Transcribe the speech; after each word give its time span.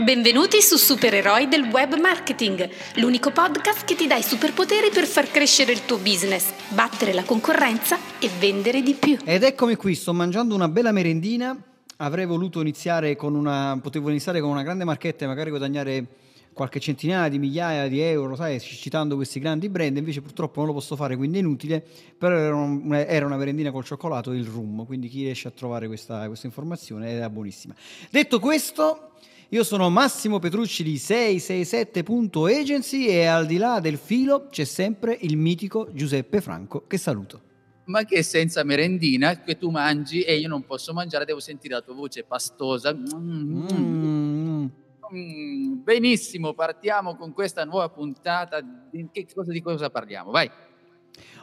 Benvenuti 0.00 0.62
su 0.62 0.76
Supereroi 0.76 1.48
del 1.48 1.64
Web 1.64 1.98
Marketing, 1.98 2.70
l'unico 2.98 3.32
podcast 3.32 3.84
che 3.84 3.96
ti 3.96 4.06
dà 4.06 4.14
i 4.14 4.22
superpoteri 4.22 4.90
per 4.90 5.04
far 5.06 5.28
crescere 5.28 5.72
il 5.72 5.84
tuo 5.86 5.96
business, 5.98 6.52
battere 6.68 7.12
la 7.12 7.24
concorrenza 7.24 7.98
e 8.20 8.30
vendere 8.38 8.80
di 8.80 8.94
più. 8.94 9.16
Ed 9.24 9.42
eccomi 9.42 9.74
qui, 9.74 9.96
sto 9.96 10.12
mangiando 10.12 10.54
una 10.54 10.68
bella 10.68 10.92
merendina. 10.92 11.60
Avrei 11.96 12.26
voluto 12.26 12.60
iniziare 12.60 13.16
con 13.16 13.34
una. 13.34 13.76
potevo 13.82 14.08
iniziare 14.08 14.40
con 14.40 14.50
una 14.50 14.62
grande 14.62 14.84
marchetta 14.84 15.24
e 15.24 15.26
magari 15.26 15.50
guadagnare 15.50 16.06
qualche 16.52 16.78
centinaia 16.78 17.28
di 17.28 17.40
migliaia 17.40 17.88
di 17.88 18.00
euro, 18.00 18.36
sai, 18.36 18.60
citando 18.60 19.16
questi 19.16 19.40
grandi 19.40 19.68
brand, 19.68 19.96
invece 19.96 20.20
purtroppo 20.20 20.58
non 20.60 20.68
lo 20.68 20.74
posso 20.74 20.94
fare, 20.94 21.16
quindi 21.16 21.38
è 21.38 21.40
inutile, 21.40 21.84
però 22.16 22.36
era, 22.36 22.54
un, 22.54 22.94
era 22.94 23.26
una 23.26 23.36
merendina 23.36 23.72
col 23.72 23.84
cioccolato 23.84 24.32
il 24.32 24.44
rum, 24.44 24.86
quindi 24.86 25.08
chi 25.08 25.22
riesce 25.22 25.48
a 25.48 25.52
trovare 25.52 25.88
questa, 25.88 26.26
questa 26.28 26.46
informazione 26.46 27.10
era 27.10 27.30
buonissima. 27.30 27.74
Detto 28.10 28.40
questo, 28.40 29.12
io 29.50 29.64
sono 29.64 29.88
Massimo 29.88 30.38
Petrucci 30.38 30.82
di 30.82 30.96
667.agency 30.96 33.06
e 33.06 33.24
al 33.24 33.46
di 33.46 33.56
là 33.56 33.80
del 33.80 33.96
filo 33.96 34.48
c'è 34.50 34.64
sempre 34.64 35.16
il 35.22 35.38
mitico 35.38 35.88
Giuseppe 35.90 36.42
Franco 36.42 36.86
che 36.86 36.98
saluto. 36.98 37.40
Ma 37.84 38.04
che 38.04 38.22
senza 38.22 38.62
merendina 38.62 39.40
che 39.40 39.56
tu 39.56 39.70
mangi 39.70 40.20
e 40.20 40.36
io 40.36 40.48
non 40.48 40.66
posso 40.66 40.92
mangiare, 40.92 41.24
devo 41.24 41.40
sentire 41.40 41.72
la 41.72 41.80
tua 41.80 41.94
voce 41.94 42.24
pastosa. 42.24 42.94
Mm. 42.94 43.66
Mm. 43.72 44.66
Mm, 45.14 45.82
benissimo, 45.82 46.52
partiamo 46.52 47.16
con 47.16 47.32
questa 47.32 47.64
nuova 47.64 47.88
puntata. 47.88 48.60
Di 48.60 49.08
che 49.10 49.26
cosa, 49.34 49.50
di 49.50 49.62
cosa 49.62 49.88
parliamo? 49.88 50.30
Vai. 50.30 50.50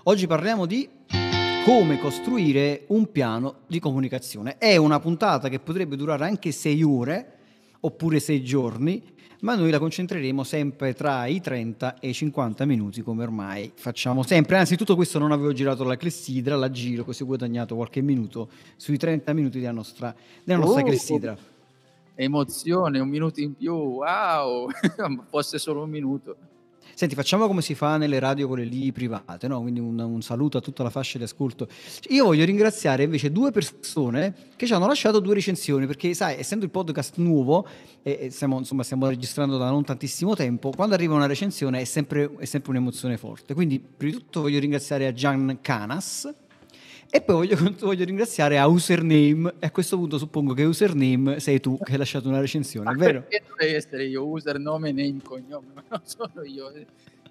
Oggi 0.03 0.27
parliamo 0.27 0.67
di 0.67 0.87
come 1.65 1.97
costruire 1.97 2.83
un 2.89 3.11
piano 3.11 3.61
di 3.65 3.79
comunicazione. 3.79 4.59
È 4.59 4.75
una 4.75 4.99
puntata 4.99 5.49
che 5.49 5.57
potrebbe 5.57 5.95
durare 5.95 6.25
anche 6.25 6.51
sei 6.51 6.83
ore 6.83 7.34
oppure 7.85 8.19
sei 8.19 8.43
giorni, 8.43 9.01
ma 9.41 9.55
noi 9.55 9.69
la 9.69 9.79
concentreremo 9.79 10.43
sempre 10.43 10.93
tra 10.93 11.25
i 11.25 11.39
30 11.39 11.99
e 11.99 12.09
i 12.09 12.13
50 12.13 12.65
minuti, 12.65 13.01
come 13.01 13.23
ormai 13.23 13.71
facciamo 13.75 14.23
sempre. 14.23 14.57
Anzi, 14.57 14.75
tutto 14.75 14.95
questo 14.95 15.19
non 15.19 15.31
avevo 15.31 15.53
girato 15.53 15.83
la 15.83 15.97
clessidra, 15.97 16.55
la 16.55 16.71
giro, 16.71 17.03
così 17.03 17.23
ho 17.23 17.27
guadagnato 17.27 17.75
qualche 17.75 18.01
minuto 18.01 18.49
sui 18.75 18.97
30 18.97 19.33
minuti 19.33 19.59
della 19.59 19.71
nostra, 19.71 20.15
della 20.43 20.59
nostra 20.59 20.81
oh. 20.81 20.85
clessidra 20.85 21.37
emozione, 22.15 22.99
un 22.99 23.09
minuto 23.09 23.41
in 23.41 23.55
più, 23.55 23.73
wow, 23.73 24.69
fosse 25.29 25.59
solo 25.59 25.83
un 25.83 25.89
minuto. 25.89 26.37
Senti, 26.95 27.13
facciamo 27.13 27.45
come 27.45 27.61
si 27.61 27.75
fa 27.75 27.97
nelle 27.97 28.19
radio 28.19 28.47
quelle 28.47 28.63
lì 28.63 28.89
private, 28.93 29.49
no? 29.49 29.59
quindi 29.59 29.81
un, 29.81 29.99
un, 29.99 30.21
saluto 30.21 30.57
a 30.57 30.61
tutta 30.61 30.81
la 30.81 30.89
fascia 30.89 31.17
di 31.17 31.25
ascolto. 31.25 31.67
Io 32.07 32.23
voglio 32.23 32.45
ringraziare 32.45 33.03
invece 33.03 33.33
due 33.33 33.51
persone 33.51 34.33
che 34.55 34.65
ci 34.65 34.71
hanno 34.71 34.87
lasciato 34.87 35.19
due 35.19 35.33
recensioni, 35.33 35.87
perché 35.87 36.13
sai, 36.13 36.39
essendo 36.39 36.63
il 36.63 36.71
podcast 36.71 37.17
nuovo 37.17 37.67
e 38.01 38.29
stiamo, 38.31 38.59
insomma, 38.59 38.83
stiamo 38.83 39.09
registrando 39.09 39.57
da 39.57 39.69
non 39.69 39.83
tantissimo 39.83 40.35
tempo, 40.35 40.69
quando 40.69 40.95
arriva 40.95 41.15
una 41.15 41.25
recensione 41.25 41.81
è 41.81 41.83
sempre, 41.83 42.31
è 42.37 42.45
sempre 42.45 42.71
un'emozione 42.71 43.17
forte. 43.17 43.53
Quindi, 43.53 43.77
prima 43.77 44.13
di 44.15 44.21
tutto 44.21 44.43
voglio 44.43 44.59
ringraziare 44.59 45.05
a 45.05 45.11
Gian 45.11 45.57
Canas, 45.59 46.33
e 47.09 47.21
poi 47.21 47.35
voglio, 47.35 47.57
voglio, 47.79 48.05
ringraziare 48.05 48.57
a 48.57 48.67
username, 48.67 49.55
e 49.59 49.65
a 49.67 49.71
questo 49.71 49.97
punto 49.97 50.17
suppongo 50.17 50.53
che 50.53 50.63
username 50.63 51.39
sei 51.39 51.59
tu 51.59 51.77
che 51.77 51.93
hai 51.93 51.97
lasciato 51.97 52.27
una 52.27 52.39
recensione, 52.39 52.91
è 52.91 52.95
vero? 52.95 53.21
Perché 53.21 53.43
dovrei 53.47 53.73
essere 53.73 54.05
io, 54.05 54.25
user, 54.25 54.59
nome, 54.59 54.91
name, 54.91 55.19
cognome, 55.23 55.67
ma 55.73 55.83
non 55.87 56.01
sono 56.03 56.43
io, 56.43 56.71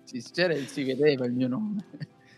si, 0.04 0.20
si 0.20 0.82
vedeva 0.84 1.26
il 1.26 1.32
mio 1.32 1.48
nome. 1.48 1.84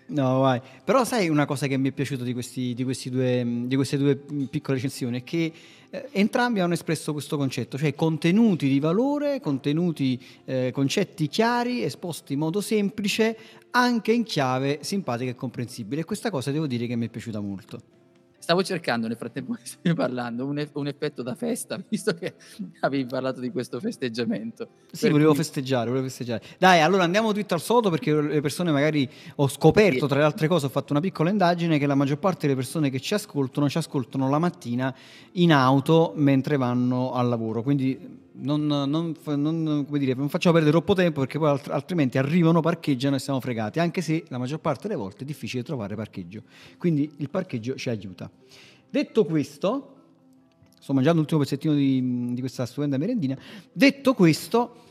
No, 0.08 0.38
vai. 0.38 0.60
Però 0.84 1.04
sai 1.04 1.28
una 1.28 1.46
cosa 1.46 1.66
che 1.66 1.76
mi 1.76 1.88
è 1.88 1.92
piaciuta 1.92 2.22
di, 2.22 2.32
questi, 2.32 2.74
di, 2.74 2.84
questi 2.84 3.10
due, 3.10 3.44
di 3.66 3.74
queste 3.74 3.96
due 3.98 4.16
piccole 4.16 4.76
recensioni? 4.76 5.20
È 5.20 5.24
che 5.24 5.52
eh, 5.90 6.08
entrambi 6.12 6.60
hanno 6.60 6.74
espresso 6.74 7.12
questo 7.12 7.36
concetto, 7.36 7.76
cioè 7.76 7.94
contenuti 7.94 8.68
di 8.68 8.78
valore, 8.78 9.40
contenuti, 9.40 10.22
eh, 10.44 10.70
concetti 10.72 11.26
chiari, 11.26 11.82
esposti 11.82 12.34
in 12.34 12.38
modo 12.38 12.60
semplice, 12.60 13.36
anche 13.70 14.12
in 14.12 14.22
chiave 14.22 14.78
simpatica 14.82 15.30
e 15.30 15.34
comprensibile. 15.34 16.02
E 16.02 16.04
questa 16.04 16.30
cosa 16.30 16.52
devo 16.52 16.66
dire 16.66 16.86
che 16.86 16.94
mi 16.94 17.06
è 17.06 17.08
piaciuta 17.08 17.40
molto. 17.40 18.05
Stavo 18.46 18.62
cercando 18.62 19.08
nel 19.08 19.16
frattempo 19.16 19.54
che 19.54 19.62
stavi 19.64 19.92
parlando 19.92 20.46
un, 20.46 20.64
un, 20.74 20.86
effetto 20.86 21.24
da 21.24 21.34
festa, 21.34 21.82
visto 21.90 22.14
che 22.14 22.36
avevi 22.78 23.04
parlato 23.04 23.40
di 23.40 23.50
questo 23.50 23.80
festeggiamento. 23.80 24.68
Sì, 24.92 25.00
per 25.00 25.10
volevo 25.10 25.30
cui... 25.30 25.38
festeggiare, 25.38 25.88
volevo 25.88 26.06
festeggiare. 26.06 26.44
Dai, 26.56 26.80
allora 26.80 27.02
andiamo 27.02 27.32
dritto 27.32 27.54
al 27.54 27.60
sodo 27.60 27.90
perché 27.90 28.14
le 28.14 28.40
persone 28.40 28.70
magari 28.70 29.10
ho 29.34 29.48
scoperto, 29.48 30.06
tra 30.06 30.20
le 30.20 30.24
altre 30.24 30.46
cose, 30.46 30.66
ho 30.66 30.68
fatto 30.68 30.92
una 30.92 31.00
piccola 31.00 31.28
indagine 31.28 31.76
che 31.76 31.86
la 31.86 31.96
maggior 31.96 32.20
parte 32.20 32.42
delle 32.42 32.54
persone 32.54 32.88
che 32.88 33.00
ci 33.00 33.14
ascoltano 33.14 33.68
ci 33.68 33.78
ascoltano 33.78 34.30
la 34.30 34.38
mattina 34.38 34.94
in 35.32 35.52
auto 35.52 36.12
mentre 36.14 36.56
vanno 36.56 37.14
al 37.14 37.28
lavoro. 37.28 37.64
Quindi 37.64 38.25
non, 38.38 38.66
non, 38.66 39.14
non, 39.24 39.86
dire, 39.90 40.14
non, 40.14 40.28
facciamo 40.28 40.54
perdere 40.54 40.76
troppo 40.76 40.94
tempo 40.94 41.20
perché 41.20 41.38
poi 41.38 41.48
alt- 41.48 41.68
altrimenti 41.68 42.18
arrivano, 42.18 42.60
parcheggiano 42.60 43.16
e 43.16 43.18
siamo 43.18 43.40
fregati, 43.40 43.78
anche 43.78 44.02
se 44.02 44.24
la 44.28 44.38
maggior 44.38 44.60
parte 44.60 44.88
delle 44.88 45.00
volte 45.00 45.22
è 45.22 45.24
difficile 45.24 45.62
trovare 45.62 45.94
parcheggio. 45.94 46.42
Quindi 46.78 47.10
il 47.16 47.30
parcheggio 47.30 47.74
ci 47.76 47.88
aiuta. 47.88 48.30
Detto 48.88 49.24
questo, 49.24 49.94
sto 50.78 50.92
mangiando 50.92 51.20
l'ultimo 51.20 51.40
pezzettino 51.40 51.74
di, 51.74 52.32
di 52.34 52.40
questa 52.40 52.66
stupenda 52.66 52.98
merendina, 52.98 53.38
detto 53.72 54.14
questo, 54.14 54.84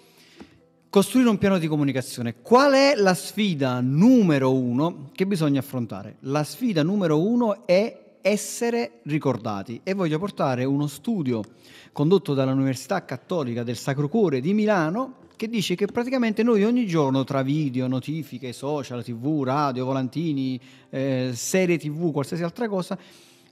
costruire 0.89 1.29
un 1.29 1.37
piano 1.37 1.57
di 1.57 1.67
comunicazione. 1.67 2.35
Qual 2.41 2.73
è 2.73 2.95
la 2.95 3.13
sfida 3.13 3.81
numero 3.81 4.53
uno 4.53 5.09
che 5.13 5.27
bisogna 5.27 5.59
affrontare? 5.59 6.17
La 6.21 6.43
sfida 6.43 6.83
numero 6.83 7.21
uno 7.21 7.65
è 7.65 8.04
essere 8.27 9.01
ricordati 9.03 9.81
e 9.83 9.93
voglio 9.93 10.17
portare 10.17 10.63
uno 10.63 10.87
studio 10.87 11.43
condotto 11.91 12.33
dall'Università 12.33 13.05
Cattolica 13.05 13.61
del 13.61 13.77
Sacro 13.77 14.09
Cuore 14.09 14.41
di 14.41 14.55
Milano 14.55 15.17
che 15.35 15.47
dice 15.47 15.75
che 15.75 15.85
praticamente 15.85 16.41
noi 16.41 16.63
ogni 16.63 16.87
giorno 16.87 17.23
tra 17.23 17.43
video, 17.43 17.85
notifiche, 17.85 18.51
social, 18.51 19.03
tv, 19.03 19.43
radio, 19.43 19.85
volantini, 19.85 20.59
eh, 20.89 21.33
serie 21.35 21.77
tv, 21.77 22.11
qualsiasi 22.11 22.41
altra 22.41 22.67
cosa, 22.67 22.97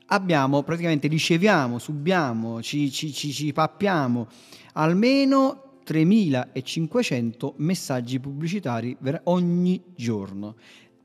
abbiamo 0.08 0.64
praticamente 0.64 1.08
riceviamo, 1.08 1.78
subiamo, 1.78 2.60
ci, 2.64 2.90
ci, 2.90 3.14
ci, 3.14 3.32
ci 3.32 3.54
pappiamo 3.54 4.28
almeno 4.74 5.82
3500 5.84 7.54
messaggi 7.58 8.20
pubblicitari 8.20 8.98
ogni 9.26 9.84
giorno. 9.94 10.56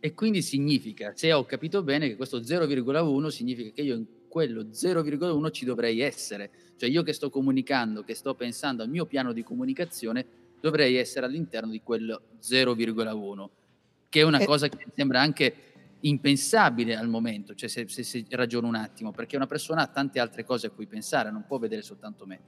E 0.00 0.14
quindi 0.14 0.42
significa, 0.42 1.12
se 1.14 1.32
ho 1.32 1.44
capito 1.44 1.82
bene, 1.82 2.08
che 2.08 2.16
questo 2.16 2.40
0,1 2.40 3.26
significa 3.28 3.70
che 3.70 3.82
io 3.82 3.94
in 3.94 4.06
quello 4.34 4.62
0,1 4.62 5.52
ci 5.52 5.64
dovrei 5.64 6.00
essere. 6.00 6.50
Cioè 6.76 6.90
io 6.90 7.04
che 7.04 7.12
sto 7.12 7.30
comunicando, 7.30 8.02
che 8.02 8.16
sto 8.16 8.34
pensando 8.34 8.82
al 8.82 8.88
mio 8.88 9.06
piano 9.06 9.32
di 9.32 9.44
comunicazione, 9.44 10.26
dovrei 10.60 10.96
essere 10.96 11.26
all'interno 11.26 11.70
di 11.70 11.80
quello 11.84 12.22
0,1, 12.42 13.48
che 14.08 14.20
è 14.20 14.24
una 14.24 14.40
eh. 14.40 14.44
cosa 14.44 14.68
che 14.68 14.76
mi 14.84 14.90
sembra 14.92 15.20
anche 15.20 15.54
impensabile 16.00 16.96
al 16.96 17.08
momento, 17.08 17.54
cioè 17.54 17.68
se, 17.68 17.86
se, 17.86 18.02
se 18.02 18.24
ragiono 18.30 18.66
un 18.66 18.74
attimo, 18.74 19.12
perché 19.12 19.36
una 19.36 19.46
persona 19.46 19.82
ha 19.82 19.86
tante 19.86 20.18
altre 20.18 20.44
cose 20.44 20.66
a 20.66 20.70
cui 20.70 20.86
pensare, 20.86 21.30
non 21.30 21.44
può 21.46 21.58
vedere 21.58 21.82
soltanto 21.82 22.26
me. 22.26 22.40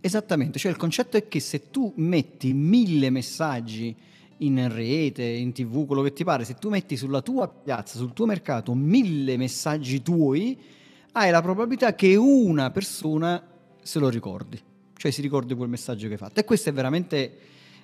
Esattamente, 0.00 0.58
cioè 0.58 0.70
il 0.70 0.78
concetto 0.78 1.18
è 1.18 1.28
che 1.28 1.40
se 1.40 1.68
tu 1.68 1.92
metti 1.96 2.54
mille 2.54 3.10
messaggi 3.10 3.94
in 4.38 4.66
rete, 4.72 5.24
in 5.24 5.52
tv, 5.52 5.84
quello 5.84 6.00
che 6.00 6.14
ti 6.14 6.24
pare, 6.24 6.44
se 6.44 6.54
tu 6.54 6.70
metti 6.70 6.96
sulla 6.96 7.20
tua 7.20 7.48
piazza, 7.48 7.98
sul 7.98 8.14
tuo 8.14 8.24
mercato, 8.24 8.72
mille 8.74 9.36
messaggi 9.36 10.00
tuoi, 10.00 10.74
hai 11.18 11.30
la 11.30 11.40
probabilità 11.40 11.94
che 11.94 12.14
una 12.14 12.70
persona 12.70 13.42
se 13.82 13.98
lo 13.98 14.10
ricordi, 14.10 14.60
cioè 14.96 15.10
si 15.10 15.22
ricordi 15.22 15.54
quel 15.54 15.68
messaggio 15.68 16.08
che 16.08 16.12
hai 16.12 16.18
fatto. 16.18 16.40
E 16.40 16.44
questo 16.44 16.68
è 16.68 16.74
veramente, 16.74 17.38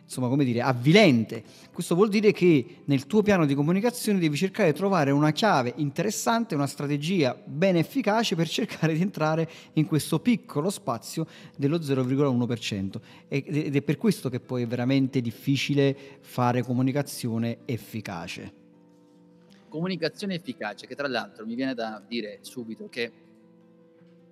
insomma, 0.04 0.28
come 0.28 0.44
dire, 0.44 0.60
avvilente. 0.60 1.42
Questo 1.72 1.94
vuol 1.94 2.10
dire 2.10 2.32
che 2.32 2.82
nel 2.84 3.06
tuo 3.06 3.22
piano 3.22 3.46
di 3.46 3.54
comunicazione 3.54 4.18
devi 4.18 4.36
cercare 4.36 4.72
di 4.72 4.76
trovare 4.76 5.12
una 5.12 5.30
chiave 5.30 5.72
interessante, 5.76 6.54
una 6.54 6.66
strategia 6.66 7.34
ben 7.42 7.76
efficace 7.76 8.36
per 8.36 8.48
cercare 8.50 8.92
di 8.92 9.00
entrare 9.00 9.48
in 9.74 9.86
questo 9.86 10.20
piccolo 10.20 10.68
spazio 10.68 11.26
dello 11.56 11.78
0,1%. 11.78 13.00
Ed 13.28 13.74
è 13.74 13.80
per 13.80 13.96
questo 13.96 14.28
che 14.28 14.40
poi 14.40 14.64
è 14.64 14.66
veramente 14.66 15.22
difficile 15.22 15.96
fare 16.20 16.62
comunicazione 16.62 17.60
efficace 17.64 18.60
comunicazione 19.72 20.34
efficace, 20.34 20.86
che 20.86 20.94
tra 20.94 21.08
l'altro 21.08 21.46
mi 21.46 21.54
viene 21.54 21.72
da 21.72 22.04
dire 22.06 22.40
subito 22.42 22.90
che 22.90 23.10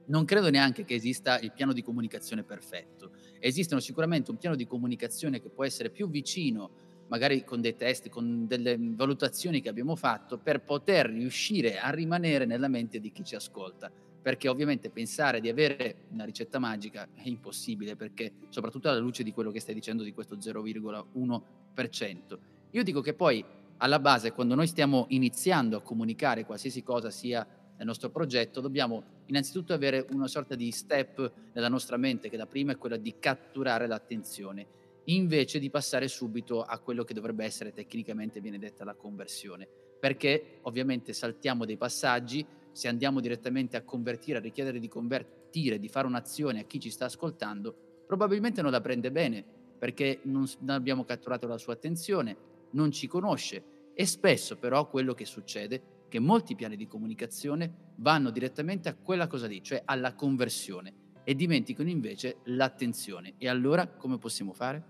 non 0.05 0.27
credo 0.27 0.51
neanche 0.51 0.85
che 0.85 0.93
esista 0.95 1.39
il 1.39 1.53
piano 1.53 1.73
di 1.73 1.83
comunicazione 1.83 2.43
perfetto. 2.43 3.13
Esistono 3.39 3.81
sicuramente 3.81 4.31
un 4.31 4.37
piano 4.37 4.55
di 4.55 4.67
comunicazione 4.67 5.41
che 5.41 5.49
può 5.49 5.65
essere 5.65 5.89
più 5.89 6.11
vicino 6.11 6.89
magari 7.07 7.43
con 7.43 7.63
dei 7.63 7.75
test, 7.75 8.11
con 8.11 8.47
delle 8.47 8.77
valutazioni 8.79 9.63
che 9.63 9.71
abbiamo 9.71 9.97
fatto, 9.97 10.37
per 10.39 10.61
poter 10.61 11.07
riuscire 11.07 11.79
a 11.79 11.89
rimanere 11.91 12.45
nella 12.45 12.69
mente 12.69 13.01
di 13.01 13.11
chi 13.11 13.25
ci 13.25 13.35
ascolta. 13.35 13.91
Perché 14.23 14.49
ovviamente 14.49 14.91
pensare 14.91 15.41
di 15.41 15.49
avere 15.49 16.03
una 16.11 16.25
ricetta 16.25 16.59
magica 16.59 17.09
è 17.15 17.23
impossibile, 17.25 17.97
perché 17.97 18.33
soprattutto 18.51 18.91
alla 18.91 18.99
luce 18.99 19.23
di 19.23 19.33
quello 19.33 19.51
che 19.51 19.61
stai 19.61 19.75
dicendo 19.75 20.03
di 20.03 20.13
questo 20.13 20.37
0,1%. 20.37 22.39
Io 22.73 22.83
dico 22.85 23.01
che 23.01 23.15
poi 23.15 23.43
alla 23.83 23.99
base, 23.99 24.33
quando 24.33 24.55
noi 24.55 24.67
stiamo 24.67 25.07
iniziando 25.09 25.77
a 25.77 25.83
comunicare 25.83 26.45
qualsiasi 26.45 26.83
cosa 26.83 27.11
sia 27.11 27.47
nel 27.77 27.87
nostro 27.87 28.11
progetto, 28.11 28.61
dobbiamo 28.61 29.03
innanzitutto 29.27 29.73
avere 29.73 30.07
una 30.11 30.29
sorta 30.29 30.55
di 30.55 30.71
step 30.71 31.33
nella 31.55 31.69
nostra 31.69 31.97
mente, 31.97 32.29
che 32.29 32.37
la 32.37 32.47
prima 32.47 32.73
è 32.73 32.77
quella 32.77 32.99
di 32.99 33.15
catturare 33.19 33.87
l'attenzione 33.87 34.79
invece 35.05 35.59
di 35.59 35.71
passare 35.71 36.09
subito 36.09 36.63
a 36.63 36.79
quello 36.79 37.05
che 37.05 37.15
dovrebbe 37.15 37.45
essere 37.45 37.73
tecnicamente 37.73 38.41
viene 38.41 38.59
detta 38.59 38.85
la 38.85 38.95
conversione, 38.95 39.67
perché 39.99 40.59
ovviamente 40.63 41.13
saltiamo 41.15 41.65
dei 41.65 41.79
passaggi, 41.79 42.47
se 42.71 42.87
andiamo 42.87 43.21
direttamente 43.21 43.77
a 43.77 43.83
convertire, 43.83 44.39
a 44.39 44.43
richiedere 44.43 44.79
di 44.79 44.89
convertire, 44.89 45.79
di 45.79 45.89
fare 45.89 46.07
un'azione 46.07 46.61
a 46.61 46.65
chi 46.65 46.79
ci 46.79 46.91
sta 46.91 47.07
ascoltando, 47.07 48.03
probabilmente 48.07 48.63
non 48.63 48.71
la 48.71 48.81
prende 48.81 49.11
bene, 49.11 49.45
perché 49.79 50.21
non, 50.25 50.47
non 50.61 50.77
abbiamo 50.77 51.05
catturato 51.05 51.47
la 51.47 51.59
sua 51.59 51.73
attenzione, 51.73 52.37
non 52.73 52.93
ci 52.93 53.09
conosce 53.09 53.70
e 54.01 54.07
spesso 54.07 54.57
però 54.57 54.89
quello 54.89 55.13
che 55.13 55.27
succede 55.27 55.77
è 55.77 55.83
che 56.09 56.21
molti 56.21 56.55
piani 56.55 56.75
di 56.75 56.87
comunicazione 56.87 57.93
vanno 57.97 58.31
direttamente 58.31 58.89
a 58.89 58.95
quella 58.95 59.27
cosa 59.27 59.47
lì, 59.47 59.63
cioè 59.63 59.83
alla 59.85 60.15
conversione 60.15 60.95
e 61.23 61.35
dimenticano 61.35 61.91
invece 61.91 62.39
l'attenzione. 62.45 63.35
E 63.37 63.47
allora 63.47 63.87
come 63.87 64.17
possiamo 64.17 64.55
fare? 64.55 64.90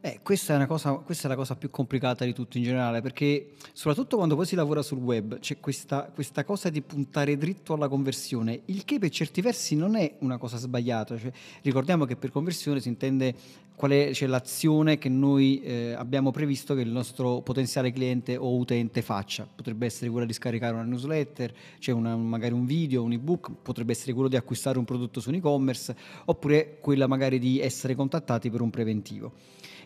Eh, 0.00 0.20
questa, 0.22 0.62
è 0.62 0.66
cosa, 0.66 0.92
questa 0.92 1.26
è 1.26 1.28
la 1.28 1.34
cosa 1.34 1.56
più 1.56 1.70
complicata 1.70 2.24
di 2.24 2.32
tutto 2.32 2.56
in 2.56 2.62
generale, 2.62 3.02
perché 3.02 3.54
soprattutto 3.72 4.16
quando 4.16 4.36
poi 4.36 4.46
si 4.46 4.54
lavora 4.54 4.80
sul 4.80 4.98
web 4.98 5.40
c'è 5.40 5.58
questa, 5.58 6.08
questa 6.14 6.44
cosa 6.44 6.70
di 6.70 6.82
puntare 6.82 7.36
dritto 7.36 7.72
alla 7.72 7.88
conversione, 7.88 8.60
il 8.66 8.84
che 8.84 9.00
per 9.00 9.10
certi 9.10 9.40
versi 9.40 9.74
non 9.74 9.96
è 9.96 10.14
una 10.20 10.38
cosa 10.38 10.56
sbagliata. 10.56 11.18
Cioè, 11.18 11.32
ricordiamo 11.62 12.04
che 12.04 12.14
per 12.14 12.30
conversione 12.30 12.78
si 12.78 12.86
intende 12.86 13.34
qual 13.74 13.90
è 13.90 14.12
cioè, 14.12 14.28
l'azione 14.28 14.98
che 14.98 15.08
noi 15.08 15.60
eh, 15.62 15.94
abbiamo 15.94 16.30
previsto 16.30 16.76
che 16.76 16.82
il 16.82 16.90
nostro 16.90 17.40
potenziale 17.40 17.90
cliente 17.90 18.36
o 18.36 18.56
utente 18.56 19.02
faccia. 19.02 19.48
Potrebbe 19.52 19.86
essere 19.86 20.10
quella 20.10 20.26
di 20.26 20.32
scaricare 20.32 20.74
una 20.74 20.84
newsletter, 20.84 21.52
cioè 21.80 21.92
una, 21.92 22.14
magari 22.14 22.54
un 22.54 22.66
video, 22.66 23.02
un 23.02 23.12
ebook, 23.12 23.50
potrebbe 23.62 23.90
essere 23.92 24.12
quello 24.12 24.28
di 24.28 24.36
acquistare 24.36 24.78
un 24.78 24.84
prodotto 24.84 25.18
su 25.18 25.30
un 25.30 25.36
e-commerce, 25.36 25.96
oppure 26.26 26.78
quella 26.80 27.08
magari 27.08 27.40
di 27.40 27.58
essere 27.58 27.96
contattati 27.96 28.48
per 28.48 28.60
un 28.60 28.70
preventivo. 28.70 29.32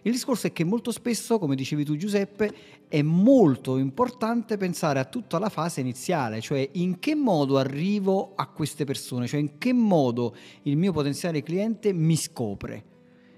Il 0.04 0.10
discorso 0.10 0.48
è 0.48 0.52
che 0.52 0.64
molto 0.64 0.90
spesso, 0.90 1.38
come 1.38 1.54
dicevi 1.54 1.84
tu 1.84 1.96
Giuseppe, 1.96 2.52
è 2.88 3.02
molto 3.02 3.78
importante 3.78 4.56
pensare 4.56 4.98
a 4.98 5.04
tutta 5.04 5.38
la 5.38 5.48
fase 5.48 5.80
iniziale, 5.80 6.40
cioè 6.40 6.68
in 6.72 6.98
che 6.98 7.14
modo 7.14 7.56
arrivo 7.56 8.32
a 8.34 8.48
queste 8.48 8.84
persone, 8.84 9.28
cioè 9.28 9.38
in 9.38 9.58
che 9.58 9.72
modo 9.72 10.34
il 10.62 10.76
mio 10.76 10.92
potenziale 10.92 11.42
cliente 11.44 11.92
mi 11.92 12.16
scopre. 12.16 12.84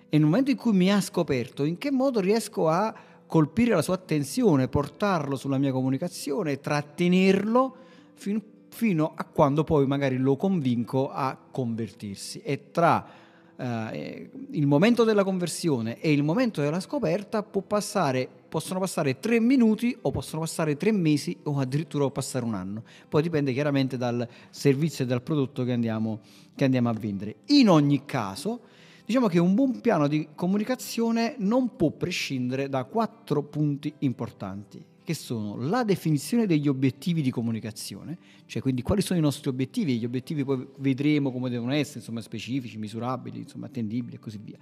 E 0.08 0.16
nel 0.16 0.26
momento 0.26 0.50
in 0.50 0.56
cui 0.56 0.72
mi 0.72 0.90
ha 0.90 1.02
scoperto, 1.02 1.64
in 1.64 1.76
che 1.76 1.90
modo 1.90 2.20
riesco 2.20 2.68
a 2.68 2.94
colpire 3.26 3.74
la 3.74 3.82
sua 3.82 3.94
attenzione, 3.94 4.68
portarlo 4.68 5.36
sulla 5.36 5.58
mia 5.58 5.72
comunicazione, 5.72 6.60
trattenerlo 6.60 7.76
fino, 8.14 8.40
fino 8.68 9.12
a 9.14 9.24
quando 9.24 9.64
poi 9.64 9.86
magari 9.86 10.16
lo 10.16 10.36
convinco 10.36 11.10
a 11.10 11.36
convertirsi. 11.50 12.40
E 12.40 12.70
tra 12.70 13.06
eh, 13.56 14.30
il 14.50 14.66
momento 14.66 15.04
della 15.04 15.24
conversione 15.24 16.00
e 16.00 16.12
il 16.12 16.22
momento 16.22 16.60
della 16.60 16.80
scoperta 16.80 17.42
passare, 17.42 18.28
possono 18.48 18.80
passare 18.80 19.18
tre 19.18 19.40
minuti 19.40 19.96
o 20.02 20.10
possono 20.10 20.42
passare 20.42 20.76
tre 20.76 20.92
mesi 20.92 21.36
o 21.44 21.58
addirittura 21.58 22.08
passare 22.10 22.44
un 22.44 22.54
anno. 22.54 22.84
Poi 23.08 23.22
dipende 23.22 23.52
chiaramente 23.52 23.96
dal 23.96 24.26
servizio 24.50 25.04
e 25.04 25.06
dal 25.06 25.22
prodotto 25.22 25.64
che 25.64 25.72
andiamo, 25.72 26.20
che 26.54 26.64
andiamo 26.64 26.88
a 26.88 26.92
vendere. 26.92 27.36
In 27.46 27.68
ogni 27.68 28.04
caso, 28.04 28.60
diciamo 29.04 29.28
che 29.28 29.38
un 29.38 29.54
buon 29.54 29.80
piano 29.80 30.08
di 30.08 30.28
comunicazione 30.34 31.34
non 31.38 31.76
può 31.76 31.90
prescindere 31.90 32.68
da 32.68 32.84
quattro 32.84 33.42
punti 33.42 33.92
importanti 34.00 34.92
che 35.04 35.12
sono 35.14 35.56
la 35.56 35.84
definizione 35.84 36.46
degli 36.46 36.66
obiettivi 36.66 37.20
di 37.20 37.30
comunicazione, 37.30 38.16
cioè 38.46 38.62
quindi 38.62 38.80
quali 38.80 39.02
sono 39.02 39.18
i 39.18 39.22
nostri 39.22 39.50
obiettivi, 39.50 39.98
gli 39.98 40.04
obiettivi 40.04 40.44
poi 40.44 40.66
vedremo 40.78 41.30
come 41.30 41.50
devono 41.50 41.72
essere, 41.74 41.98
insomma 41.98 42.22
specifici, 42.22 42.78
misurabili, 42.78 43.40
insomma 43.40 43.66
attendibili 43.66 44.16
e 44.16 44.18
così 44.18 44.40
via. 44.42 44.56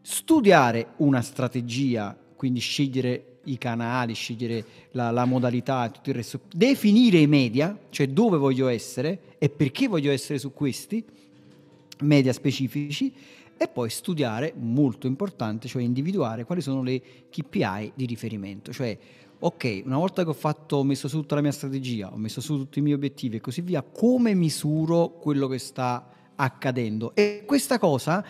Studiare 0.00 0.94
una 0.96 1.22
strategia, 1.22 2.18
quindi 2.34 2.58
scegliere 2.58 3.38
i 3.44 3.56
canali, 3.56 4.14
scegliere 4.14 4.64
la, 4.92 5.12
la 5.12 5.24
modalità 5.24 5.86
e 5.86 5.90
tutto 5.92 6.10
il 6.10 6.16
resto, 6.16 6.40
definire 6.52 7.18
i 7.18 7.28
media, 7.28 7.78
cioè 7.90 8.08
dove 8.08 8.36
voglio 8.36 8.66
essere 8.66 9.36
e 9.38 9.48
perché 9.48 9.86
voglio 9.86 10.10
essere 10.10 10.40
su 10.40 10.52
questi 10.52 11.04
media 12.00 12.32
specifici 12.32 13.12
e 13.56 13.68
poi 13.68 13.90
studiare, 13.90 14.54
molto 14.56 15.06
importante, 15.06 15.68
cioè 15.68 15.82
individuare 15.82 16.44
quali 16.44 16.60
sono 16.60 16.82
le 16.82 17.00
KPI 17.30 17.92
di 17.94 18.06
riferimento, 18.06 18.72
cioè 18.72 18.98
ok, 19.44 19.82
una 19.84 19.96
volta 19.96 20.22
che 20.22 20.30
ho, 20.30 20.34
fatto, 20.34 20.76
ho 20.76 20.84
messo 20.84 21.08
su 21.08 21.18
tutta 21.18 21.34
la 21.34 21.40
mia 21.40 21.50
strategia, 21.50 22.12
ho 22.12 22.16
messo 22.16 22.40
su 22.40 22.56
tutti 22.56 22.78
i 22.78 22.82
miei 22.82 22.94
obiettivi 22.94 23.36
e 23.36 23.40
così 23.40 23.60
via, 23.60 23.82
come 23.82 24.34
misuro 24.34 25.10
quello 25.10 25.48
che 25.48 25.58
sta 25.58 26.08
accadendo? 26.36 27.12
E 27.14 27.42
questa 27.44 27.78
cosa 27.80 28.24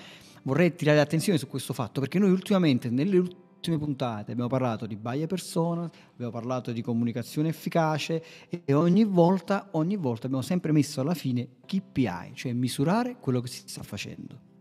vorrei 0.45 0.75
tirare 0.75 0.97
l'attenzione 0.97 1.39
su 1.39 1.49
questo 1.49 1.75
fatto 1.75 2.01
perché 2.01 2.19
noi 2.19 2.31
ultimamente 2.31 2.89
nelle 2.89 3.19
ultime 3.19 3.77
puntate 3.77 4.33
abbiamo 4.33 4.49
parlato 4.49 4.87
di 4.87 4.97
buyer 4.97 5.27
persona, 5.27 5.89
abbiamo 6.15 6.33
parlato 6.33 6.73
di 6.73 6.81
comunicazione 6.81 7.51
efficace 7.51 8.25
e 8.49 8.73
ogni 8.73 9.05
volta, 9.05 9.69
ogni 9.73 9.97
volta 9.97 10.27
abbiamo 10.27 10.43
sempre 10.43 10.73
messo 10.73 11.03
alla 11.03 11.15
fine 11.15 11.47
KPI, 11.67 12.33
cioè 12.33 12.55
misurare 12.55 13.17
quello 13.21 13.41
che 13.43 13.49
si 13.49 13.63
sta 13.67 13.83
facendo. 13.83 14.52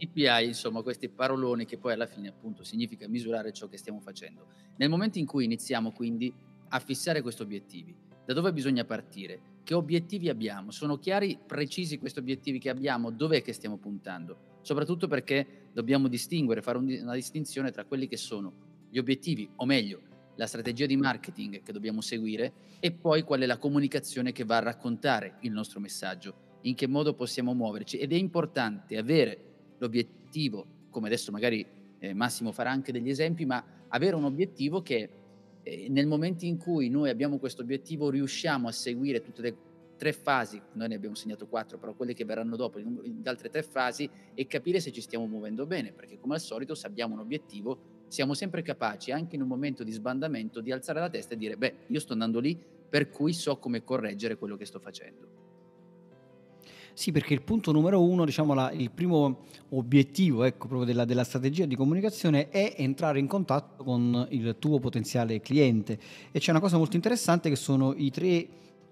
KPI, 0.00 0.46
insomma, 0.46 0.80
questi 0.80 1.10
paroloni 1.10 1.66
che 1.66 1.76
poi 1.76 1.92
alla 1.92 2.06
fine 2.06 2.28
appunto 2.28 2.64
significa 2.64 3.06
misurare 3.06 3.52
ciò 3.52 3.68
che 3.68 3.76
stiamo 3.76 4.00
facendo. 4.00 4.46
Nel 4.76 4.88
momento 4.88 5.18
in 5.18 5.26
cui 5.26 5.44
iniziamo 5.44 5.92
quindi 5.92 6.32
a 6.68 6.78
fissare 6.78 7.20
questi 7.20 7.42
obiettivi, 7.42 7.94
da 8.24 8.32
dove 8.32 8.52
bisogna 8.52 8.84
partire? 8.84 9.58
Che 9.62 9.74
obiettivi 9.74 10.28
abbiamo? 10.28 10.70
Sono 10.70 10.98
chiari, 10.98 11.38
precisi 11.44 11.98
questi 11.98 12.18
obiettivi 12.18 12.58
che 12.58 12.70
abbiamo? 12.70 13.10
Dov'è 13.10 13.42
che 13.42 13.52
stiamo 13.52 13.76
puntando? 13.76 14.58
Soprattutto 14.62 15.06
perché 15.06 15.68
dobbiamo 15.72 16.08
distinguere, 16.08 16.62
fare 16.62 16.78
una 16.78 17.14
distinzione 17.14 17.70
tra 17.70 17.84
quelli 17.84 18.08
che 18.08 18.16
sono 18.16 18.52
gli 18.88 18.98
obiettivi, 18.98 19.48
o 19.56 19.66
meglio, 19.66 20.00
la 20.36 20.46
strategia 20.46 20.86
di 20.86 20.96
marketing 20.96 21.62
che 21.62 21.72
dobbiamo 21.72 22.00
seguire 22.00 22.52
e 22.80 22.92
poi 22.92 23.22
qual 23.22 23.40
è 23.40 23.46
la 23.46 23.58
comunicazione 23.58 24.32
che 24.32 24.44
va 24.44 24.56
a 24.56 24.60
raccontare 24.60 25.36
il 25.40 25.52
nostro 25.52 25.80
messaggio, 25.80 26.58
in 26.62 26.74
che 26.74 26.86
modo 26.86 27.14
possiamo 27.14 27.52
muoverci. 27.52 27.98
Ed 27.98 28.12
è 28.12 28.16
importante 28.16 28.96
avere 28.96 29.49
l'obiettivo, 29.80 30.66
come 30.90 31.06
adesso 31.08 31.32
magari 31.32 31.66
eh, 31.98 32.14
Massimo 32.14 32.52
farà 32.52 32.70
anche 32.70 32.92
degli 32.92 33.08
esempi, 33.08 33.44
ma 33.44 33.62
avere 33.88 34.16
un 34.16 34.24
obiettivo 34.24 34.82
che 34.82 35.10
eh, 35.62 35.88
nel 35.88 36.06
momento 36.06 36.44
in 36.44 36.56
cui 36.56 36.88
noi 36.88 37.10
abbiamo 37.10 37.38
questo 37.38 37.62
obiettivo 37.62 38.10
riusciamo 38.10 38.68
a 38.68 38.72
seguire 38.72 39.20
tutte 39.20 39.42
le 39.42 39.56
tre 39.96 40.12
fasi, 40.14 40.60
noi 40.72 40.88
ne 40.88 40.94
abbiamo 40.94 41.14
segnato 41.14 41.46
quattro, 41.46 41.76
però 41.76 41.92
quelle 41.92 42.14
che 42.14 42.24
verranno 42.24 42.56
dopo, 42.56 42.78
in, 42.78 43.20
altre 43.24 43.50
tre 43.50 43.62
fasi, 43.62 44.08
e 44.32 44.46
capire 44.46 44.80
se 44.80 44.92
ci 44.92 45.02
stiamo 45.02 45.26
muovendo 45.26 45.66
bene, 45.66 45.92
perché 45.92 46.18
come 46.18 46.34
al 46.34 46.40
solito 46.40 46.74
se 46.74 46.86
abbiamo 46.86 47.12
un 47.12 47.20
obiettivo 47.20 47.98
siamo 48.08 48.32
sempre 48.32 48.62
capaci, 48.62 49.12
anche 49.12 49.36
in 49.36 49.42
un 49.42 49.48
momento 49.48 49.84
di 49.84 49.92
sbandamento, 49.92 50.62
di 50.62 50.72
alzare 50.72 51.00
la 51.00 51.10
testa 51.10 51.34
e 51.34 51.36
dire, 51.36 51.58
beh, 51.58 51.74
io 51.88 52.00
sto 52.00 52.14
andando 52.14 52.40
lì, 52.40 52.58
per 52.88 53.10
cui 53.10 53.34
so 53.34 53.58
come 53.58 53.84
correggere 53.84 54.36
quello 54.36 54.56
che 54.56 54.64
sto 54.64 54.80
facendo. 54.80 55.39
Sì, 57.00 57.12
perché 57.12 57.32
il 57.32 57.40
punto 57.40 57.72
numero 57.72 58.02
uno, 58.02 58.26
diciamo, 58.26 58.52
la, 58.52 58.70
il 58.72 58.90
primo 58.90 59.44
obiettivo 59.70 60.44
ecco, 60.44 60.66
proprio 60.66 60.86
della, 60.86 61.06
della, 61.06 61.24
strategia 61.24 61.64
di 61.64 61.74
comunicazione 61.74 62.50
è 62.50 62.74
entrare 62.76 63.18
in 63.18 63.26
contatto 63.26 63.82
con 63.82 64.26
il 64.32 64.56
tuo 64.58 64.78
potenziale 64.80 65.40
cliente. 65.40 65.98
E 66.30 66.38
c'è 66.40 66.50
una 66.50 66.60
cosa 66.60 66.76
molto 66.76 66.96
interessante 66.96 67.48
che 67.48 67.56
sono 67.56 67.94
i 67.96 68.10
tre, 68.10 68.46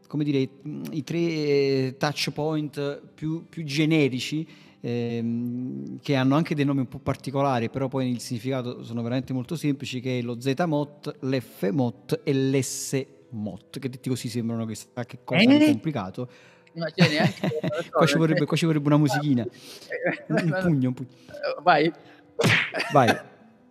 come 0.07 0.25
dire, 0.25 0.49
i 0.93 1.05
tre 1.05 1.19
eh, 1.19 1.97
touch 1.99 2.31
point 2.31 3.03
più, 3.13 3.45
più 3.47 3.63
generici 3.65 4.49
ehm, 4.81 5.99
che 6.01 6.15
hanno 6.15 6.35
anche 6.35 6.55
dei 6.55 6.65
nomi 6.65 6.81
un 6.81 6.89
po' 6.89 7.01
particolari, 7.01 7.69
però 7.69 7.89
poi 7.89 8.09
il 8.09 8.21
significato 8.21 8.85
sono 8.85 9.03
veramente 9.03 9.35
molto 9.35 9.55
semplici, 9.55 10.01
che 10.01 10.21
è 10.21 10.23
lo 10.23 10.41
ZMOT, 10.41 11.17
l'FMOT 11.21 12.21
e 12.25 12.33
l'SMOT, 12.33 13.79
che 13.79 13.91
detti 13.91 14.09
così 14.09 14.31
sembrano 14.31 14.65
che 14.65 14.77
cosa 15.25 15.43
eh? 15.43 15.59
di 15.59 15.65
complicato 15.67 16.57
c'è 16.87 17.09
neanche. 17.09 17.51
qua, 17.91 18.07
ci 18.07 18.17
vorrebbe, 18.17 18.45
qua, 18.45 18.57
ci 18.57 18.67
vorrebbe, 18.67 18.87
una 18.87 18.99
musichina. 18.99 19.47
Un, 20.29 20.59
pugno, 20.63 20.89
un 20.89 20.95
pugno. 20.95 21.09
Vai. 21.63 21.93
Vai. 22.93 23.17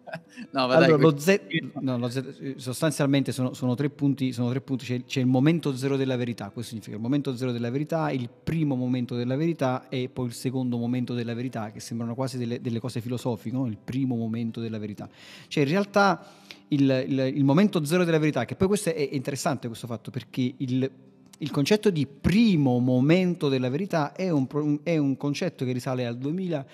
No, 0.52 0.64
allora, 0.64 0.88
dai, 0.88 1.00
lo 1.00 1.18
Z, 1.18 1.40
no, 1.82 1.98
lo 1.98 2.10
Z, 2.10 2.56
sostanzialmente 2.56 3.32
sono, 3.32 3.54
sono, 3.54 3.76
tre 3.76 3.90
punti, 3.90 4.32
sono 4.32 4.50
tre 4.50 4.62
punti. 4.62 4.86
C'è, 4.86 5.04
c'è, 5.04 5.20
il 5.20 5.26
momento 5.26 5.76
zero 5.76 5.98
della 5.98 6.16
verità, 6.16 6.50
questo 6.50 6.72
significa 6.72 6.96
il 6.96 7.02
momento 7.02 7.36
zero 7.36 7.52
della 7.52 7.70
verità, 7.70 8.12
il 8.12 8.30
primo 8.44 8.76
momento 8.76 9.16
della 9.16 9.36
verità 9.36 9.90
e 9.90 10.10
poi 10.10 10.28
il 10.28 10.34
secondo 10.34 10.78
momento 10.78 11.14
della 11.14 11.34
verità, 11.34 11.72
che 11.72 11.80
sembrano 11.80 12.16
quasi 12.16 12.38
delle, 12.38 12.62
delle 12.62 12.80
cose 12.80 13.02
filosofiche, 13.02 13.56
no? 13.56 13.66
il 13.66 13.78
primo 13.78 14.16
momento 14.16 14.62
della 14.62 14.80
verità. 14.80 15.10
Cioè 15.48 15.64
in 15.64 15.70
realtà 15.70 16.26
il, 16.70 17.06
il, 17.08 17.32
il, 17.36 17.44
momento 17.44 17.84
zero 17.84 18.04
della 18.04 18.20
verità, 18.20 18.46
che 18.46 18.56
poi 18.56 18.68
questo 18.68 18.94
è 18.94 19.10
interessante 19.12 19.68
questo 19.68 19.88
fatto, 19.88 20.12
perché 20.12 20.54
il, 20.58 20.90
il 21.40 21.52
concetto 21.52 21.90
di 21.90 22.08
primo 22.08 22.80
momento 22.80 23.50
della 23.50 23.70
verità 23.70 24.14
è 24.14 24.30
un, 24.30 24.80
è 24.84 24.98
un 24.98 25.18
concetto 25.18 25.66
che 25.66 25.72
risale 25.72 26.06
al 26.06 26.18
2000 26.18 26.66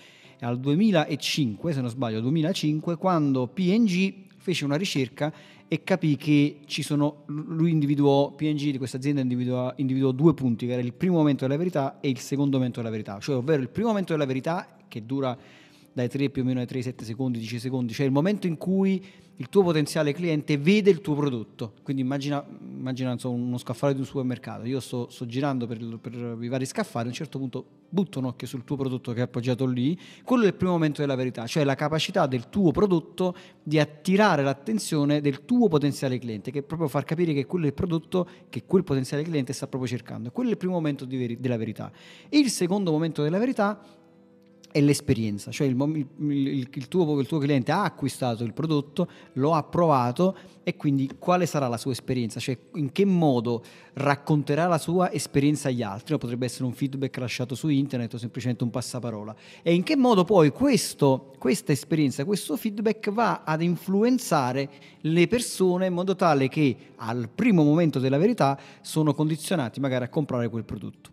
al 0.44 0.60
2005, 0.60 1.74
se 1.74 1.82
non 1.82 1.90
sbaglio, 1.90 2.20
2005, 2.20 2.98
quando 2.98 3.48
PNG 3.48 4.14
fece 4.38 4.66
una 4.66 4.76
ricerca 4.76 5.34
e 5.68 5.84
capì 5.84 6.18
che 6.18 6.60
ci 6.66 6.84
sono, 6.84 7.24
lui 7.28 7.72
individuò, 7.72 8.32
PNG 8.32 8.72
di 8.72 8.78
questa 8.78 8.98
azienda 8.98 9.22
individuò, 9.22 9.74
individuò 9.78 10.12
due 10.12 10.34
punti, 10.34 10.66
che 10.66 10.74
era 10.74 10.82
il 10.82 10.94
primo 10.94 11.16
momento 11.18 11.46
della 11.46 11.58
verità 11.58 12.00
e 12.00 12.10
il 12.10 12.20
secondo 12.20 12.58
momento 12.58 12.80
della 12.80 12.92
verità, 12.92 13.20
cioè 13.20 13.38
ovvero 13.38 13.62
il 13.62 13.70
primo 13.70 13.88
momento 13.88 14.12
della 14.12 14.26
verità 14.26 14.78
che 14.88 15.06
dura 15.06 15.36
dai 15.94 16.10
3 16.10 16.30
più 16.30 16.42
o 16.42 16.46
meno 16.46 16.60
ai 16.60 16.66
3, 16.66 16.82
7 16.82 17.06
secondi, 17.06 17.40
10 17.40 17.60
secondi, 17.60 17.94
cioè 17.94 18.06
il 18.06 18.12
momento 18.12 18.48
in 18.48 18.58
cui 18.58 19.04
il 19.38 19.50
tuo 19.50 19.64
potenziale 19.64 20.14
cliente 20.14 20.58
vede 20.58 20.90
il 20.90 21.02
tuo 21.02 21.16
prodotto. 21.16 21.74
Quindi 21.82 22.02
immagina, 22.02 22.46
immagina 22.62 23.18
so, 23.18 23.32
uno 23.32 23.58
scaffale 23.58 23.94
di 23.94 24.00
un 24.00 24.06
supermercato, 24.06 24.66
io 24.66 24.80
sto, 24.80 25.10
sto 25.10 25.26
girando 25.26 25.66
per, 25.66 25.80
per, 26.00 26.38
i 26.40 26.48
vari 26.48 26.66
scaffali, 26.66 27.06
a 27.06 27.10
un 27.10 27.16
certo 27.16 27.40
punto 27.40 27.66
butto 27.90 28.20
un 28.20 28.26
occhio 28.26 28.48
sul 28.48 28.64
tuo 28.64 28.76
prodotto 28.76 29.14
che 29.14 29.20
è 29.20 29.24
appoggiato 29.24 29.66
lì, 29.66 29.98
quello 30.24 30.44
è 30.44 30.48
il 30.48 30.56
primo 30.56 30.74
momento 30.74 31.02
della 31.02 31.16
verità, 31.16 31.46
cioè 31.46 31.64
la 31.64 31.76
capacità 31.76 32.26
del 32.26 32.50
tuo 32.50 32.72
prodotto 32.72 33.36
di 33.62 33.80
attirare 33.80 34.44
l'attenzione 34.44 35.22
del 35.22 35.46
tuo 35.46 35.68
potenziale 35.68 36.18
cliente, 36.18 36.52
che 36.52 36.60
è 36.60 36.64
proprio 36.64 36.88
far 36.88 37.04
capire 37.04 37.34
che 37.34 37.46
quello 37.46 37.66
è 37.66 37.68
il 37.68 37.74
prodotto 37.74 38.28
che 38.50 38.64
quel 38.66 38.84
potenziale 38.84 39.24
cliente 39.24 39.54
sta 39.54 39.68
proprio 39.68 39.90
cercando. 39.90 40.32
Quello 40.32 40.50
è 40.50 40.52
il 40.54 40.58
primo 40.58 40.74
momento 40.74 41.06
veri- 41.08 41.40
della 41.40 41.58
verità. 41.58 41.92
il 42.30 42.50
secondo 42.50 42.92
momento 42.92 43.22
della 43.24 43.40
verità 43.40 43.80
è 44.74 44.82
l'esperienza, 44.82 45.52
cioè 45.52 45.68
il, 45.68 46.08
il, 46.18 46.68
il, 46.74 46.88
tuo, 46.88 47.20
il, 47.20 47.28
tuo, 47.28 47.38
cliente 47.38 47.72
ha 47.72 47.84
acquistato 47.84 48.44
il 48.44 48.54
prodotto, 48.54 49.08
lo 49.34 49.54
ha 49.54 49.62
provato 49.62 50.36
e 50.64 50.76
quindi 50.76 51.12
quale 51.20 51.46
sarà 51.46 51.68
la 51.68 51.78
sua 51.78 51.92
esperienza, 51.92 52.40
cioè 52.40 52.58
in 52.74 52.92
che 52.92 53.06
modo 53.06 53.64
racconterà 53.94 54.66
la 54.66 54.80
sua 54.80 55.12
esperienza 55.12 55.68
agli 55.70 55.84
altri, 55.84 56.16
o 56.16 56.18
potrebbe 56.18 56.46
essere 56.46 56.66
un 56.66 56.74
feedback 56.74 57.16
lasciato 57.18 57.54
su 57.54 57.68
internet 57.68 58.16
o 58.16 58.18
semplicemente 58.18 58.64
un 58.64 58.72
passaparola, 58.72 59.36
e 59.62 59.76
in 59.76 59.84
che 59.84 59.96
modo 59.96 60.24
poi 60.24 60.50
questo, 60.50 61.34
questa 61.38 61.72
esperienza, 61.72 62.26
questo 62.26 62.58
feedback 62.58 63.12
va 63.12 63.44
ad 63.46 63.62
influenzare 63.62 64.70
le 65.02 65.28
persone 65.28 65.86
in 65.86 65.94
modo 65.94 66.16
tale 66.16 66.48
che 66.48 66.76
al 66.96 67.30
primo 67.30 67.64
momento 67.64 68.00
della 68.00 68.18
verità 68.18 68.60
sono 68.82 69.14
condizionati 69.14 69.80
magari 69.80 70.06
a 70.06 70.10
comprare 70.10 70.50
quel 70.50 70.64
prodotto. 70.64 71.13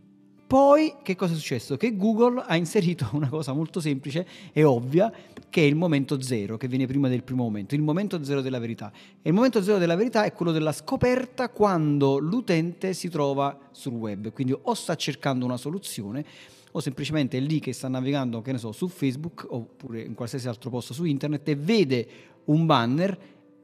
Poi 0.50 0.94
che 1.04 1.14
cosa 1.14 1.34
è 1.34 1.36
successo? 1.36 1.76
Che 1.76 1.96
Google 1.96 2.42
ha 2.44 2.56
inserito 2.56 3.08
una 3.14 3.28
cosa 3.28 3.52
molto 3.52 3.78
semplice 3.78 4.26
e 4.52 4.64
ovvia, 4.64 5.12
che 5.48 5.60
è 5.60 5.64
il 5.64 5.76
momento 5.76 6.20
zero, 6.20 6.56
che 6.56 6.66
viene 6.66 6.86
prima 6.86 7.06
del 7.06 7.22
primo 7.22 7.44
momento, 7.44 7.76
il 7.76 7.82
momento 7.82 8.24
zero 8.24 8.40
della 8.40 8.58
verità. 8.58 8.90
E 9.22 9.28
il 9.28 9.32
momento 9.32 9.62
zero 9.62 9.78
della 9.78 9.94
verità 9.94 10.24
è 10.24 10.32
quello 10.32 10.50
della 10.50 10.72
scoperta 10.72 11.50
quando 11.50 12.18
l'utente 12.18 12.94
si 12.94 13.08
trova 13.08 13.56
sul 13.70 13.92
web, 13.92 14.32
quindi 14.32 14.52
o 14.60 14.74
sta 14.74 14.96
cercando 14.96 15.44
una 15.44 15.56
soluzione 15.56 16.24
o 16.72 16.80
semplicemente 16.80 17.38
è 17.38 17.40
lì 17.40 17.60
che 17.60 17.72
sta 17.72 17.86
navigando, 17.86 18.42
che 18.42 18.50
ne 18.50 18.58
so, 18.58 18.72
su 18.72 18.88
Facebook 18.88 19.46
oppure 19.50 20.02
in 20.02 20.14
qualsiasi 20.14 20.48
altro 20.48 20.68
posto 20.68 20.92
su 20.92 21.04
internet 21.04 21.46
e 21.48 21.54
vede 21.54 22.08
un 22.46 22.66
banner 22.66 23.16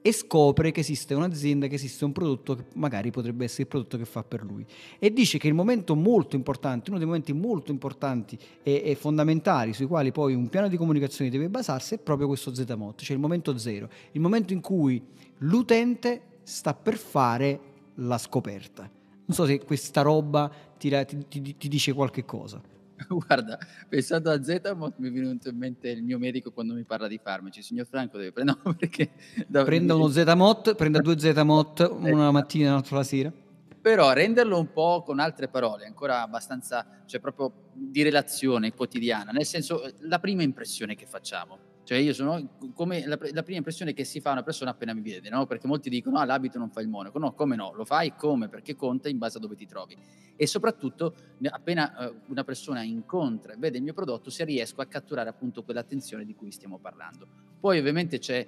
e 0.07 0.13
scopre 0.13 0.71
che 0.71 0.79
esiste 0.81 1.15
un'azienda, 1.15 1.67
che 1.67 1.75
esiste 1.75 2.05
un 2.05 2.13
prodotto 2.13 2.55
che 2.55 2.67
magari 2.75 3.11
potrebbe 3.11 3.43
essere 3.43 3.63
il 3.63 3.69
prodotto 3.69 3.99
che 3.99 4.05
fa 4.05 4.23
per 4.23 4.45
lui. 4.45 4.65
E 5.01 5.13
dice 5.13 5.37
che 5.37 5.49
il 5.49 5.55
momento 5.55 5.97
molto 5.97 6.37
importante, 6.37 6.91
uno 6.91 6.99
dei 6.99 7.09
momenti 7.09 7.33
molto 7.33 7.73
importanti 7.73 8.39
e, 8.63 8.83
e 8.85 8.95
fondamentali 8.95 9.73
sui 9.73 9.87
quali 9.87 10.13
poi 10.13 10.33
un 10.35 10.49
piano 10.49 10.69
di 10.69 10.77
comunicazione 10.77 11.29
deve 11.29 11.49
basarsi 11.49 11.95
è 11.95 11.99
proprio 11.99 12.29
questo 12.29 12.55
ZMOT, 12.55 13.03
cioè 13.03 13.17
il 13.17 13.21
momento 13.21 13.59
zero, 13.59 13.89
il 14.13 14.21
momento 14.21 14.53
in 14.53 14.61
cui 14.61 15.03
l'utente 15.39 16.23
sta 16.45 16.73
per 16.73 16.97
fare 16.97 17.61
la 17.97 18.17
scoperta. 18.17 18.89
Non 19.25 19.37
so 19.37 19.45
se 19.45 19.59
questa 19.65 20.03
roba 20.03 20.49
ti, 20.79 20.89
ti, 21.29 21.57
ti 21.57 21.67
dice 21.67 21.93
qualche 21.93 22.25
cosa. 22.25 22.63
Guarda, 23.09 23.59
pensando 23.88 24.31
a 24.31 24.43
Zetamot 24.43 24.95
mi 24.99 25.09
è 25.09 25.12
venuto 25.12 25.49
in 25.49 25.57
mente 25.57 25.91
il 25.91 26.03
mio 26.03 26.19
medico 26.19 26.50
quando 26.50 26.75
mi 26.75 26.85
parla 26.85 27.09
di 27.09 27.19
farmaci. 27.23 27.62
Signor 27.62 27.87
Franco 27.87 28.17
deve 28.17 28.33
prendere 28.33 28.59
no, 28.65 28.75
perché... 28.75 29.11
Prenda 29.50 29.95
uno 29.95 30.09
Zetamot, 30.09 30.75
prenda 30.75 31.00
due 31.00 31.19
Zetamot, 31.19 31.97
una 32.00 32.31
mattina 32.31 32.67
e 32.67 32.71
un'altra 32.71 32.97
la 32.97 33.05
sera. 33.05 33.33
Però 33.81 34.12
renderlo 34.12 34.59
un 34.59 34.73
po' 34.73 35.03
con 35.05 35.21
altre 35.21 35.47
parole, 35.49 35.87
ancora 35.87 36.23
abbastanza, 36.23 37.03
cioè 37.07 37.21
proprio 37.21 37.71
di 37.73 38.03
relazione 38.03 38.73
quotidiana, 38.73 39.31
nel 39.31 39.45
senso 39.45 39.93
la 40.00 40.19
prima 40.19 40.43
impressione 40.43 40.97
che 40.97 41.07
facciamo 41.07 41.66
cioè 41.87 41.99
io 41.99 42.12
sono 42.12 42.57
come 42.75 43.07
la, 43.07 43.16
la, 43.31 43.43
prima 43.45 43.59
impressione 43.59 43.93
che 43.93 44.02
si 44.02 44.21
fa 44.21 44.33
una 44.33 44.43
persona 44.43 44.73
appena 44.73 44.93
mi 44.93 45.02
vede, 45.02 45.31
no? 45.31 45.47
Perché 45.47 45.69
molti 45.69 45.88
dicono, 45.88 46.19
ah, 46.19 46.25
l'abito 46.25 46.59
non 46.59 46.69
fa 46.69 46.81
il 46.81 46.88
monaco. 46.88 47.21
No, 47.21 47.33
come 47.33 47.55
no? 47.55 47.73
Lo 47.75 47.85
fai 47.85 48.16
come? 48.16 48.49
Perché 48.49 48.75
conta 48.75 49.09
in 49.09 49.19
base 49.19 49.38
a 49.38 49.40
dove 49.40 49.55
ti 49.55 49.66
trovi. 49.66 49.97
E 50.35 50.49
soprattutto, 50.49 51.14
appena 51.45 52.11
uh, 52.11 52.33
una 52.33 52.43
persona 52.43 52.83
incontra 52.83 53.52
e 53.52 53.57
vede 53.57 53.76
il 53.76 53.85
mio 53.85 53.93
prodotto, 53.93 54.31
se 54.31 54.43
riesco 54.43 54.81
a 54.81 54.87
catturare 54.87 55.28
appunto 55.28 55.62
quell'attenzione 55.62 56.25
di 56.25 56.35
cui 56.35 56.50
stiamo 56.50 56.78
parlando. 56.78 57.25
Poi 57.61 57.78
ovviamente 57.78 58.19
c'è 58.19 58.45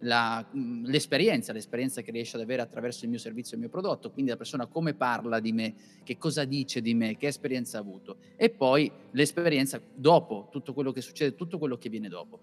la, 0.00 0.44
l'esperienza, 0.84 1.52
l'esperienza 1.52 2.02
che 2.02 2.10
riesce 2.10 2.34
ad 2.34 2.42
avere 2.42 2.60
attraverso 2.60 3.04
il 3.04 3.10
mio 3.10 3.20
servizio 3.20 3.52
e 3.52 3.54
il 3.54 3.60
mio 3.60 3.70
prodotto, 3.70 4.10
quindi 4.10 4.32
la 4.32 4.36
persona 4.36 4.66
come 4.66 4.94
parla 4.94 5.38
di 5.38 5.52
me, 5.52 5.74
che 6.02 6.16
cosa 6.16 6.44
dice 6.44 6.80
di 6.80 6.94
me, 6.94 7.16
che 7.16 7.28
esperienza 7.28 7.78
ha 7.78 7.80
avuto. 7.82 8.16
E 8.34 8.50
poi 8.50 8.90
l'esperienza 9.12 9.80
dopo, 9.94 10.48
tutto 10.50 10.72
quello 10.72 10.90
che 10.90 11.02
succede, 11.02 11.36
tutto 11.36 11.56
quello 11.56 11.76
che 11.76 11.88
viene 11.88 12.08
dopo. 12.08 12.40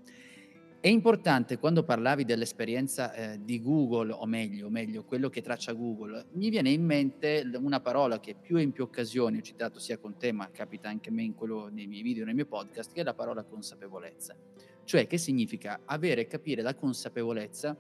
È 0.80 0.90
importante 0.90 1.58
quando 1.58 1.84
parlavi 1.84 2.24
dell'esperienza 2.24 3.12
eh, 3.12 3.44
di 3.44 3.60
Google, 3.64 4.12
o 4.12 4.28
meglio, 4.28 4.68
o 4.68 4.70
meglio, 4.70 5.04
quello 5.04 5.28
che 5.28 5.42
traccia 5.42 5.74
Google, 5.74 6.28
mi 6.34 6.50
viene 6.50 6.70
in 6.70 6.86
mente 6.86 7.44
una 7.56 7.80
parola 7.80 8.20
che 8.20 8.36
più 8.40 8.58
e 8.58 8.62
in 8.62 8.72
più 8.72 8.84
occasioni 8.84 9.40
ho 9.40 9.42
citato 9.42 9.80
sia 9.80 9.98
con 9.98 10.18
te, 10.18 10.32
ma 10.32 10.52
capita 10.52 10.88
anche 10.88 11.10
a 11.10 11.12
me 11.12 11.24
in 11.24 11.34
quello, 11.34 11.68
nei 11.68 11.88
miei 11.88 12.04
video, 12.04 12.26
nei 12.26 12.36
miei 12.36 12.46
podcast, 12.46 12.94
che 12.94 13.02
è 13.02 13.04
la 13.04 13.16
parola 13.16 13.44
consapevolezza. 13.44 14.36
Cioè 14.84 15.08
che 15.08 15.18
significa 15.18 15.82
avere 15.84 16.22
e 16.22 16.28
capire 16.28 16.62
la 16.62 16.76
consapevolezza 16.76 17.76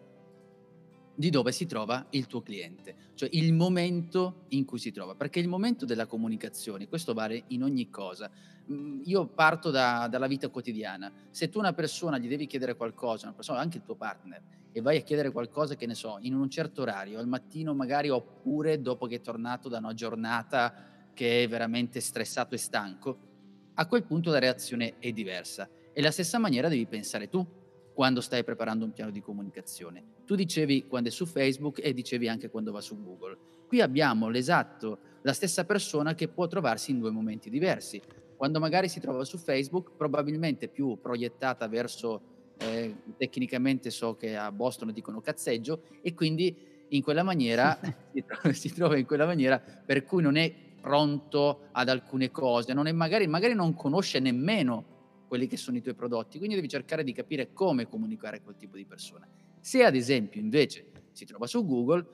di 1.18 1.32
dove 1.32 1.52
si 1.52 1.66
trova 1.66 2.06
il 2.12 2.28
tuo 2.28 2.44
cliente, 2.44 2.96
cioè 3.16 3.28
il 3.32 3.52
momento 3.52 4.46
in 4.50 4.66
cui 4.66 4.78
si 4.78 4.92
trova, 4.92 5.16
perché 5.16 5.40
il 5.40 5.48
momento 5.48 5.84
della 5.84 6.06
comunicazione, 6.06 6.88
questo 6.88 7.16
vale 7.16 7.46
in 7.48 7.64
ogni 7.64 7.90
cosa. 7.90 8.30
Mm, 8.72 9.02
io 9.06 9.26
parto 9.26 9.72
da, 9.72 10.08
dalla 10.12 10.28
vita 10.28 10.50
quotidiana, 10.50 11.12
se 11.32 11.50
tu 11.50 11.58
una 11.58 11.74
persona 11.74 12.20
gli 12.20 12.28
devi 12.28 12.46
chiedere 12.46 12.76
qualcosa, 12.76 13.26
una 13.26 13.36
persona, 13.36 13.60
anche 13.60 13.78
il 13.78 13.84
tuo 13.84 13.96
partner, 13.96 14.44
e 14.72 14.80
vai 14.80 14.98
a 14.98 15.02
chiedere 15.02 15.32
qualcosa 15.32 15.76
che 15.76 15.88
ne 15.88 15.96
so, 15.96 16.20
in 16.22 16.36
un 16.36 16.52
certo 16.52 16.84
orario, 16.84 17.18
al 17.18 17.28
mattino 17.28 17.74
magari 17.74 18.10
oppure 18.10 18.80
dopo 18.80 19.08
che 19.08 19.16
è 19.16 19.22
tornato 19.22 19.70
da 19.70 19.80
una 19.80 19.96
giornata 19.96 20.72
che 21.16 21.44
è 21.44 21.48
veramente 21.48 22.00
stressato 22.00 22.54
e 22.54 22.60
stanco, 22.60 23.18
a 23.74 23.88
quel 23.88 24.04
punto 24.04 24.30
la 24.30 24.38
reazione 24.38 25.00
è 25.00 25.12
diversa. 25.12 25.68
E 25.92 26.00
la 26.00 26.12
stessa 26.12 26.38
maniera 26.38 26.68
devi 26.68 26.86
pensare 26.86 27.28
tu 27.28 27.44
quando 27.98 28.22
stai 28.22 28.44
preparando 28.44 28.86
un 28.86 28.94
piano 28.94 29.10
di 29.10 29.22
comunicazione. 29.22 30.04
Tu 30.24 30.36
dicevi 30.36 30.86
quando 30.86 31.10
è 31.10 31.12
su 31.12 31.26
Facebook 31.26 31.84
e 31.84 31.96
dicevi 31.96 32.28
anche 32.28 32.48
quando 32.48 32.72
va 32.72 32.80
su 32.80 33.02
Google. 33.02 33.36
Qui 33.66 33.82
abbiamo 33.82 34.30
l'esatto, 34.30 35.00
la 35.24 35.34
stessa 35.34 35.66
persona 35.66 36.14
che 36.14 36.28
può 36.28 36.46
trovarsi 36.46 36.92
in 36.92 37.00
due 37.00 37.10
momenti 37.10 37.50
diversi. 37.50 38.00
Quando 38.36 38.60
magari 38.60 38.88
si 38.88 39.00
trova 39.00 39.26
su 39.26 39.40
Facebook, 39.40 39.94
probabilmente 39.98 40.68
più 40.68 41.00
proiettata 41.02 41.68
verso, 41.68 42.22
eh, 42.60 42.98
tecnicamente 43.18 43.90
so 43.90 44.16
che 44.16 44.38
a 44.38 44.52
Boston 44.52 44.92
dicono 44.92 45.20
cazzeggio, 45.20 45.82
e 46.04 46.14
quindi 46.14 46.56
in 46.90 47.02
quella 47.02 47.24
maniera 47.24 47.80
si, 48.14 48.24
trova, 48.24 48.54
si, 48.54 48.74
trova, 48.74 48.96
in 48.96 49.08
quella 49.08 49.26
maniera 49.26 49.58
per 49.58 50.04
cui 50.04 50.22
non 50.22 50.36
è 50.36 50.54
pronto 50.80 51.70
ad 51.72 51.90
alcune 51.90 52.30
cose, 52.30 52.74
non 52.74 52.86
è 52.86 52.92
magari, 52.92 53.26
magari 53.26 53.56
non 53.56 53.74
conosce 53.74 54.20
nemmeno 54.20 54.97
quelli 55.28 55.48
che 55.48 55.58
sono 55.58 55.78
i 55.78 55.82
tuoi 55.82 55.94
prodotti, 55.94 56.38
quindi 56.38 56.56
devi 56.56 56.68
cercare 56.68 57.04
di 57.04 57.14
capire 57.14 57.54
come 57.54 57.88
comunicare 57.88 58.38
a 58.38 58.42
quel 58.42 58.56
tipo 58.56 58.78
di 58.78 58.86
persona. 58.86 59.28
Se 59.60 59.84
ad 59.84 59.96
esempio 59.96 60.40
invece 60.40 60.86
si 61.12 61.26
trova 61.26 61.46
su 61.48 61.66
Google, 61.66 62.06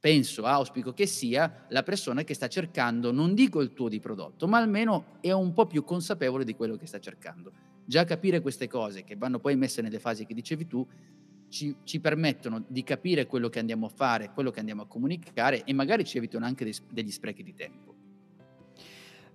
penso, 0.00 0.44
auspico 0.44 0.92
che 0.92 1.06
sia 1.06 1.66
la 1.68 1.82
persona 1.82 2.22
che 2.22 2.34
sta 2.34 2.46
cercando, 2.46 3.10
non 3.10 3.34
dico 3.34 3.60
il 3.60 3.72
tuo 3.72 3.88
di 3.88 4.00
prodotto, 4.00 4.46
ma 4.46 4.58
almeno 4.58 5.16
è 5.20 5.32
un 5.32 5.52
po' 5.52 5.66
più 5.66 5.82
consapevole 5.82 6.44
di 6.44 6.54
quello 6.54 6.76
che 6.76 6.86
sta 6.86 7.00
cercando. 7.00 7.52
Già 7.84 8.04
capire 8.04 8.40
queste 8.40 8.68
cose, 8.68 9.02
che 9.02 9.16
vanno 9.16 9.40
poi 9.40 9.56
messe 9.56 9.82
nelle 9.82 9.98
fasi 9.98 10.24
che 10.24 10.34
dicevi 10.34 10.66
tu, 10.66 10.86
ci, 11.48 11.74
ci, 11.82 12.00
permettono 12.00 12.64
di 12.68 12.82
capire 12.84 13.26
quello 13.26 13.48
che 13.48 13.58
andiamo 13.58 13.86
a 13.86 13.88
fare, 13.88 14.30
quello 14.34 14.50
che 14.50 14.60
andiamo 14.60 14.82
a 14.82 14.86
comunicare 14.86 15.64
e 15.64 15.72
magari 15.72 16.04
ci 16.04 16.18
evitano 16.18 16.44
anche 16.44 16.64
dei, 16.64 16.74
degli 16.90 17.10
sprechi 17.10 17.42
di 17.42 17.54
tempo. 17.54 17.97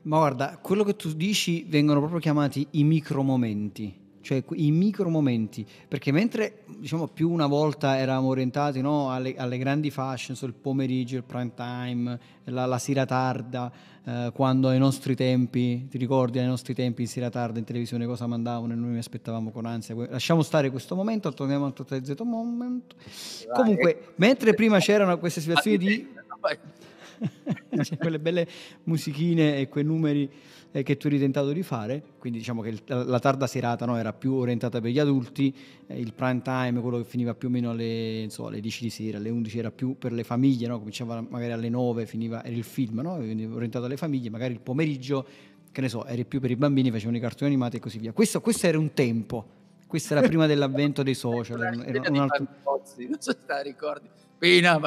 Ma 0.04 0.18
guarda, 0.18 0.58
quello 0.62 0.84
che 0.84 0.96
tu 0.96 1.14
dici 1.14 1.66
vengono 1.68 2.00
proprio 2.00 2.20
chiamati 2.20 2.68
i 2.72 2.84
micromomenti. 2.84 4.02
cioè 4.24 4.42
i 4.56 4.72
micro 4.72 5.10
momenti, 5.10 5.66
perché 5.88 6.14
mentre 6.14 6.64
diciamo 6.78 7.08
più 7.08 7.30
una 7.30 7.46
volta 7.46 7.98
eravamo 7.98 8.30
orientati 8.30 8.80
no, 8.80 9.12
alle, 9.12 9.36
alle, 9.36 9.58
grandi 9.58 9.92
fashion, 9.92 10.38
sul 10.38 10.54
pomeriggio, 10.54 11.18
il 11.18 11.24
prime 11.24 11.52
time, 11.54 12.20
la, 12.46 12.66
la 12.66 12.78
sera 12.78 13.06
tarda, 13.06 13.70
eh, 14.06 14.32
quando 14.34 14.70
ai 14.70 14.80
nostri 14.80 15.16
tempi, 15.16 15.88
ti 15.90 15.98
ricordi 15.98 16.40
ai 16.40 16.46
nostri 16.46 16.74
tempi 16.74 17.02
in 17.02 17.08
sera 17.10 17.30
tarda 17.30 17.60
in 17.60 17.66
televisione 17.66 18.06
cosa 18.06 18.26
mandavano 18.26 18.72
e 18.72 18.76
noi 18.78 18.92
mi 18.92 18.98
aspettavamo 18.98 19.52
con 19.52 19.66
ansia, 19.66 19.94
lasciamo 20.10 20.42
stare 20.42 20.70
questo 20.70 20.96
momento, 20.96 21.32
torniamo 21.34 21.66
al 21.66 21.74
Total 21.74 22.04
Z 22.04 22.16
Moment. 22.24 22.96
Comunque, 23.54 24.14
mentre 24.16 24.54
prima 24.54 24.80
c'erano 24.80 25.18
queste 25.18 25.42
situazioni 25.42 25.78
di... 25.78 26.08
cioè, 27.84 27.98
quelle 27.98 28.20
belle 28.20 28.48
musichine 28.84 29.58
e 29.58 29.70
quei 29.70 29.84
numeri 29.84 30.30
eh, 30.74 30.84
che 30.84 30.98
tu 30.98 31.08
eri 31.08 31.20
tentato 31.20 31.52
di 31.52 31.62
fare, 31.62 32.04
quindi 32.18 32.40
diciamo 32.40 32.62
che 32.62 32.70
il, 32.70 32.82
la 32.86 33.20
tarda 33.20 33.46
serata 33.46 33.86
no, 33.86 33.96
era 33.98 34.12
più 34.12 34.34
orientata 34.34 34.82
per 34.82 34.90
gli 34.90 35.00
adulti, 35.00 35.56
eh, 35.86 36.00
il 36.00 36.14
prime 36.14 36.42
time, 36.42 36.82
quello 36.82 36.98
che 36.98 37.04
finiva 37.04 37.36
più 37.36 37.48
o 37.48 37.52
meno 37.52 37.70
alle, 37.70 38.26
so, 38.30 38.48
alle 38.48 38.60
10 38.60 38.84
di 38.84 38.90
sera, 38.90 39.18
alle 39.20 39.30
11 39.30 39.60
era 39.60 39.72
più 39.72 39.96
per 39.98 40.12
le 40.12 40.24
famiglie, 40.24 40.68
no? 40.68 40.80
cominciava 40.80 41.22
magari 41.22 41.52
alle 41.52 41.70
9, 41.70 42.06
finiva, 42.08 42.44
era 42.44 42.56
il 42.56 42.64
film, 42.64 43.02
no? 43.02 43.14
orientato 43.14 43.86
alle 43.86 43.98
famiglie, 43.98 44.32
magari 44.32 44.54
il 44.54 44.62
pomeriggio, 44.62 45.26
che 45.72 45.82
ne 45.82 45.90
so, 45.90 46.06
eri 46.06 46.26
più 46.26 46.40
per 46.40 46.50
i 46.50 46.56
bambini, 46.56 46.90
facevano 46.90 47.18
i 47.18 47.22
cartoni 47.22 47.52
animati 47.52 47.78
e 47.78 47.80
così 47.80 48.00
via. 48.00 48.12
Questo, 48.12 48.42
questo 48.42 48.66
era 48.66 48.80
un 48.80 48.94
tempo, 48.94 49.46
questo 49.86 50.16
era 50.16 50.26
prima 50.26 50.48
dell'avvento 50.48 51.04
dei 51.04 51.14
social, 51.16 51.62
era, 51.62 51.86
era 51.86 52.10
un 52.10 52.18
altro... 52.18 52.48
Non 52.64 53.20
so 53.20 53.32
se 53.32 53.38
te 53.46 53.54
la 53.54 53.62
ricordi, 53.62 54.10
Pina, 54.40 54.80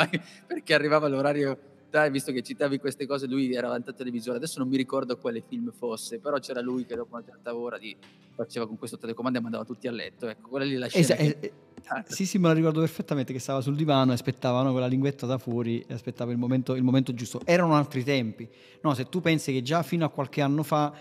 perché 0.46 0.74
arrivava 0.74 1.06
l'orario 1.06 1.74
dai, 1.96 2.10
visto 2.10 2.30
che 2.30 2.42
citavi 2.42 2.78
queste 2.78 3.06
cose, 3.06 3.26
lui 3.26 3.52
era 3.54 3.68
davanti 3.68 3.88
alla 3.88 3.96
televisione, 3.96 4.36
adesso 4.36 4.58
non 4.58 4.68
mi 4.68 4.76
ricordo 4.76 5.16
quale 5.16 5.42
film 5.46 5.72
fosse, 5.72 6.18
però 6.18 6.38
c'era 6.38 6.60
lui 6.60 6.84
che 6.84 6.94
dopo 6.94 7.14
una 7.14 7.24
certa 7.24 7.56
ora 7.56 7.78
di, 7.78 7.96
faceva 8.34 8.66
con 8.66 8.76
questo 8.76 8.98
telecomando 8.98 9.38
e 9.38 9.40
mandava 9.40 9.64
tutti 9.64 9.88
a 9.88 9.92
letto, 9.92 10.28
ecco, 10.28 10.50
quella 10.50 10.66
lì 10.66 10.74
la 10.74 10.88
scena. 10.88 11.04
Esa- 11.04 11.16
che... 11.16 11.38
eh, 11.40 12.04
sì, 12.06 12.26
sì, 12.26 12.36
me 12.36 12.48
la 12.48 12.52
ricordo 12.52 12.80
perfettamente 12.80 13.32
che 13.32 13.38
stava 13.38 13.62
sul 13.62 13.76
divano 13.76 14.10
e 14.10 14.14
aspettava 14.14 14.60
no, 14.60 14.72
con 14.72 14.80
la 14.80 14.86
linguetta 14.86 15.24
da 15.24 15.38
fuori 15.38 15.82
e 15.88 15.94
aspettava 15.94 16.32
il 16.32 16.38
momento, 16.38 16.74
il 16.74 16.82
momento 16.82 17.14
giusto. 17.14 17.40
Erano 17.46 17.74
altri 17.74 18.04
tempi, 18.04 18.46
no, 18.82 18.92
se 18.92 19.08
tu 19.08 19.22
pensi 19.22 19.54
che 19.54 19.62
già 19.62 19.82
fino 19.82 20.04
a 20.04 20.10
qualche 20.10 20.42
anno 20.42 20.62
fa 20.62 20.92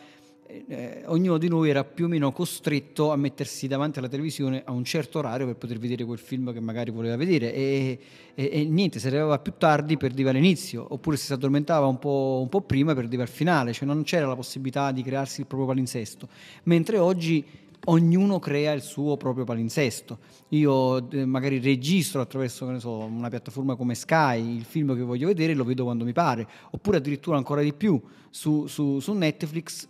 eh, 0.68 1.04
ognuno 1.08 1.38
di 1.38 1.48
noi 1.48 1.70
era 1.70 1.84
più 1.84 2.06
o 2.06 2.08
meno 2.08 2.32
costretto 2.32 3.12
a 3.12 3.16
mettersi 3.16 3.68
davanti 3.68 4.00
alla 4.00 4.08
televisione 4.08 4.64
a 4.66 4.72
un 4.72 4.84
certo 4.84 5.20
orario 5.20 5.46
per 5.46 5.56
poter 5.56 5.78
vedere 5.78 6.06
quel 6.06 6.20
film 6.20 6.54
che 6.54 6.60
magari 6.60 6.92
voleva 6.92 7.16
vedere 7.16 7.54
e, 7.54 8.00
e, 8.34 8.50
e 8.52 8.64
niente, 8.66 9.00
si 9.00 9.08
arrivava 9.08 9.40
più 9.40 9.54
tardi 9.58 9.98
per 9.98 10.12
arrivare 10.12 10.38
all'inizio 10.38 10.86
oppure 10.90 11.18
si 11.18 11.32
addormentava 11.34 11.88
un 11.88 12.00
po', 12.00 12.40
un 12.42 12.50
po', 12.50 12.62
prima 12.62 12.94
per 12.94 13.06
arrivare 13.06 13.30
al 13.30 13.36
finale, 13.36 13.74
cioè 13.74 13.88
non 13.88 14.04
c'era 14.04 14.28
la 14.28 14.36
possibilità 14.36 14.92
di 14.92 15.04
crearsi 15.04 15.42
il 15.42 15.48
proprio 15.48 15.68
palinsesto, 15.68 16.28
mentre 16.64 16.98
oggi 16.98 17.46
ognuno 17.86 18.40
crea 18.40 18.72
il 18.72 18.82
suo 18.82 19.18
proprio 19.18 19.44
palinsesto. 19.44 20.20
Io 20.50 21.10
eh, 21.12 21.26
magari 21.26 21.60
registro 21.60 22.22
attraverso 22.22 22.80
so, 22.80 22.98
una 22.98 23.30
piattaforma 23.30 23.76
come 23.76 23.96
Sky 23.96 24.56
il 24.56 24.64
film 24.64 24.96
che 24.96 25.02
voglio 25.02 25.28
vedere 25.28 25.52
e 25.52 25.56
lo 25.56 25.64
vedo 25.64 25.84
quando 25.84 26.04
mi 26.04 26.14
pare, 26.14 26.48
oppure 26.72 26.98
addirittura 26.98 27.38
ancora 27.38 27.62
di 27.62 27.74
più 27.74 28.02
su, 28.30 28.68
su, 28.68 29.00
su 29.00 29.14
Netflix 29.14 29.88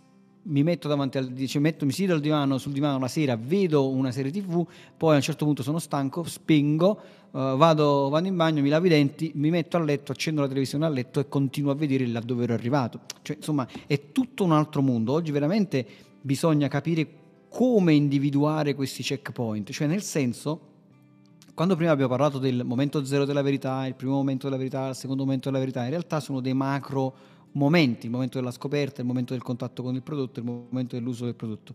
mi 0.48 0.62
metto 0.62 0.88
davanti 0.88 1.18
al 1.18 1.32
cioè 1.46 1.60
metto, 1.60 1.84
mi 1.84 1.92
siedo 1.92 2.14
al 2.14 2.20
divano, 2.20 2.58
sul 2.58 2.72
divano 2.72 2.98
la 2.98 3.08
sera, 3.08 3.36
vedo 3.36 3.88
una 3.88 4.10
serie 4.10 4.30
tv, 4.30 4.66
poi 4.96 5.12
a 5.12 5.16
un 5.16 5.22
certo 5.22 5.44
punto 5.44 5.62
sono 5.62 5.78
stanco, 5.78 6.24
spengo, 6.24 7.00
uh, 7.30 7.56
vado, 7.56 8.08
vado, 8.08 8.26
in 8.26 8.36
bagno, 8.36 8.62
mi 8.62 8.68
lavo 8.68 8.86
i 8.86 8.88
denti, 8.88 9.32
mi 9.34 9.50
metto 9.50 9.76
a 9.76 9.80
letto, 9.80 10.12
accendo 10.12 10.40
la 10.40 10.48
televisione 10.48 10.86
a 10.86 10.88
letto 10.88 11.20
e 11.20 11.28
continuo 11.28 11.72
a 11.72 11.74
vedere 11.74 12.06
là 12.06 12.20
dove 12.20 12.44
ero 12.44 12.54
arrivato. 12.54 13.00
Cioè, 13.22 13.36
insomma, 13.36 13.66
è 13.86 14.12
tutto 14.12 14.44
un 14.44 14.52
altro 14.52 14.82
mondo. 14.82 15.12
Oggi 15.12 15.32
veramente 15.32 15.86
bisogna 16.20 16.68
capire 16.68 17.08
come 17.48 17.94
individuare 17.94 18.74
questi 18.74 19.02
checkpoint, 19.02 19.70
cioè 19.70 19.86
nel 19.86 20.02
senso 20.02 20.74
quando 21.56 21.74
prima 21.74 21.90
abbiamo 21.90 22.10
parlato 22.10 22.38
del 22.38 22.64
momento 22.66 23.02
zero 23.06 23.24
della 23.24 23.40
verità, 23.40 23.86
il 23.86 23.94
primo 23.94 24.12
momento 24.12 24.44
della 24.44 24.58
verità, 24.58 24.88
il 24.88 24.94
secondo 24.94 25.24
momento 25.24 25.48
della 25.48 25.58
verità, 25.58 25.84
in 25.84 25.88
realtà 25.88 26.20
sono 26.20 26.40
dei 26.40 26.52
macro 26.52 27.14
momenti, 27.52 28.06
il 28.06 28.12
momento 28.12 28.38
della 28.38 28.50
scoperta, 28.50 29.00
il 29.00 29.06
momento 29.06 29.32
del 29.32 29.42
contatto 29.42 29.82
con 29.82 29.94
il 29.94 30.02
prodotto, 30.02 30.40
il 30.40 30.46
momento 30.46 30.96
dell'uso 30.96 31.24
del 31.24 31.34
prodotto. 31.34 31.74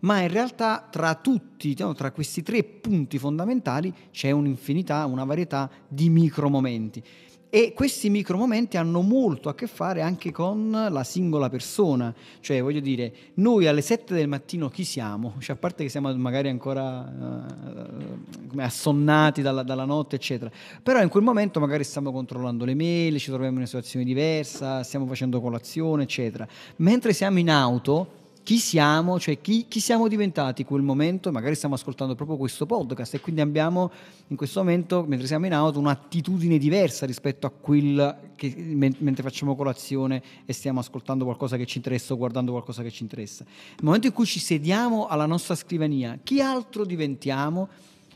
Ma 0.00 0.20
in 0.20 0.28
realtà 0.28 0.88
tra 0.90 1.14
tutti, 1.14 1.74
tra 1.74 2.10
questi 2.10 2.42
tre 2.42 2.64
punti 2.64 3.18
fondamentali 3.18 3.92
c'è 4.10 4.30
un'infinità, 4.30 5.04
una 5.06 5.24
varietà 5.24 5.70
di 5.86 6.08
micro 6.08 6.48
momenti. 6.48 7.02
E 7.52 7.72
questi 7.74 8.10
micro 8.10 8.36
momenti 8.36 8.76
hanno 8.76 9.00
molto 9.00 9.48
a 9.48 9.56
che 9.56 9.66
fare 9.66 10.02
anche 10.02 10.30
con 10.30 10.70
la 10.70 11.02
singola 11.02 11.48
persona, 11.48 12.14
cioè 12.38 12.62
voglio 12.62 12.78
dire, 12.78 13.12
noi 13.34 13.66
alle 13.66 13.80
7 13.80 14.14
del 14.14 14.28
mattino 14.28 14.68
chi 14.68 14.84
siamo? 14.84 15.34
Cioè, 15.40 15.56
a 15.56 15.58
parte 15.58 15.82
che 15.82 15.88
siamo 15.88 16.14
magari 16.14 16.48
ancora 16.48 17.00
uh, 17.00 18.58
assonnati 18.58 19.42
dalla, 19.42 19.64
dalla, 19.64 19.84
notte, 19.84 20.14
eccetera, 20.14 20.48
però 20.80 21.02
in 21.02 21.08
quel 21.08 21.24
momento 21.24 21.58
magari 21.58 21.82
stiamo 21.82 22.12
controllando 22.12 22.64
le 22.64 22.76
mail, 22.76 23.18
ci 23.18 23.30
troviamo 23.30 23.50
in 23.50 23.56
una 23.56 23.66
situazione 23.66 24.04
diversa, 24.04 24.84
stiamo 24.84 25.06
facendo 25.06 25.40
colazione, 25.40 26.04
eccetera. 26.04 26.46
Mentre 26.76 27.12
siamo 27.12 27.40
in 27.40 27.50
auto, 27.50 28.19
chi 28.50 28.58
siamo, 28.58 29.20
cioè 29.20 29.40
chi, 29.40 29.66
chi, 29.68 29.78
siamo 29.78 30.08
diventati 30.08 30.62
in 30.62 30.66
quel 30.66 30.82
momento, 30.82 31.30
magari 31.30 31.54
stiamo 31.54 31.76
ascoltando 31.76 32.16
proprio 32.16 32.36
questo 32.36 32.66
podcast 32.66 33.14
e 33.14 33.20
quindi 33.20 33.42
abbiamo 33.42 33.92
in 34.26 34.34
questo 34.34 34.58
momento, 34.58 35.04
mentre 35.06 35.28
siamo 35.28 35.46
in 35.46 35.54
auto, 35.54 35.78
un'attitudine 35.78 36.58
diversa 36.58 37.06
rispetto 37.06 37.46
a 37.46 37.50
quella 37.50 38.18
che 38.34 38.52
mentre 38.56 39.22
facciamo 39.22 39.54
colazione 39.54 40.20
e 40.46 40.52
stiamo 40.52 40.80
ascoltando 40.80 41.22
qualcosa 41.22 41.56
che 41.56 41.64
ci 41.64 41.76
interessa 41.76 42.12
o 42.12 42.16
guardando 42.16 42.50
qualcosa 42.50 42.82
che 42.82 42.90
ci 42.90 43.04
interessa. 43.04 43.44
Nel 43.44 43.84
momento 43.84 44.08
in 44.08 44.12
cui 44.12 44.26
ci 44.26 44.40
sediamo 44.40 45.06
alla 45.06 45.26
nostra 45.26 45.54
scrivania, 45.54 46.18
chi 46.20 46.40
altro 46.40 46.84
diventiamo? 46.84 47.68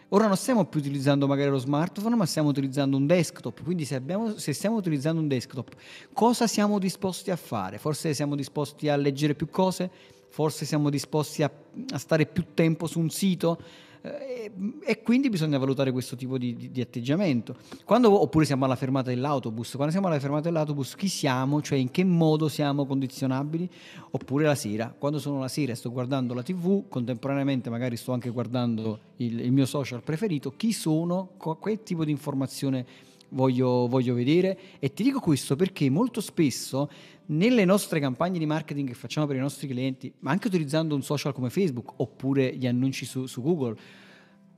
Ora 0.08 0.26
non 0.26 0.36
stiamo 0.36 0.64
più 0.64 0.80
utilizzando 0.80 1.28
magari 1.28 1.50
lo 1.50 1.58
smartphone, 1.58 2.16
ma 2.16 2.26
stiamo 2.26 2.48
utilizzando 2.48 2.96
un 2.96 3.06
desktop. 3.06 3.62
Quindi 3.62 3.84
se, 3.84 3.94
abbiamo, 3.94 4.36
se, 4.36 4.52
stiamo 4.52 4.76
utilizzando 4.76 5.20
un 5.20 5.28
desktop, 5.28 5.74
cosa 6.12 6.48
siamo 6.48 6.78
disposti 6.78 7.30
a 7.30 7.36
fare? 7.36 7.78
Forse 7.78 8.14
siamo 8.14 8.34
disposti 8.36 8.88
a 8.88 8.96
leggere 8.96 9.34
più 9.34 9.48
cose, 9.48 9.90
forse 10.34 10.64
siamo 10.64 10.90
disposti 10.90 11.44
a, 11.44 11.50
a 11.90 11.98
stare 11.98 12.26
più 12.26 12.46
tempo 12.54 12.88
su 12.88 12.98
un 12.98 13.08
sito 13.08 13.56
eh, 14.02 14.50
e, 14.80 15.00
quindi 15.00 15.28
bisogna 15.28 15.58
valutare 15.58 15.92
questo 15.92 16.16
tipo 16.16 16.38
di, 16.38 16.56
di, 16.56 16.72
di, 16.72 16.80
atteggiamento. 16.80 17.54
Quando, 17.84 18.20
oppure 18.20 18.44
siamo 18.44 18.64
alla 18.64 18.74
fermata 18.74 19.10
dell'autobus, 19.10 19.74
quando 19.76 19.92
siamo 19.92 20.08
alla 20.08 20.18
fermata 20.18 20.42
dell'autobus 20.42 20.96
chi 20.96 21.06
siamo, 21.06 21.62
cioè 21.62 21.78
in 21.78 21.92
che 21.92 22.02
modo 22.02 22.48
siamo 22.48 22.84
condizionabili, 22.84 23.70
oppure 24.10 24.44
la 24.44 24.56
sera, 24.56 24.92
quando 24.98 25.20
sono 25.20 25.38
la 25.38 25.46
sera 25.46 25.70
e 25.70 25.76
sto 25.76 25.92
guardando 25.92 26.34
la 26.34 26.42
tv, 26.42 26.88
contemporaneamente 26.88 27.70
magari 27.70 27.96
sto 27.96 28.10
anche 28.10 28.30
guardando 28.30 28.98
il, 29.18 29.38
il 29.38 29.52
mio 29.52 29.66
social 29.66 30.02
preferito, 30.02 30.52
chi 30.56 30.72
sono, 30.72 31.28
quel 31.36 31.80
tipo 31.84 32.04
di 32.04 32.10
informazione 32.10 32.84
voglio, 33.28 33.86
voglio 33.86 34.14
vedere? 34.14 34.58
E 34.80 34.92
ti 34.92 35.02
dico 35.02 35.20
questo 35.20 35.54
perché 35.54 35.88
molto 35.90 36.20
spesso 36.20 36.88
nelle 37.26 37.64
nostre 37.64 38.00
campagne 38.00 38.38
di 38.38 38.46
marketing 38.46 38.88
che 38.88 38.94
facciamo 38.94 39.26
per 39.26 39.36
i 39.36 39.40
nostri 39.40 39.66
clienti, 39.66 40.12
ma 40.20 40.30
anche 40.30 40.48
utilizzando 40.48 40.94
un 40.94 41.02
social 41.02 41.32
come 41.32 41.50
Facebook 41.50 41.94
oppure 41.96 42.54
gli 42.54 42.66
annunci 42.66 43.04
su, 43.04 43.26
su 43.26 43.42
Google, 43.42 43.76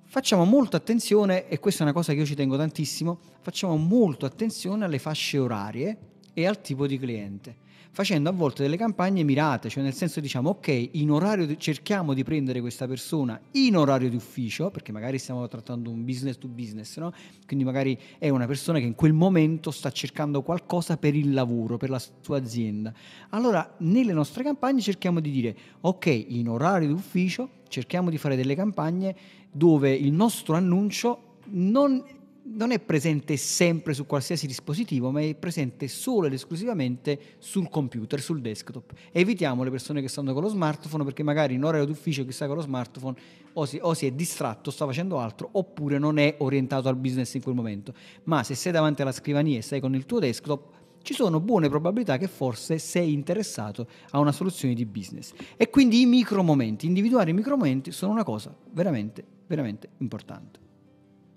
facciamo 0.05 0.45
molta 0.45 0.77
attenzione, 0.77 1.49
e 1.49 1.59
questa 1.59 1.81
è 1.81 1.85
una 1.85 1.93
cosa 1.93 2.13
che 2.13 2.19
io 2.19 2.27
ci 2.27 2.35
tengo 2.35 2.57
tantissimo, 2.57 3.19
facciamo 3.41 3.77
molto 3.77 4.27
attenzione 4.27 4.85
alle 4.85 4.99
fasce 4.99 5.39
orarie 5.39 5.99
e 6.33 6.47
al 6.47 6.61
tipo 6.61 6.87
di 6.87 6.99
cliente 6.99 7.65
facendo 7.97 8.29
a 8.29 8.33
volte 8.33 8.63
delle 8.63 8.77
campagne 8.77 9.23
mirate, 9.23 9.71
cioè 9.71 9.83
nel 9.83 9.95
senso 9.95 10.21
diciamo 10.21 10.51
ok, 10.51 10.89
in 10.93 11.11
orario 11.11 11.47
di, 11.47 11.59
cerchiamo 11.59 12.13
di 12.13 12.25
prendere 12.25 12.61
questa 12.61 12.87
persona 12.87 13.41
in 13.53 13.75
orario 13.75 14.11
di 14.11 14.17
ufficio, 14.17 14.69
perché 14.71 14.93
magari 14.93 15.17
stiamo 15.17 15.49
trattando 15.49 15.89
un 15.89 16.05
business 16.05 16.37
to 16.37 16.47
business, 16.47 16.99
no? 16.99 17.11
quindi 17.47 17.65
magari 17.65 17.99
è 18.19 18.29
una 18.29 18.45
persona 18.45 18.81
che 18.81 18.85
in 18.85 18.95
quel 18.95 19.15
momento 19.15 19.71
sta 19.71 19.91
cercando 19.91 20.43
qualcosa 20.43 20.99
per 20.99 21.15
il 21.15 21.33
lavoro, 21.33 21.79
per 21.79 21.89
la 21.89 22.03
sua 22.21 22.37
azienda. 22.37 22.93
Allora 23.31 23.77
nelle 23.79 24.13
nostre 24.13 24.43
campagne 24.43 24.83
cerchiamo 24.83 25.19
di 25.19 25.31
dire 25.31 25.57
ok, 25.81 26.27
in 26.29 26.51
orario 26.51 26.89
di 26.89 26.93
ufficio 26.93 27.49
cerchiamo 27.69 28.11
di 28.11 28.19
fare 28.19 28.37
delle 28.37 28.55
campagne 28.55 29.17
dove 29.51 29.91
il 29.95 30.13
nostro 30.13 30.55
annuncio 30.55 31.39
non 31.53 32.05
non 32.49 32.71
è 32.71 32.79
presente 32.79 33.37
sempre 33.37 33.93
su 33.93 34.07
qualsiasi 34.07 34.47
dispositivo, 34.47 35.11
ma 35.11 35.21
è 35.21 35.35
presente 35.35 35.89
solo 35.89 36.27
ed 36.27 36.33
esclusivamente 36.33 37.19
sul 37.39 37.69
computer, 37.69 38.21
sul 38.21 38.41
desktop. 38.41 38.93
Evitiamo 39.11 39.65
le 39.65 39.71
persone 39.71 40.01
che 40.01 40.09
stanno 40.09 40.33
con 40.33 40.43
lo 40.43 40.49
smartphone 40.49 41.05
perché 41.05 41.23
magari 41.23 41.55
in 41.55 41.65
orario 41.65 41.87
d'ufficio 41.87 42.25
chi 42.25 42.33
sta 42.33 42.47
con 42.47 42.57
lo 42.57 42.63
smartphone 42.63 43.17
o 43.55 43.65
si, 43.65 43.79
o 43.83 43.95
si 43.95 44.07
è 44.07 44.13
distratto, 44.13 44.71
sta 44.71 44.87
facendo 44.87 45.19
altro, 45.19 45.49
oppure 45.53 45.99
non 45.99 46.19
è 46.19 46.37
orientato 46.39 46.89
al 46.89 46.97
business 46.97 47.35
in 47.35 47.43
quel 47.43 47.55
momento. 47.55 47.93
Ma 48.25 48.43
se 48.45 48.55
sei 48.55 48.73
davanti 48.73 49.03
alla 49.03 49.13
scrivania 49.13 49.59
e 49.59 49.63
sei 49.63 49.81
con 49.81 49.95
il 49.95 50.07
tuo 50.07 50.21
desktop, 50.21 50.75
ci 51.03 51.15
sono 51.15 51.41
buone 51.41 51.69
probabilità 51.69 52.17
che 52.17 52.27
forse 52.27 52.79
sei 52.79 53.13
interessato 53.13 53.87
a 54.11 54.19
una 54.19 54.33
soluzione 54.33 54.75
di 54.75 54.85
business. 54.85 55.33
E 55.57 55.69
quindi 55.71 56.01
i 56.01 56.07
micro 56.07 56.43
momenti, 56.43 56.87
individuare 56.87 57.31
i 57.31 57.35
micro 57.35 57.57
momenti 57.57 57.93
sono 57.93 58.13
una 58.13 58.25
cosa 58.25 58.55
veramente, 58.73 59.25
veramente 59.47 59.89
importante. 59.99 60.66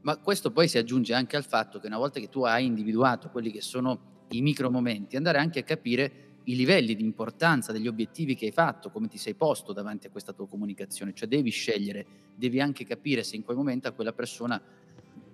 Ma 0.01 0.17
questo 0.17 0.51
poi 0.51 0.67
si 0.67 0.77
aggiunge 0.77 1.13
anche 1.13 1.35
al 1.35 1.45
fatto 1.45 1.79
che 1.79 1.87
una 1.87 1.97
volta 1.97 2.19
che 2.19 2.29
tu 2.29 2.43
hai 2.43 2.65
individuato 2.65 3.29
quelli 3.29 3.51
che 3.51 3.61
sono 3.61 4.25
i 4.29 4.41
micro 4.41 4.69
momenti, 4.69 5.15
andare 5.15 5.39
anche 5.39 5.59
a 5.59 5.63
capire 5.63 6.27
i 6.45 6.55
livelli 6.55 6.95
di 6.95 7.03
importanza 7.03 7.71
degli 7.71 7.87
obiettivi 7.87 8.35
che 8.35 8.45
hai 8.45 8.51
fatto, 8.51 8.89
come 8.89 9.07
ti 9.07 9.17
sei 9.17 9.35
posto 9.35 9.73
davanti 9.73 10.07
a 10.07 10.09
questa 10.09 10.33
tua 10.33 10.47
comunicazione, 10.47 11.13
cioè 11.13 11.27
devi 11.27 11.49
scegliere, 11.51 12.05
devi 12.35 12.59
anche 12.59 12.85
capire 12.85 13.23
se 13.23 13.35
in 13.35 13.43
quel 13.43 13.57
momento 13.57 13.87
a 13.87 13.91
quella 13.91 14.13
persona 14.13 14.61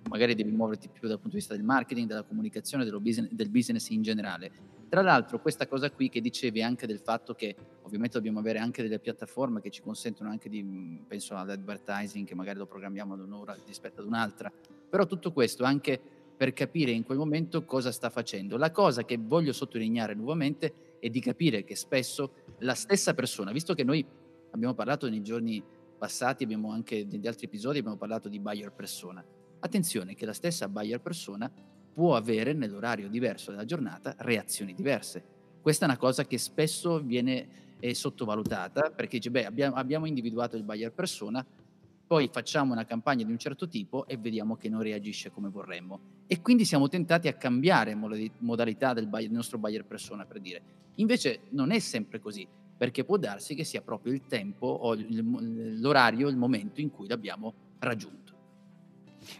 magari 0.08 0.34
devi 0.34 0.50
muoverti 0.50 0.88
più 0.88 1.08
dal 1.08 1.18
punto 1.18 1.30
di 1.30 1.36
vista 1.36 1.54
del 1.54 1.64
marketing, 1.64 2.06
della 2.06 2.22
comunicazione, 2.22 2.88
business, 2.98 3.30
del 3.30 3.48
business 3.48 3.88
in 3.88 4.02
generale. 4.02 4.75
Tra 4.88 5.02
l'altro 5.02 5.40
questa 5.40 5.66
cosa 5.66 5.90
qui 5.90 6.08
che 6.08 6.20
dicevi 6.20 6.62
anche 6.62 6.86
del 6.86 7.00
fatto 7.00 7.34
che 7.34 7.56
ovviamente 7.82 8.16
dobbiamo 8.16 8.38
avere 8.38 8.58
anche 8.58 8.82
delle 8.82 9.00
piattaforme 9.00 9.60
che 9.60 9.70
ci 9.70 9.82
consentono 9.82 10.30
anche 10.30 10.48
di, 10.48 11.02
penso 11.06 11.36
all'advertising 11.36 12.26
che 12.26 12.34
magari 12.34 12.58
lo 12.58 12.66
programmiamo 12.66 13.14
ad 13.14 13.20
un'ora 13.20 13.56
rispetto 13.66 14.00
ad 14.00 14.06
un'altra, 14.06 14.52
però 14.88 15.06
tutto 15.06 15.32
questo 15.32 15.64
anche 15.64 16.00
per 16.36 16.52
capire 16.52 16.92
in 16.92 17.04
quel 17.04 17.18
momento 17.18 17.64
cosa 17.64 17.90
sta 17.90 18.10
facendo. 18.10 18.56
La 18.56 18.70
cosa 18.70 19.04
che 19.04 19.18
voglio 19.18 19.52
sottolineare 19.52 20.14
nuovamente 20.14 20.96
è 21.00 21.08
di 21.08 21.20
capire 21.20 21.64
che 21.64 21.74
spesso 21.74 22.44
la 22.58 22.74
stessa 22.74 23.14
persona, 23.14 23.52
visto 23.52 23.74
che 23.74 23.84
noi 23.84 24.06
abbiamo 24.50 24.74
parlato 24.74 25.08
nei 25.08 25.22
giorni 25.22 25.62
passati, 25.98 26.44
abbiamo 26.44 26.70
anche 26.70 27.04
negli 27.10 27.26
altri 27.26 27.46
episodi 27.46 27.78
abbiamo 27.78 27.96
parlato 27.96 28.28
di 28.28 28.38
buyer 28.38 28.70
persona, 28.70 29.24
Attenzione 29.58 30.14
che 30.14 30.26
la 30.26 30.32
stessa 30.32 30.68
buyer 30.68 31.00
persona 31.00 31.50
può 31.96 32.14
avere 32.14 32.52
nell'orario 32.52 33.08
diverso 33.08 33.52
della 33.52 33.64
giornata 33.64 34.14
reazioni 34.18 34.74
diverse. 34.74 35.24
Questa 35.62 35.86
è 35.86 35.88
una 35.88 35.96
cosa 35.96 36.26
che 36.26 36.36
spesso 36.36 37.00
viene 37.00 37.48
eh, 37.80 37.94
sottovalutata 37.94 38.90
perché 38.90 39.16
dice, 39.16 39.30
beh, 39.30 39.46
abbiamo, 39.46 39.76
abbiamo 39.76 40.04
individuato 40.04 40.58
il 40.58 40.62
buyer 40.62 40.92
persona, 40.92 41.42
poi 42.06 42.28
facciamo 42.30 42.74
una 42.74 42.84
campagna 42.84 43.24
di 43.24 43.30
un 43.32 43.38
certo 43.38 43.66
tipo 43.66 44.06
e 44.06 44.18
vediamo 44.18 44.56
che 44.56 44.68
non 44.68 44.82
reagisce 44.82 45.30
come 45.30 45.48
vorremmo. 45.48 46.00
E 46.26 46.42
quindi 46.42 46.66
siamo 46.66 46.86
tentati 46.86 47.28
a 47.28 47.32
cambiare 47.32 47.94
modalità 47.94 48.92
del, 48.92 49.06
buyer, 49.06 49.28
del 49.28 49.34
nostro 49.34 49.56
buyer 49.56 49.86
persona, 49.86 50.26
per 50.26 50.40
dire. 50.40 50.62
Invece 50.96 51.44
non 51.52 51.70
è 51.70 51.78
sempre 51.78 52.20
così, 52.20 52.46
perché 52.76 53.04
può 53.04 53.16
darsi 53.16 53.54
che 53.54 53.64
sia 53.64 53.80
proprio 53.80 54.12
il 54.12 54.26
tempo 54.26 54.66
o 54.66 54.94
l'orario, 54.94 56.28
il 56.28 56.36
momento 56.36 56.82
in 56.82 56.90
cui 56.90 57.08
l'abbiamo 57.08 57.54
raggiunto. 57.78 58.35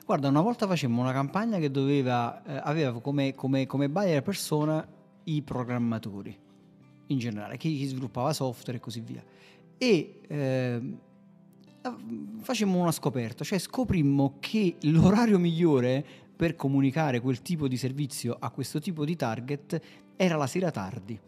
Guarda, 0.04 0.28
una 0.28 0.40
volta 0.40 0.66
facemmo 0.66 1.00
una 1.00 1.12
campagna 1.12 1.58
che 1.58 1.70
doveva, 1.70 2.42
eh, 2.42 2.60
aveva 2.62 3.00
come, 3.00 3.34
come, 3.34 3.66
come 3.66 3.88
buyer 3.88 4.22
persona 4.22 4.86
i 5.24 5.42
programmatori 5.42 6.36
in 7.08 7.18
generale, 7.18 7.56
chi, 7.56 7.76
chi, 7.76 7.86
sviluppava 7.86 8.32
software 8.32 8.78
e 8.78 8.80
così 8.80 9.00
via. 9.00 9.24
E 9.78 10.20
eh, 10.26 10.96
facemmo 12.40 12.80
una 12.80 12.92
scoperta, 12.92 13.44
cioè 13.44 13.58
scoprimmo 13.58 14.36
che 14.40 14.76
l'orario 14.82 15.38
migliore 15.38 16.04
per 16.36 16.54
comunicare 16.54 17.20
quel 17.20 17.40
tipo 17.42 17.68
di 17.68 17.76
servizio 17.76 18.36
a 18.38 18.50
questo 18.50 18.78
tipo 18.78 19.04
di 19.04 19.16
target 19.16 19.80
era 20.16 20.36
la 20.36 20.46
sera 20.46 20.70
tardi. 20.70 21.18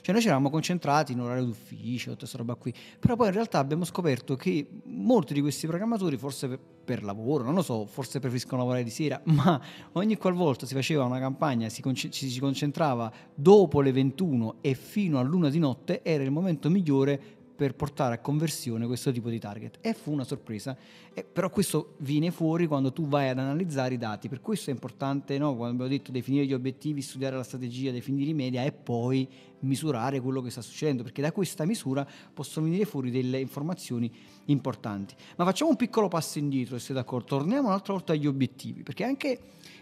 Cioè 0.00 0.12
noi 0.12 0.20
ci 0.20 0.26
eravamo 0.28 0.50
concentrati 0.50 1.12
in 1.12 1.20
orario 1.20 1.44
d'ufficio, 1.44 2.06
tutta 2.06 2.20
questa 2.20 2.38
roba 2.38 2.54
qui, 2.54 2.72
però 2.98 3.16
poi 3.16 3.28
in 3.28 3.32
realtà 3.32 3.58
abbiamo 3.58 3.84
scoperto 3.84 4.36
che 4.36 4.66
molti 4.84 5.34
di 5.34 5.40
questi 5.40 5.66
programmatori, 5.66 6.16
forse 6.16 6.48
per, 6.48 6.58
per 6.84 7.02
lavoro, 7.02 7.44
non 7.44 7.54
lo 7.54 7.62
so, 7.62 7.86
forse 7.86 8.18
preferiscono 8.18 8.58
lavorare 8.58 8.84
di 8.84 8.90
sera, 8.90 9.20
ma 9.26 9.60
ogni 9.92 10.16
qualvolta 10.16 10.66
si 10.66 10.74
faceva 10.74 11.04
una 11.04 11.18
campagna, 11.18 11.68
si, 11.68 11.82
ci 11.94 12.28
si 12.28 12.40
concentrava 12.40 13.12
dopo 13.34 13.80
le 13.80 13.92
21 13.92 14.56
e 14.60 14.74
fino 14.74 15.18
a 15.18 15.22
luna 15.22 15.48
di 15.48 15.58
notte, 15.58 16.02
era 16.02 16.22
il 16.22 16.30
momento 16.30 16.68
migliore 16.70 17.37
per 17.58 17.74
portare 17.74 18.14
a 18.14 18.18
conversione 18.20 18.86
questo 18.86 19.10
tipo 19.10 19.28
di 19.28 19.40
target. 19.40 19.78
E 19.80 19.92
fu 19.92 20.12
una 20.12 20.22
sorpresa, 20.22 20.76
eh, 21.12 21.24
però 21.24 21.50
questo 21.50 21.96
viene 21.98 22.30
fuori 22.30 22.68
quando 22.68 22.92
tu 22.92 23.08
vai 23.08 23.30
ad 23.30 23.38
analizzare 23.40 23.94
i 23.94 23.98
dati, 23.98 24.28
per 24.28 24.40
questo 24.40 24.70
è 24.70 24.72
importante, 24.72 25.36
no? 25.38 25.56
quando 25.56 25.82
abbiamo 25.82 25.90
detto 25.90 26.12
definire 26.12 26.46
gli 26.46 26.52
obiettivi, 26.52 27.02
studiare 27.02 27.34
la 27.34 27.42
strategia, 27.42 27.90
definire 27.90 28.30
i 28.30 28.34
media 28.34 28.62
e 28.62 28.70
poi 28.70 29.28
misurare 29.62 30.20
quello 30.20 30.40
che 30.40 30.50
sta 30.50 30.60
succedendo, 30.60 31.02
perché 31.02 31.20
da 31.20 31.32
questa 31.32 31.64
misura 31.64 32.06
possono 32.32 32.66
venire 32.66 32.84
fuori 32.84 33.10
delle 33.10 33.40
informazioni 33.40 34.08
importanti. 34.44 35.16
Ma 35.34 35.44
facciamo 35.44 35.70
un 35.70 35.76
piccolo 35.76 36.06
passo 36.06 36.38
indietro, 36.38 36.78
se 36.78 36.84
siete 36.84 37.00
d'accordo, 37.00 37.26
torniamo 37.38 37.66
un'altra 37.66 37.92
volta 37.92 38.12
agli 38.12 38.28
obiettivi, 38.28 38.84
perché 38.84 39.02
anche 39.02 39.40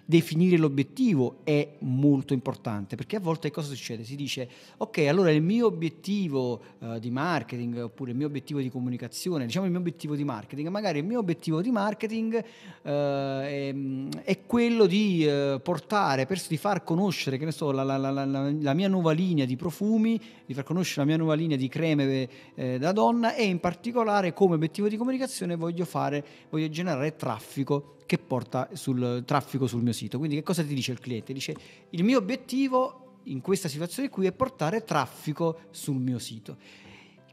definire 0.09 0.57
l'obiettivo 0.57 1.39
è 1.43 1.79
molto 1.81 2.33
importante 2.33 2.95
perché 2.95 3.17
a 3.17 3.21
volte 3.21 3.51
cosa 3.51 3.69
succede? 3.69 4.05
Si 4.05 4.15
dice 4.15 4.49
ok 4.77 4.99
allora 4.99 5.33
il 5.33 5.43
mio 5.43 5.67
obiettivo 5.67 6.63
uh, 6.79 6.99
di 7.01 7.11
marketing 7.11 7.83
oppure 7.83 8.13
il 8.13 8.17
mio 8.17 8.29
obiettivo 8.29 8.61
di 8.61 8.71
comunicazione, 8.71 9.47
diciamo 9.47 9.65
il 9.65 9.73
mio 9.73 9.81
obiettivo 9.81 10.15
di 10.15 10.23
marketing, 10.23 10.69
magari 10.69 11.01
il 11.01 11.05
mio 11.05 11.19
obiettivo 11.19 11.61
di 11.61 11.73
marketing 11.73 12.35
uh, 12.83 12.89
è, 12.89 13.75
è, 14.23 14.47
quello 14.47 14.87
di 14.87 15.27
uh, 15.27 15.61
portare, 15.61 16.25
per, 16.25 16.41
di 16.47 16.57
far 16.57 16.85
conoscere 16.85 17.37
che 17.37 17.45
ne 17.45 17.51
so, 17.51 17.73
la, 17.73 17.83
la, 17.83 17.97
la, 17.97 18.13
la, 18.13 18.75
mia 18.75 18.89
nuova 18.89 19.11
linea 19.11 19.45
di 19.45 19.57
profumi, 19.57 20.21
di 20.47 20.55
far 20.55 20.63
conoscere 20.63 21.01
la 21.01 21.07
mia 21.07 21.17
nuova 21.17 21.35
linea 21.35 21.57
di 21.57 21.67
creme 21.67 22.29
eh, 22.55 22.79
da 22.79 22.93
donna 22.93 23.35
e 23.35 23.45
in 23.45 23.59
particolare 23.59 24.33
come 24.33 24.55
obiettivo 24.55 24.87
di 24.87 24.97
comunicazione 24.97 25.57
voglio 25.57 25.85
fare, 25.85 26.25
voglio 26.49 26.69
generare 26.69 27.17
traffico 27.17 27.96
che 28.07 28.19
porta 28.19 28.71
sul 28.73 29.25
traffico 29.27 29.67
sul 29.67 29.83
mio 29.83 29.93
sito. 29.93 30.19
Quindi 30.19 30.37
che 30.37 30.43
cosa 30.43 30.63
ti 30.63 30.73
dice 30.73 30.93
il 30.93 31.01
cliente? 31.01 31.33
Dice 31.33 31.55
il 31.91 32.05
mio 32.05 32.19
obiettivo 32.19 33.19
in 33.25 33.41
questa 33.41 33.69
situazione 33.69 34.09
qui 34.09 34.27
è 34.27 34.33
portare 34.33 34.85
traffico 34.85 35.63
sul 35.71 35.97
mio 35.97 36.19
sito. 36.19 36.57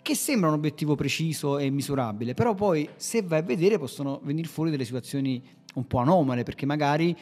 Che 0.02 0.16
sembra 0.16 0.50
un 0.50 0.56
obiettivo 0.56 0.96
preciso 0.96 1.58
e 1.60 1.70
misurabile, 1.70 2.34
però 2.34 2.54
poi 2.56 2.90
se 2.98 3.22
vai 3.22 3.40
a 3.40 3.44
vedere 3.44 3.78
possono 3.78 4.20
venire 4.24 4.48
fuori 4.50 4.70
delle 4.70 4.84
situazioni 4.84 5.42
un 5.76 5.88
po' 5.88 6.00
anomale, 6.00 6.44
perché 6.44 6.66
magari 6.66 7.16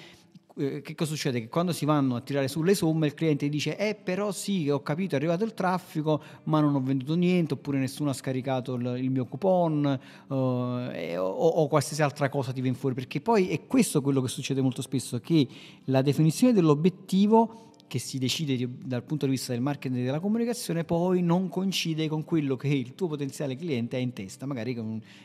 eh, 0.58 0.82
che 0.82 0.96
cosa 0.96 1.12
succede? 1.12 1.40
Che 1.40 1.48
quando 1.48 1.72
si 1.72 1.86
vanno 1.86 2.16
a 2.16 2.22
tirare 2.22 2.48
sulle 2.48 2.76
somme 2.76 3.08
il 3.08 3.14
cliente 3.14 3.48
dice 3.48 3.78
eh 3.78 3.96
però 3.96 4.32
sì 4.32 4.70
ho 4.70 4.82
capito 4.82 5.16
è 5.16 5.18
arrivato 5.18 5.44
il 5.44 5.54
traffico 5.54 6.22
ma 6.44 6.60
non 6.60 6.76
ho 6.76 6.82
venduto 6.82 7.16
niente 7.16 7.54
oppure 7.54 7.78
nessuno 7.78 8.10
ha 8.10 8.14
scaricato 8.14 8.74
il, 8.76 8.98
il 8.98 9.10
mio 9.10 9.26
coupon 9.26 10.00
uh, 10.28 10.34
o, 10.34 11.18
o, 11.18 11.68
qualsiasi 11.68 12.02
altra 12.02 12.30
cosa 12.30 12.52
ti 12.52 12.62
viene 12.62 12.76
fuori 12.76 12.96
perché 12.96 13.22
poi 13.22 13.50
è 13.50 13.66
questo 13.66 14.02
quello 14.02 14.22
che 14.22 14.28
succede 14.28 14.62
molto 14.62 14.82
spesso 14.82 15.20
che 15.20 15.48
la 15.86 16.02
definizione 16.02 16.54
dell'obiettivo 16.54 17.71
che 17.92 18.00
si 18.00 18.20
decide 18.20 18.56
di, 18.56 18.66
dal 18.86 19.04
punto 19.04 19.26
di 19.26 19.32
vista 19.32 19.52
del 19.52 19.60
marketing 19.60 20.00
e 20.00 20.06
della 20.06 20.22
comunicazione 20.22 20.86
poi 20.86 21.22
non 21.22 21.50
coincide 21.50 22.08
con 22.08 22.24
quello 22.24 22.56
che 22.56 22.70
il 22.70 22.96
tuo 22.96 23.10
potenziale 23.10 23.58
cliente 23.58 23.98
ha 23.98 24.00
in 24.00 24.14
testa, 24.14 24.46
magari 24.46 24.74
che 24.74 24.82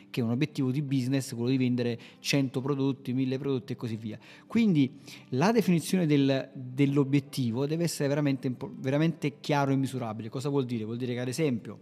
che 0.09 0.19
è 0.19 0.23
un 0.23 0.31
obiettivo 0.31 0.69
di 0.69 0.81
business, 0.81 1.33
quello 1.33 1.47
di 1.47 1.55
vendere 1.55 1.97
100 2.19 2.59
prodotti, 2.59 3.13
1000 3.13 3.37
prodotti 3.37 3.71
e 3.71 3.75
così 3.77 3.95
via. 3.95 4.19
Quindi 4.47 4.99
la 5.29 5.53
definizione 5.53 6.05
del, 6.05 6.49
dell'obiettivo 6.51 7.65
deve 7.65 7.85
essere 7.85 8.09
veramente, 8.09 8.53
veramente 8.75 9.39
chiaro 9.39 9.71
e 9.71 9.77
misurabile. 9.77 10.27
Cosa 10.27 10.49
vuol 10.49 10.65
dire? 10.65 10.83
Vuol 10.83 10.97
dire 10.97 11.13
che 11.13 11.21
ad 11.21 11.29
esempio, 11.29 11.79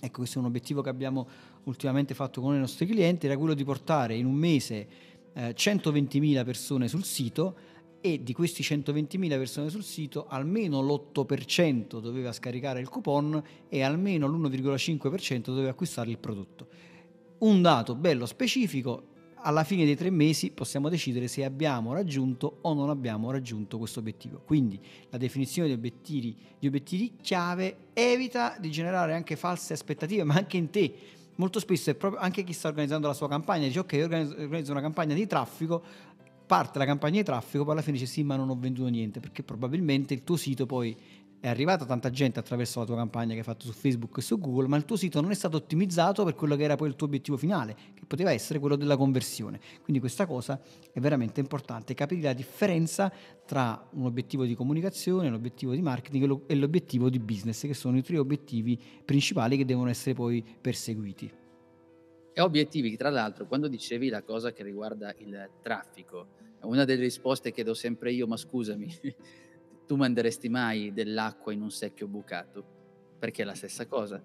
ecco 0.00 0.18
questo 0.18 0.38
è 0.38 0.40
un 0.40 0.46
obiettivo 0.46 0.80
che 0.80 0.90
abbiamo 0.90 1.26
ultimamente 1.64 2.14
fatto 2.14 2.40
con 2.40 2.54
i 2.54 2.58
nostri 2.60 2.86
clienti, 2.86 3.26
era 3.26 3.36
quello 3.36 3.54
di 3.54 3.64
portare 3.64 4.14
in 4.14 4.26
un 4.26 4.34
mese 4.34 4.86
eh, 5.32 5.54
120.000 5.56 6.44
persone 6.44 6.86
sul 6.86 7.02
sito 7.02 7.56
e 8.00 8.22
di 8.22 8.32
questi 8.32 8.62
120.000 8.62 9.28
persone 9.30 9.70
sul 9.70 9.82
sito 9.82 10.26
almeno 10.28 10.80
l'8% 10.80 12.00
doveva 12.00 12.32
scaricare 12.32 12.80
il 12.80 12.88
coupon 12.88 13.42
e 13.68 13.82
almeno 13.82 14.26
l'1,5% 14.26 15.44
doveva 15.44 15.70
acquistare 15.70 16.10
il 16.10 16.18
prodotto. 16.18 16.66
Un 17.38 17.62
dato 17.62 17.94
bello 17.94 18.26
specifico, 18.26 19.16
alla 19.42 19.64
fine 19.64 19.84
dei 19.84 19.96
tre 19.96 20.10
mesi 20.10 20.50
possiamo 20.50 20.88
decidere 20.88 21.28
se 21.28 21.44
abbiamo 21.44 21.92
raggiunto 21.92 22.58
o 22.62 22.74
non 22.74 22.90
abbiamo 22.90 23.30
raggiunto 23.30 23.78
questo 23.78 24.00
obiettivo. 24.00 24.42
Quindi 24.44 24.80
la 25.10 25.18
definizione 25.18 25.68
di 25.68 25.74
obiettivi, 25.74 26.36
di 26.58 26.66
obiettivi 26.66 27.14
chiave 27.20 27.88
evita 27.92 28.56
di 28.58 28.70
generare 28.70 29.14
anche 29.14 29.36
false 29.36 29.72
aspettative, 29.72 30.24
ma 30.24 30.34
anche 30.34 30.56
in 30.56 30.70
te. 30.70 30.94
Molto 31.36 31.60
spesso 31.60 31.90
è 31.90 31.94
proprio 31.94 32.20
anche 32.20 32.42
chi 32.42 32.52
sta 32.52 32.66
organizzando 32.66 33.06
la 33.06 33.14
sua 33.14 33.28
campagna 33.28 33.66
dice 33.68 33.78
ok, 33.78 33.92
organizzo 34.02 34.72
una 34.72 34.80
campagna 34.80 35.14
di 35.14 35.24
traffico, 35.28 35.84
parte 36.48 36.78
la 36.78 36.86
campagna 36.86 37.18
di 37.18 37.24
traffico, 37.24 37.62
poi 37.62 37.74
alla 37.74 37.82
fine 37.82 37.98
dice 37.98 38.10
sì, 38.10 38.24
ma 38.24 38.34
non 38.34 38.48
ho 38.48 38.56
venduto 38.58 38.88
niente, 38.88 39.20
perché 39.20 39.42
probabilmente 39.42 40.14
il 40.14 40.24
tuo 40.24 40.36
sito 40.36 40.64
poi 40.64 40.96
è 41.40 41.46
arrivata 41.46 41.84
tanta 41.84 42.10
gente 42.10 42.40
attraverso 42.40 42.80
la 42.80 42.86
tua 42.86 42.96
campagna 42.96 43.32
che 43.32 43.38
hai 43.38 43.44
fatto 43.44 43.66
su 43.66 43.72
Facebook 43.72 44.16
e 44.18 44.22
su 44.22 44.40
Google, 44.40 44.66
ma 44.66 44.76
il 44.76 44.84
tuo 44.84 44.96
sito 44.96 45.20
non 45.20 45.30
è 45.30 45.34
stato 45.34 45.58
ottimizzato 45.58 46.24
per 46.24 46.34
quello 46.34 46.56
che 46.56 46.64
era 46.64 46.74
poi 46.74 46.88
il 46.88 46.96
tuo 46.96 47.06
obiettivo 47.06 47.36
finale, 47.36 47.76
che 47.94 48.06
poteva 48.06 48.32
essere 48.32 48.58
quello 48.58 48.74
della 48.74 48.96
conversione. 48.96 49.60
Quindi 49.82 50.00
questa 50.00 50.26
cosa 50.26 50.60
è 50.90 50.98
veramente 50.98 51.38
importante, 51.38 51.94
capire 51.94 52.22
la 52.22 52.32
differenza 52.32 53.12
tra 53.46 53.86
un 53.92 54.06
obiettivo 54.06 54.44
di 54.44 54.54
comunicazione, 54.56 55.28
l'obiettivo 55.28 55.72
di 55.72 55.82
marketing 55.82 56.40
e 56.46 56.54
l'obiettivo 56.56 57.08
di 57.10 57.20
business, 57.20 57.66
che 57.66 57.74
sono 57.74 57.98
i 57.98 58.02
tre 58.02 58.18
obiettivi 58.18 58.80
principali 59.04 59.56
che 59.58 59.64
devono 59.64 59.90
essere 59.90 60.14
poi 60.14 60.42
perseguiti. 60.60 61.46
E 62.38 62.40
obiettivi, 62.40 62.96
tra 62.96 63.10
l'altro, 63.10 63.48
quando 63.48 63.66
dicevi 63.66 64.08
la 64.10 64.22
cosa 64.22 64.52
che 64.52 64.62
riguarda 64.62 65.12
il 65.18 65.50
traffico, 65.60 66.28
una 66.60 66.84
delle 66.84 67.00
risposte 67.00 67.50
che 67.50 67.64
do 67.64 67.74
sempre 67.74 68.12
io, 68.12 68.28
ma 68.28 68.36
scusami, 68.36 68.94
tu 69.88 69.96
manderesti 69.96 70.48
mai 70.48 70.92
dell'acqua 70.92 71.52
in 71.52 71.62
un 71.62 71.72
secchio 71.72 72.06
bucato? 72.06 72.64
Perché 73.18 73.42
è 73.42 73.44
la 73.44 73.56
stessa 73.56 73.88
cosa. 73.88 74.22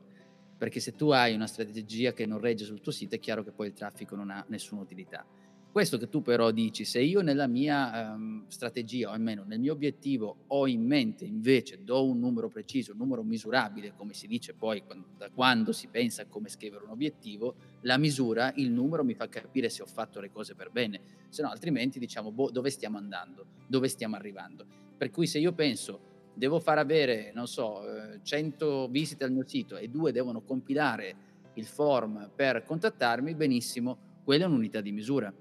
Perché 0.56 0.80
se 0.80 0.94
tu 0.94 1.10
hai 1.10 1.34
una 1.34 1.48
strategia 1.48 2.14
che 2.14 2.28
non 2.28 2.38
regge 2.38 2.66
sul 2.66 2.82
tuo 2.82 2.92
sito, 2.92 3.16
è 3.16 3.20
chiaro 3.20 3.44
che 3.44 3.50
poi 3.50 3.66
il 3.66 3.74
traffico 3.74 4.16
non 4.16 4.30
ha 4.30 4.46
nessuna 4.48 4.82
utilità. 4.82 5.26
Questo 5.72 5.98
che 5.98 6.08
tu 6.08 6.22
però 6.22 6.52
dici, 6.52 6.86
se 6.86 7.02
io 7.02 7.22
nella 7.22 7.48
mia 7.48 8.14
um, 8.14 8.46
strategia, 8.48 9.10
o 9.10 9.14
almeno 9.14 9.44
nel 9.44 9.60
mio 9.60 9.74
obiettivo, 9.74 10.44
ho 10.46 10.68
in 10.68 10.86
mente 10.86 11.26
invece, 11.26 11.84
do 11.84 12.06
un 12.06 12.20
numero 12.20 12.48
preciso, 12.48 12.92
un 12.92 13.00
numero 13.00 13.24
misurabile, 13.24 13.96
come 13.96 14.14
si 14.14 14.28
dice 14.28 14.54
poi 14.54 14.84
quando, 14.84 15.08
da 15.18 15.32
quando 15.32 15.72
si 15.72 15.88
pensa 15.88 16.22
a 16.22 16.26
come 16.28 16.48
scrivere 16.48 16.84
un 16.84 16.92
obiettivo, 16.92 17.56
la 17.84 17.98
misura, 17.98 18.52
il 18.56 18.72
numero 18.72 19.04
mi 19.04 19.14
fa 19.14 19.30
capire 19.30 19.70
se 19.70 19.82
ho 19.82 19.86
fatto 19.86 20.20
le 20.20 20.30
cose 20.32 20.56
per 20.56 20.72
bene, 20.72 21.00
se 21.30 21.42
no 21.42 21.50
altrimenti 21.50 22.00
diciamo 22.00 22.32
boh, 22.32 22.52
dove 22.52 22.70
stiamo 22.70 22.98
andando, 22.98 23.46
dove 23.68 23.88
stiamo 23.88 24.16
arrivando. 24.16 24.66
Per 24.98 25.10
cui 25.10 25.28
se 25.28 25.40
io 25.40 25.54
penso 25.54 26.12
devo 26.34 26.60
far 26.60 26.78
avere, 26.80 27.32
non 27.34 27.48
so, 27.48 27.82
100 28.22 28.86
eh, 28.86 28.90
visite 28.90 29.24
al 29.24 29.32
mio 29.32 29.48
sito 29.48 29.78
e 29.78 29.88
due 29.88 30.12
devono 30.12 30.42
compilare 30.42 31.16
il 31.54 31.66
form 31.66 32.32
per 32.36 32.64
contattarmi, 32.64 33.36
benissimo, 33.36 34.12
quella 34.24 34.46
è 34.46 34.48
un'unità 34.48 34.82
di 34.82 34.92
misura 34.92 35.34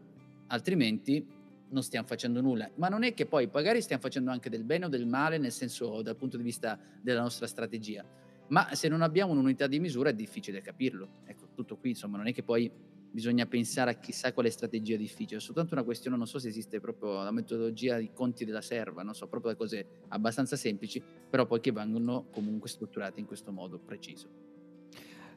altrimenti 0.53 1.27
non 1.71 1.83
stiamo 1.83 2.07
facendo 2.07 2.41
nulla. 2.41 2.71
Ma 2.77 2.89
non 2.89 3.03
è 3.03 3.15
che 3.15 3.27
poi 3.27 3.49
magari 3.51 3.81
stiamo 3.81 4.03
facendo 4.03 4.31
anche 4.31 4.51
del 4.51 4.63
bene 4.63 4.85
o 4.85 4.89
del 4.89 5.07
male, 5.07 5.39
nel 5.39 5.53
senso 5.53 6.03
dal 6.03 6.17
punto 6.17 6.37
di 6.37 6.43
vista 6.43 6.79
della 7.01 7.23
nostra 7.23 7.47
strategia. 7.47 8.05
Ma 8.53 8.75
se 8.75 8.89
non 8.89 9.01
abbiamo 9.01 9.33
un'unità 9.33 9.67
di 9.67 9.81
misura 9.81 10.11
è 10.11 10.15
difficile 10.15 10.61
capirlo. 10.61 11.23
Ecco, 11.25 11.49
tutto 11.55 11.77
qui, 11.79 11.91
insomma, 11.91 12.19
non 12.19 12.27
è 12.27 12.35
che 12.35 12.43
poi 12.43 12.71
bisogna 13.11 13.47
pensare 13.47 13.91
a 13.91 13.95
chissà 13.95 14.33
quale 14.35 14.51
strategia 14.51 14.97
difficile, 14.97 15.39
è 15.39 15.41
soltanto 15.41 15.75
una 15.75 15.83
questione, 15.83 16.17
non 16.17 16.27
so 16.27 16.39
se 16.39 16.49
esiste 16.49 16.81
proprio 16.81 17.23
la 17.23 17.31
metodologia 17.31 17.99
di 17.99 18.11
conti 18.13 18.45
della 18.45 18.61
serva, 18.61 19.03
non 19.03 19.15
so, 19.15 19.27
proprio 19.27 19.53
da 19.53 19.57
cose 19.57 19.87
abbastanza 20.09 20.57
semplici, 20.57 21.03
però 21.31 21.47
poi 21.47 21.61
che 21.61 21.73
vengono 21.73 22.27
comunque 22.31 22.69
strutturate 22.69 23.21
in 23.21 23.27
questo 23.27 23.53
modo 23.53 23.79
preciso. 23.79 24.52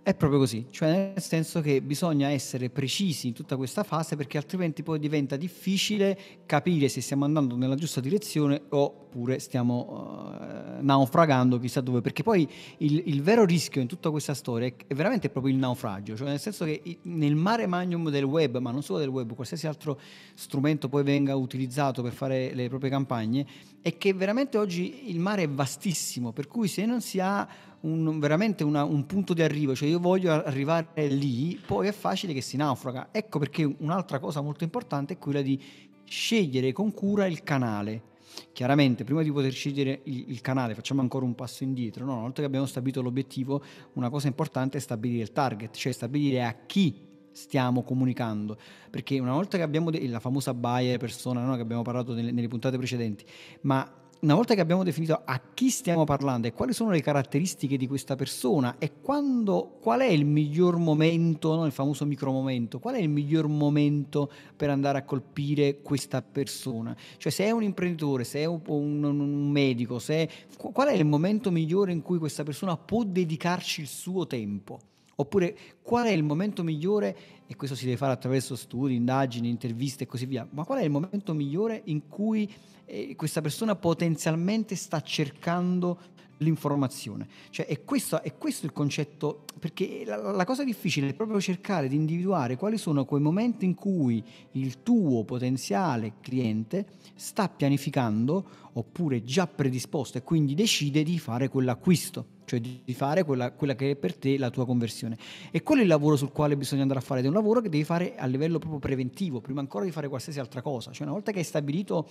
È 0.06 0.14
proprio 0.14 0.38
così, 0.38 0.68
cioè 0.70 1.14
nel 1.16 1.24
senso 1.24 1.62
che 1.62 1.82
bisogna 1.82 2.28
essere 2.28 2.70
precisi 2.70 3.26
in 3.26 3.34
tutta 3.34 3.56
questa 3.56 3.82
fase 3.82 4.16
perché 4.16 4.38
altrimenti 4.38 4.84
poi 4.84 5.00
diventa 5.00 5.36
difficile 5.36 6.16
capire 6.46 6.90
se 6.90 7.02
stiamo 7.02 7.26
andando 7.26 7.56
nella 7.56 7.74
giusta 7.74 8.02
direzione 8.02 8.62
oppure 8.70 9.40
stiamo 9.40 10.38
uh, 10.38 10.84
naufragando 10.84 11.58
chissà 11.58 11.82
dove, 11.82 12.02
perché 12.02 12.22
poi 12.22 12.48
il, 12.78 13.02
il, 13.08 13.24
vero 13.24 13.46
rischio 13.46 13.82
in 13.82 13.88
tutta 13.88 14.12
questa 14.12 14.36
storia 14.36 14.68
è, 14.68 14.94
veramente 14.94 15.32
proprio 15.32 15.52
il 15.52 15.58
naufragio, 15.58 16.16
cioè 16.16 16.28
nel 16.28 16.40
senso 16.40 16.66
che 16.66 17.00
nel 17.02 17.34
mare 17.34 17.66
magnum 17.66 18.12
del 18.12 18.26
web, 18.26 18.60
ma 18.60 18.70
non 18.70 18.84
solo 18.84 19.00
del 19.00 19.08
web, 19.10 19.34
qualsiasi 19.34 19.66
altro 19.66 20.00
strumento 20.36 20.88
poi 20.88 21.02
venga 21.02 21.34
utilizzato 21.36 22.04
per 22.04 22.14
fare 22.14 22.54
le 22.54 22.70
proprie 22.70 22.92
campagne, 22.92 23.48
è 23.82 23.98
che 23.98 24.14
veramente 24.14 24.60
oggi 24.60 25.10
il 25.10 25.20
mare 25.20 25.44
è 25.44 25.50
vastissimo, 25.50 26.32
per 26.32 26.46
cui 26.46 26.68
se 26.68 26.86
non 26.86 27.02
si 27.02 27.20
ha 27.20 27.48
un, 27.86 28.20
veramente 28.20 28.64
una, 28.64 28.84
un 28.84 29.06
punto 29.06 29.34
di 29.34 29.42
arrivo, 29.42 29.76
cioè 29.76 29.88
io 29.88 30.00
voglio 30.00 30.32
arrivare 30.32 31.08
lì, 31.08 31.60
poi 31.66 31.88
è 31.88 31.92
facile 31.92 32.34
che 32.34 32.42
si 32.42 32.58
naufraga. 32.58 33.10
Ecco 33.12 33.40
perché 33.40 33.64
un'altra 33.64 34.20
cosa 34.20 34.42
molto 34.42 34.64
importante 34.64 35.14
è 35.14 35.18
quella 35.18 35.42
di 35.42 35.62
scegliere 36.04 36.74
con 36.74 36.94
cura 36.94 37.28
il 37.28 37.44
canale. 37.44 38.14
Chiaramente, 38.52 39.06
prima 39.06 39.22
di 39.22 39.32
poter 39.32 39.54
scegliere 39.54 40.02
il, 40.04 40.26
il, 40.30 40.42
canale, 40.42 40.76
facciamo 40.76 41.00
ancora 41.00 41.24
un 41.24 41.36
passo 41.36 41.64
indietro. 41.64 42.04
No? 42.04 42.14
Una 42.14 42.22
volta 42.22 42.42
che 42.42 42.48
abbiamo 42.48 42.66
stabilito 42.66 43.02
l'obiettivo, 43.02 43.64
una 43.94 44.10
cosa 44.10 44.28
importante 44.28 44.78
è 44.78 44.82
stabilire 44.82 45.22
il 45.22 45.32
target, 45.32 45.76
cioè 45.76 45.94
stabilire 45.94 46.44
a 46.44 46.54
chi 46.66 47.14
stiamo 47.32 47.84
comunicando. 47.84 48.58
Perché 48.90 49.20
una 49.20 49.34
volta 49.34 49.58
che 49.58 49.64
abbiamo 49.64 49.90
de- 49.90 50.06
la 50.08 50.20
famosa 50.20 50.54
buyer 50.54 50.98
persona 50.98 51.46
no? 51.46 51.56
che 51.56 51.62
abbiamo 51.62 51.82
parlato 51.82 52.14
nelle, 52.14 52.32
nelle 52.32 52.48
puntate 52.48 52.78
precedenti, 52.78 53.26
ma 53.62 53.90
una 54.26 54.34
volta 54.34 54.56
che 54.56 54.62
abbiamo 54.62 54.84
definito 54.84 55.22
a 55.24 55.40
chi 55.54 55.70
stiamo 55.70 56.04
parlando 56.04 56.48
e 56.48 56.54
quali 56.54 56.74
sono 56.74 56.90
le 56.90 57.02
caratteristiche 57.02 57.78
di 57.78 57.88
questa 57.88 58.16
persona 58.16 58.78
e 58.80 58.94
quando, 59.00 59.78
qual 59.80 60.00
è 60.00 60.08
il 60.08 60.26
miglior 60.26 60.78
momento, 60.78 61.54
no? 61.54 61.66
il 61.68 61.72
famoso 61.72 62.06
micromomento, 62.06 62.80
qual 62.80 62.96
è 62.96 63.00
il 63.00 63.08
miglior 63.08 63.48
momento 63.48 64.32
per 64.56 64.72
andare 64.72 64.98
a 64.98 65.04
colpire 65.04 65.80
questa 65.82 66.24
persona? 66.24 66.96
Cioè 67.18 67.32
se 67.32 67.46
è 67.46 67.52
un 67.52 67.62
imprenditore, 67.62 68.24
se 68.24 68.40
è 68.40 68.46
un, 68.46 68.62
un, 68.66 69.04
un 69.04 69.50
medico, 69.52 70.02
è, 70.08 70.28
qual 70.58 70.88
è 70.88 70.94
il 70.94 71.06
momento 71.06 71.52
migliore 71.52 71.92
in 71.92 72.02
cui 72.02 72.18
questa 72.18 72.42
persona 72.42 72.76
può 72.78 73.04
dedicarci 73.04 73.82
il 73.82 73.88
suo 73.88 74.26
tempo? 74.26 74.80
Oppure 75.18 75.58
qual 75.82 76.08
è 76.08 76.12
il 76.12 76.24
momento 76.24 76.64
migliore, 76.64 77.16
e 77.48 77.56
questo 77.56 77.76
si 77.76 77.86
deve 77.86 77.98
fare 77.98 78.12
attraverso 78.12 78.56
studi, 78.56 78.96
indagini, 78.96 79.50
interviste 79.50 80.04
e 80.04 80.08
così 80.08 80.26
via, 80.26 80.48
ma 80.52 80.66
qual 80.66 80.80
è 80.80 80.84
il 80.84 80.92
momento 80.92 81.34
migliore 81.34 81.82
in 81.86 82.08
cui 82.08 82.52
eh, 82.86 83.16
questa 83.16 83.42
persona 83.42 83.76
potenzialmente 83.76 84.76
sta 84.76 85.02
cercando 85.02 86.14
l'informazione. 86.40 87.28
Cioè, 87.50 87.66
è 87.66 87.84
questo, 87.84 88.22
è 88.22 88.36
questo 88.38 88.66
il 88.66 88.74
concetto, 88.74 89.46
perché 89.60 90.04
la, 90.06 90.32
la, 90.32 90.44
cosa 90.44 90.64
difficile 90.64 91.10
è 91.10 91.14
proprio 91.14 91.40
cercare 91.40 91.88
di 91.88 91.96
individuare 91.96 92.58
quali 92.58 92.78
sono 92.78 93.06
quei 93.06 93.22
momenti 93.22 93.66
in 93.66 93.74
cui 93.74 94.24
il 94.52 94.84
tuo 94.84 95.24
potenziale 95.24 96.16
cliente 96.22 96.88
sta 97.16 97.48
pianificando 97.48 98.64
oppure 98.74 99.24
già 99.24 99.48
predisposto 99.48 100.18
e 100.18 100.24
quindi 100.24 100.56
decide 100.56 101.04
di 101.04 101.18
fare 101.18 101.48
quell'acquisto 101.48 102.34
cioè 102.46 102.62
di 102.62 102.94
fare 102.94 103.24
quella, 103.24 103.52
quella, 103.52 103.76
che 103.76 103.92
è 103.92 103.96
per 103.96 104.16
te 104.16 104.38
la 104.38 104.50
tua 104.50 104.66
conversione. 104.66 105.18
E 105.52 105.64
quello 105.64 105.82
è 105.82 105.84
il 105.84 105.90
lavoro 105.90 106.16
sul 106.16 106.32
quale 106.32 106.56
bisogna 106.56 106.84
andare 106.84 107.00
a 107.00 107.04
fare, 107.04 107.22
è 107.22 107.28
un 107.28 107.34
lavoro 107.34 107.62
che 107.62 107.70
devi 107.70 107.84
fare 107.84 108.16
a 108.16 108.26
livello 108.26 108.60
proprio 108.60 108.80
preventivo, 108.80 109.42
prima 109.42 109.60
ancora 109.60 109.86
di 109.86 109.92
fare 109.92 110.08
qualsiasi 110.08 110.40
altra 110.40 110.62
cosa. 110.62 110.92
Cioè 110.92 111.04
una 111.04 111.14
volta 111.14 111.32
che 111.32 111.40
hai 111.40 111.44
stabilito 111.44 112.08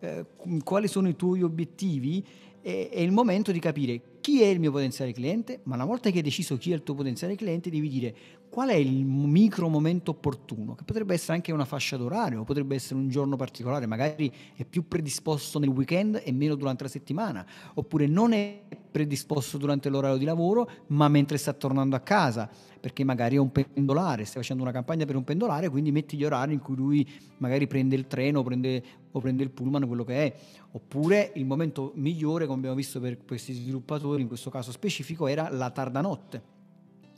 eh, 0.00 0.24
quali 0.64 0.88
sono 0.88 1.08
i 1.08 1.16
tuoi 1.16 1.42
obiettivi, 1.42 2.24
è, 2.60 2.88
è, 2.92 3.00
il 3.00 3.12
momento 3.12 3.52
di 3.52 3.58
capire 3.58 4.00
chi 4.20 4.40
è 4.40 4.46
il 4.46 4.60
mio 4.60 4.70
potenziale 4.70 5.12
cliente, 5.12 5.60
ma 5.64 5.74
una 5.74 5.84
volta 5.84 6.10
che 6.10 6.18
hai 6.18 6.22
deciso 6.22 6.56
chi 6.56 6.70
è 6.70 6.74
il 6.74 6.82
tuo 6.82 6.94
potenziale 6.94 7.34
cliente, 7.34 7.70
devi 7.70 7.88
dire 7.88 8.14
qual 8.52 8.68
è 8.68 8.74
il 8.74 9.06
micro 9.06 9.66
momento 9.70 10.10
opportuno, 10.10 10.74
che 10.74 10.84
potrebbe 10.84 11.14
essere 11.14 11.32
anche 11.32 11.52
una 11.52 11.64
fascia 11.64 11.96
d'orario, 11.96 12.44
potrebbe 12.44 12.74
essere 12.74 12.96
un 12.96 13.08
giorno 13.08 13.34
particolare, 13.34 13.86
magari 13.86 14.30
è 14.54 14.66
più 14.66 14.86
predisposto 14.86 15.58
nel 15.58 15.70
weekend 15.70 16.20
e 16.22 16.32
meno 16.32 16.54
durante 16.54 16.82
la 16.82 16.90
settimana, 16.90 17.46
oppure 17.72 18.06
non 18.06 18.34
è 18.34 18.60
predisposto 18.90 19.56
durante 19.56 19.88
l'orario 19.88 20.18
di 20.18 20.26
lavoro, 20.26 20.68
ma 20.88 21.08
mentre 21.08 21.38
sta 21.38 21.54
tornando 21.54 21.96
a 21.96 22.00
casa, 22.00 22.46
perché 22.78 23.04
magari 23.04 23.36
è 23.36 23.38
un 23.38 23.50
pendolare, 23.50 24.26
stai 24.26 24.42
facendo 24.42 24.62
una 24.62 24.72
campagna 24.72 25.06
per 25.06 25.16
un 25.16 25.24
pendolare, 25.24 25.70
quindi 25.70 25.90
metti 25.90 26.18
gli 26.18 26.24
orari 26.24 26.52
in 26.52 26.60
cui 26.60 26.76
lui 26.76 27.10
magari 27.38 27.66
prende 27.66 27.96
il 27.96 28.06
treno 28.06 28.40
o 28.40 28.42
prende, 28.42 28.84
o 29.12 29.18
prende 29.18 29.42
il 29.42 29.50
pullman, 29.50 29.86
quello 29.86 30.04
che 30.04 30.26
è. 30.26 30.34
Oppure 30.72 31.32
il 31.36 31.46
momento 31.46 31.92
migliore, 31.94 32.44
come 32.44 32.58
abbiamo 32.58 32.76
visto 32.76 33.00
per 33.00 33.24
questi 33.24 33.54
sviluppatori, 33.54 34.20
in 34.20 34.28
questo 34.28 34.50
caso 34.50 34.72
specifico, 34.72 35.26
era 35.26 35.48
la 35.48 35.70
tarda 35.70 36.02
notte 36.02 36.51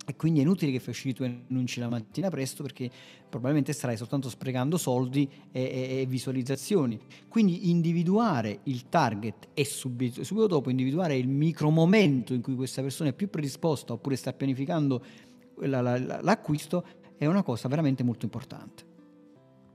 e 0.07 0.17
quindi 0.17 0.41
è 0.41 0.43
inutile 0.43 0.71
che 0.71 0.81
fai 0.81 0.91
uscire 0.91 1.11
i 1.11 1.15
tuoi 1.15 1.45
annunci 1.49 1.81
la 1.81 1.89
mattina 1.89 2.29
presto 2.29 2.63
perché 2.63 2.91
probabilmente 3.29 3.73
starai 3.73 3.97
soltanto 3.97 4.29
sprecando 4.29 4.77
soldi 4.77 5.29
e, 5.51 5.63
e, 5.63 6.01
e 6.01 6.07
visualizzazioni. 6.07 6.99
Quindi 7.29 7.71
individuare 7.71 8.61
il 8.65 8.89
target 8.89 9.49
e 9.55 9.65
subito, 9.65 10.23
subito 10.25 10.47
dopo 10.47 10.71
individuare 10.71 11.17
il 11.17 11.29
micro 11.29 11.71
momento 11.71 12.35
in 12.35 12.43
cui 12.43 12.55
questa 12.55 12.83
persona 12.83 13.11
è 13.11 13.13
più 13.13 13.31
predisposta 13.31 13.93
oppure 13.93 14.17
sta 14.17 14.33
pianificando 14.33 15.05
la, 15.61 15.81
la, 15.81 15.99
la, 15.99 16.21
l'acquisto 16.21 16.85
è 17.17 17.27
una 17.27 17.43
cosa 17.43 17.69
veramente 17.69 18.03
molto 18.03 18.25
importante. 18.25 18.93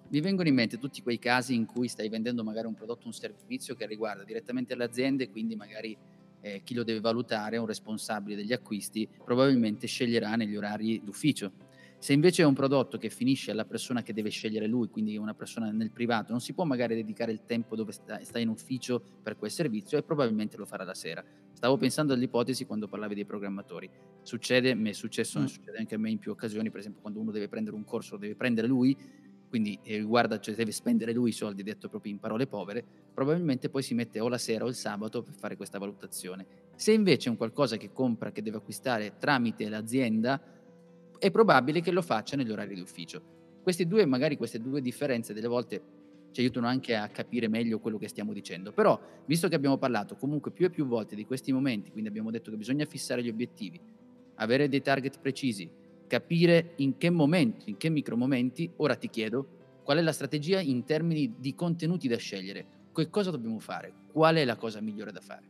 Mi 0.10 0.22
vengono 0.22 0.50
in 0.50 0.56
mente 0.56 0.78
tutti 0.78 1.02
quei 1.02 1.20
casi 1.20 1.54
in 1.54 1.66
cui 1.66 1.88
stai 1.88 2.10
vendendo 2.10 2.44
magari 2.44 2.68
un 2.68 2.74
prodotto 2.74 3.04
o 3.04 3.08
un 3.08 3.14
servizio 3.14 3.76
che 3.76 3.86
riguarda 3.86 4.24
direttamente 4.24 4.76
le 4.76 4.84
aziende, 4.84 5.30
quindi 5.30 5.56
magari 5.56 5.96
eh, 6.42 6.62
chi 6.64 6.74
lo 6.74 6.84
deve 6.84 7.00
valutare, 7.00 7.58
un 7.58 7.66
responsabile 7.66 8.36
degli 8.36 8.54
acquisti, 8.54 9.08
probabilmente 9.24 9.88
sceglierà 9.88 10.36
negli 10.36 10.56
orari 10.56 11.02
d'ufficio. 11.04 11.68
Se 12.02 12.14
invece 12.14 12.44
è 12.44 12.46
un 12.46 12.54
prodotto 12.54 12.98
che 12.98 13.10
finisce 13.10 13.52
alla 13.52 13.66
persona 13.66 14.02
che 14.04 14.14
deve 14.14 14.30
scegliere 14.30 14.68
lui, 14.68 14.88
quindi 14.88 15.18
una 15.18 15.34
persona 15.34 15.70
nel 15.70 15.92
privato, 15.92 16.32
non 16.32 16.40
si 16.40 16.54
può 16.54 16.64
magari 16.64 16.96
dedicare 16.96 17.34
il 17.34 17.44
tempo 17.46 17.76
dove 17.76 17.92
sta, 17.92 18.24
sta 18.24 18.40
in 18.40 18.48
ufficio 18.48 19.04
per 19.22 19.36
quel 19.36 19.52
servizio 19.52 19.98
e 19.98 20.04
probabilmente 20.04 20.56
lo 20.56 20.66
farà 20.66 20.86
la 20.86 20.94
sera. 20.94 21.22
Stavo 21.52 21.76
pensando 21.76 22.14
all'ipotesi 22.14 22.66
quando 22.66 22.88
parlavi 22.88 23.16
dei 23.16 23.26
programmatori. 23.26 23.90
Succede, 24.22 24.76
mi 24.76 24.92
è 24.92 24.94
successo, 24.94 25.42
mm. 25.42 25.46
succede 25.46 25.78
anche 25.78 25.96
a 25.96 25.98
me 25.98 26.10
in 26.10 26.20
più 26.20 26.32
occasioni, 26.32 26.70
per 26.70 26.80
esempio 26.80 27.02
quando 27.02 27.20
uno 27.20 27.32
deve 27.32 27.50
prendere 27.50 27.76
un 27.76 27.84
corso, 27.84 28.14
lo 28.14 28.20
deve 28.20 28.36
prendere 28.36 28.68
lui, 28.68 28.96
quindi 29.50 29.80
eh, 29.84 30.02
guarda, 30.02 30.40
cioè, 30.40 30.54
deve 30.54 30.72
spendere 30.72 31.12
lui 31.12 31.30
i 31.30 31.34
soldi, 31.34 31.64
detto 31.64 31.90
proprio 31.90 32.12
in 32.12 32.20
parole 32.20 32.46
povere, 32.46 32.86
probabilmente 33.14 33.70
poi 33.70 33.82
si 33.82 33.96
mette 33.96 34.20
o 34.20 34.30
la 34.30 34.38
sera 34.38 34.64
o 34.64 34.68
il 34.68 34.76
sabato 34.76 35.24
per 35.24 35.34
fare 35.34 35.58
questa 35.58 35.80
valutazione. 35.80 36.46
Se 36.76 36.92
invece 36.92 37.28
è 37.28 37.32
un 37.32 37.38
qualcosa 37.38 37.76
che 37.76 37.92
compra, 37.92 38.32
che 38.32 38.44
deve 38.44 38.58
acquistare 38.58 39.18
tramite 39.18 39.68
l'azienda, 39.68 40.40
è 41.18 41.32
probabile 41.32 41.82
che 41.82 41.92
lo 41.92 42.04
faccia 42.04 42.38
negli 42.38 42.52
orari 42.52 42.76
di 42.76 42.82
ufficio. 42.82 43.22
Queste 43.62 43.88
due, 43.88 44.06
magari 44.06 44.38
queste 44.38 44.60
due 44.60 44.82
differenze 44.82 45.34
delle 45.34 45.48
volte 45.48 45.82
ci 46.32 46.42
aiutano 46.42 46.68
anche 46.68 46.96
a 46.96 47.08
capire 47.10 47.48
meglio 47.48 47.80
quello 47.80 47.98
che 47.98 48.08
stiamo 48.08 48.34
dicendo. 48.34 48.72
Però, 48.72 49.00
visto 49.26 49.48
che 49.48 49.56
abbiamo 49.56 49.78
parlato 49.78 50.16
comunque 50.16 50.52
più 50.52 50.68
e 50.68 50.70
più 50.70 50.86
volte 50.86 51.16
di 51.16 51.26
questi 51.26 51.52
momenti, 51.52 51.92
quindi 51.92 52.08
abbiamo 52.08 52.30
detto 52.30 52.52
che 52.52 52.58
bisogna 52.58 52.86
fissare 52.86 53.24
gli 53.24 53.30
obiettivi, 53.30 53.80
avere 54.36 54.70
dei 54.70 54.82
target 54.82 55.20
precisi, 55.20 55.70
capire 56.10 56.74
in 56.78 56.98
che 56.98 57.10
momento, 57.10 57.70
in 57.70 57.78
che 57.78 57.90
micromomenti, 57.90 58.70
ora 58.78 58.96
ti 58.96 59.10
chiedo, 59.10 59.48
qual 59.84 60.00
è 60.00 60.02
la 60.02 60.12
strategia 60.12 60.60
in 60.60 60.84
termini 60.84 61.36
di 61.38 61.56
contenuti 61.56 62.10
da 62.10 62.18
scegliere? 62.18 62.66
Che 62.94 63.10
cosa 63.10 63.32
dobbiamo 63.32 63.60
fare? 63.60 63.94
Qual 64.12 64.36
è 64.36 64.44
la 64.44 64.58
cosa 64.58 64.82
migliore 64.82 65.12
da 65.12 65.22
fare? 65.22 65.48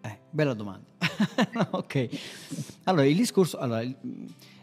Eh, 0.00 0.18
bella 0.30 0.54
domanda. 0.54 0.86
ok. 1.70 2.08
Allora, 2.84 3.06
il 3.06 3.16
discorso... 3.16 3.58
Allora, 3.58 3.82
è 3.82 3.96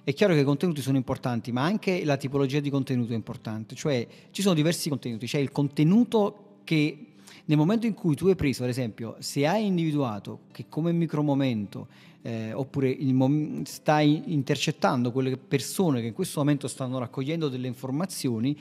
è 0.09 0.13
chiaro 0.13 0.33
che 0.33 0.39
i 0.39 0.43
contenuti 0.43 0.81
sono 0.81 0.97
importanti, 0.97 1.51
ma 1.51 1.63
anche 1.63 2.03
la 2.03 2.17
tipologia 2.17 2.59
di 2.59 2.71
contenuto 2.71 3.11
è 3.11 3.15
importante, 3.15 3.75
cioè 3.75 4.07
ci 4.31 4.41
sono 4.41 4.55
diversi 4.55 4.89
contenuti, 4.89 5.27
c'è 5.27 5.37
il 5.37 5.51
contenuto 5.51 6.61
che 6.63 7.08
nel 7.45 7.57
momento 7.57 7.85
in 7.85 7.93
cui 7.93 8.15
tu 8.15 8.27
hai 8.27 8.35
preso, 8.35 8.63
ad 8.63 8.69
esempio, 8.69 9.15
se 9.19 9.45
hai 9.45 9.65
individuato 9.65 10.41
che 10.51 10.65
come 10.69 10.91
micromomento 10.91 11.87
eh, 12.21 12.51
oppure 12.53 12.97
mom- 13.01 13.63
stai 13.63 14.33
intercettando 14.33 15.11
quelle 15.11 15.37
persone 15.37 16.01
che 16.01 16.07
in 16.07 16.13
questo 16.13 16.39
momento 16.39 16.67
stanno 16.67 16.99
raccogliendo 16.99 17.49
delle 17.49 17.67
informazioni, 17.67 18.57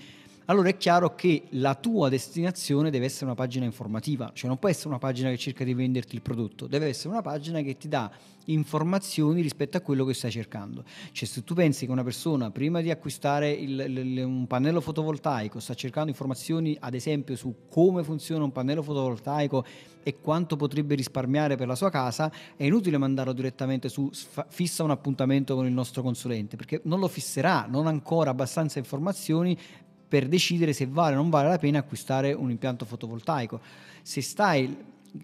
allora 0.51 0.71
è 0.71 0.77
chiaro 0.79 1.15
che 1.15 1.45
la 1.51 1.75
tua 1.75 2.09
destinazione 2.09 2.91
deve 2.91 3.05
essere 3.05 3.27
una 3.27 3.35
pagina 3.35 3.67
informativa, 3.67 4.31
cioè 4.33 4.49
non 4.49 4.59
può 4.59 4.71
essere 4.71 4.89
una 4.89 4.99
pagina 4.99 5.29
che 5.29 5.37
cerca 5.37 5.63
di 5.63 5.75
venderti 5.75 6.15
il 6.15 6.23
prodotto, 6.23 6.67
deve 6.67 6.87
essere 6.87 7.11
una 7.11 7.21
pagina 7.21 7.61
che 7.61 7.77
ti 7.77 7.87
dà 7.87 8.11
informazioni 8.47 9.43
rispetto 9.43 9.77
a 9.77 9.81
quello 9.81 10.07
che 10.07 10.15
stai 10.15 10.31
cercando. 10.31 10.85
Cioè 11.13 11.29
se 11.29 11.45
tu 11.45 11.53
pensi 11.53 11.85
che 11.85 11.93
una 11.93 12.03
persona 12.03 12.51
prima 12.51 12.81
di 12.81 12.91
acquistare 12.91 13.51
il, 13.51 13.79
il, 13.79 14.25
un 14.25 14.47
pannello 14.47 14.81
fotovoltaico 14.81 15.61
sta 15.61 15.75
cercando 15.75 16.09
informazioni 16.09 16.75
ad 16.81 16.95
esempio 16.95 17.37
su 17.37 17.55
come 17.69 18.03
funziona 18.03 18.43
un 18.43 18.53
pannello 18.53 18.83
fotovoltaico 18.83 19.67
e 20.03 20.19
quanto 20.23 20.57
potrebbe 20.57 20.95
risparmiare 20.95 21.57
per 21.57 21.67
la 21.67 21.75
sua 21.75 21.91
casa, 21.91 22.33
è 22.57 22.65
inutile 22.65 22.97
mandarlo 22.97 23.35
direttamente 23.35 23.91
su 23.91 24.11
fissa 24.49 24.83
un 24.83 24.91
appuntamento 24.93 25.55
con 25.55 25.67
il 25.67 25.73
nostro 25.73 26.01
consulente, 26.01 26.57
perché 26.57 26.81
non 26.85 27.01
lo 27.01 27.09
fisserà, 27.09 27.67
non 27.69 27.87
ha 27.87 27.91
ancora 27.91 28.31
abbastanza 28.31 28.79
informazioni 28.79 29.55
per 30.09 30.27
decidere 30.27 30.73
se 30.73 30.87
vale 30.87 31.15
o 31.15 31.19
non 31.19 31.31
vale 31.31 31.49
la 31.49 31.59
pena 31.59 31.81
acquistare 31.81 32.33
un 32.33 32.51
impianto 32.51 32.85
fotovoltaico. 32.85 33.61
Se 34.03 34.23
stai 34.23 34.77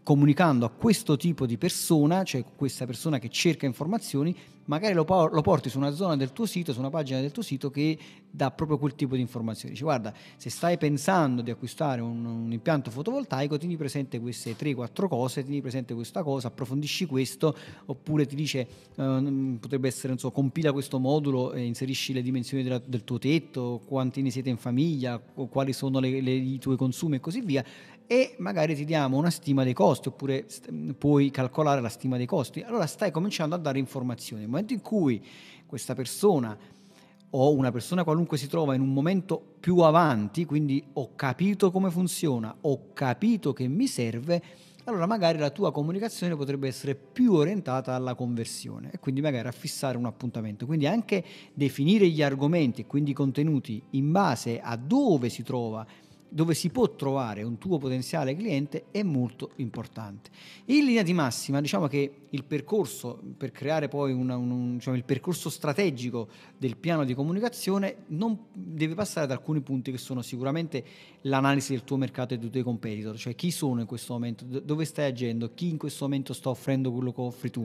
comunicando 0.03 0.65
a 0.65 0.71
questo 0.71 1.17
tipo 1.17 1.47
di 1.47 1.59
persona, 1.59 2.23
cioè 2.25 2.45
questa 2.57 2.87
persona 2.87 3.19
che 3.19 3.29
cerca 3.29 3.67
informazioni, 3.67 4.35
magari 4.67 4.95
lo, 4.95 5.05
lo, 5.31 5.43
porti 5.43 5.69
su 5.69 5.79
una 5.79 5.93
zona 5.93 6.17
del 6.17 6.33
tuo 6.33 6.47
sito, 6.47 6.73
su 6.73 6.79
una 6.79 6.91
pagina 6.91 7.21
del 7.21 7.33
tuo 7.33 7.43
sito 7.43 7.71
che 7.71 7.99
dà 8.31 8.51
proprio 8.51 8.79
quel 8.79 8.95
tipo 8.95 9.15
di 9.15 9.21
informazioni. 9.21 9.73
Dice 9.73 9.85
guarda, 9.85 10.13
se 10.37 10.51
stai 10.51 10.79
pensando 10.79 11.43
di 11.43 11.51
acquistare 11.51 12.01
un, 12.01 12.25
un 12.25 12.53
impianto 12.53 12.91
fotovoltaico, 12.91 13.59
tieni 13.59 13.77
presente 13.77 14.19
queste 14.21 14.57
3-4 14.57 15.09
cose, 15.09 15.43
tieni 15.43 15.61
presente 15.61 15.95
questa 15.95 16.23
cosa, 16.23 16.49
approfondisci 16.49 17.07
questo, 17.07 17.55
oppure 17.87 18.27
ti 18.27 18.35
dice 18.35 18.67
eh, 18.95 19.57
potrebbe 19.61 19.89
essere, 19.89 20.15
insomma, 20.15 20.33
compila 20.33 20.73
questo 20.73 20.99
modulo 20.99 21.53
e 21.53 21.63
inserisci 21.63 22.13
le 22.13 22.23
dimensioni 22.23 22.63
della, 22.63 22.81
del 22.85 23.05
tuo 23.05 23.19
tetto, 23.19 23.83
quanti 23.87 24.23
ne 24.23 24.31
siete 24.31 24.49
in 24.49 24.57
famiglia, 24.57 25.19
quali 25.19 25.73
sono 25.73 25.99
le, 25.99 26.21
le, 26.21 26.33
i 26.33 26.59
tuoi 26.59 26.77
consumi 26.77 27.17
e 27.17 27.21
così 27.21 27.41
via 27.43 27.65
e 28.07 28.35
magari 28.39 28.75
ti 28.75 28.85
diamo 28.85 29.17
una 29.17 29.31
stima 29.31 29.65
dei 29.65 29.73
costi 29.73 30.09
oppure 30.09 30.47
puoi 30.99 31.31
calcolare 31.31 31.81
la 31.81 31.89
stima 31.89 32.17
dei 32.17 32.27
costi. 32.27 32.61
Allora 32.61 32.87
stai 32.87 33.11
cominciando 33.11 33.55
a 33.55 33.59
dare 33.59 33.79
informazioni. 33.79 34.43
Nel 34.43 34.51
momento 34.51 34.73
in 34.73 34.81
cui 34.81 35.25
questa 35.67 35.95
persona 35.95 36.57
o 37.37 37.53
una 37.53 37.73
persona 37.73 38.05
qualunque 38.05 38.39
si 38.39 38.47
trova 38.47 38.75
in 38.75 38.81
un 38.81 38.93
momento 38.93 39.43
più 39.59 39.79
avanti, 39.79 40.45
quindi 40.45 40.85
ho 40.93 41.15
capito 41.17 41.71
come 41.71 41.91
funziona, 41.91 42.55
ho 42.61 42.93
capito 42.93 43.53
che 43.53 43.67
mi 43.67 43.89
serve, 43.89 44.43
allora 44.85 45.07
magari 45.07 45.39
la 45.39 45.51
tua 45.51 45.73
comunicazione 45.73 46.37
potrebbe 46.37 46.69
essere 46.69 46.95
più 46.95 47.33
orientata 47.33 47.95
alla 47.95 48.15
conversione 48.15 48.91
e 48.93 48.99
quindi 48.99 49.21
magari 49.21 49.49
a 49.49 49.53
fissare 49.53 49.97
un 49.97 50.05
appuntamento. 50.05 50.67
Quindi 50.67 50.87
anche 50.87 51.25
definire 51.55 52.07
gli 52.09 52.23
argomenti 52.23 52.83
e 52.83 52.87
quindi 52.87 53.13
i 53.13 53.15
contenuti 53.15 53.83
in 53.91 54.13
base 54.13 54.61
a 54.61 54.77
dove 54.77 55.31
si 55.31 55.43
trova 55.43 55.85
dove 56.35 56.55
si 56.55 56.71
può 56.71 56.97
trovare 56.97 57.45
un 57.45 57.59
tuo 57.59 57.79
potenziale 57.79 58.35
cliente 58.35 58.87
è 58.91 59.05
molto 59.05 59.53
importante. 59.57 60.31
In 60.65 60.85
linea 60.85 61.05
di 61.05 61.13
massima, 61.13 61.61
diciamo 61.61 61.87
che 61.87 62.23
il 62.31 62.43
percorso 62.43 63.21
per 63.37 63.53
creare 63.53 63.87
poi 63.87 64.13
una, 64.13 64.37
un, 64.37 64.75
diciamo, 64.75 64.97
il 64.97 65.05
percorso 65.05 65.49
strategico 65.49 66.27
del 66.59 66.77
piano 66.77 67.05
di 67.05 67.15
comunicazione 67.15 67.99
non 68.09 68.37
deve 68.53 68.95
passare 68.95 69.29
da 69.29 69.35
alcuni 69.35 69.61
punti 69.61 69.93
che 69.93 69.99
sono 69.99 70.23
sicuramente 70.23 70.85
l'analisi 71.21 71.71
del 71.71 71.85
tuo 71.85 71.99
mercato 71.99 72.35
e 72.35 72.39
dei 72.39 72.51
tuoi 72.51 72.65
competitor, 72.65 73.17
cioè 73.17 73.37
chi 73.37 73.53
sono 73.53 73.83
in 73.83 73.87
questo 73.87 74.15
momento, 74.15 74.45
dove 74.45 74.85
stai 74.85 75.07
agendo, 75.07 75.53
chi 75.55 75.69
in 75.69 75.79
questo 75.79 76.05
momento 76.05 76.33
sta 76.33 76.49
offrendo 76.49 76.91
quello 76.91 77.13
che 77.13 77.21
offri 77.21 77.51
tu, 77.51 77.65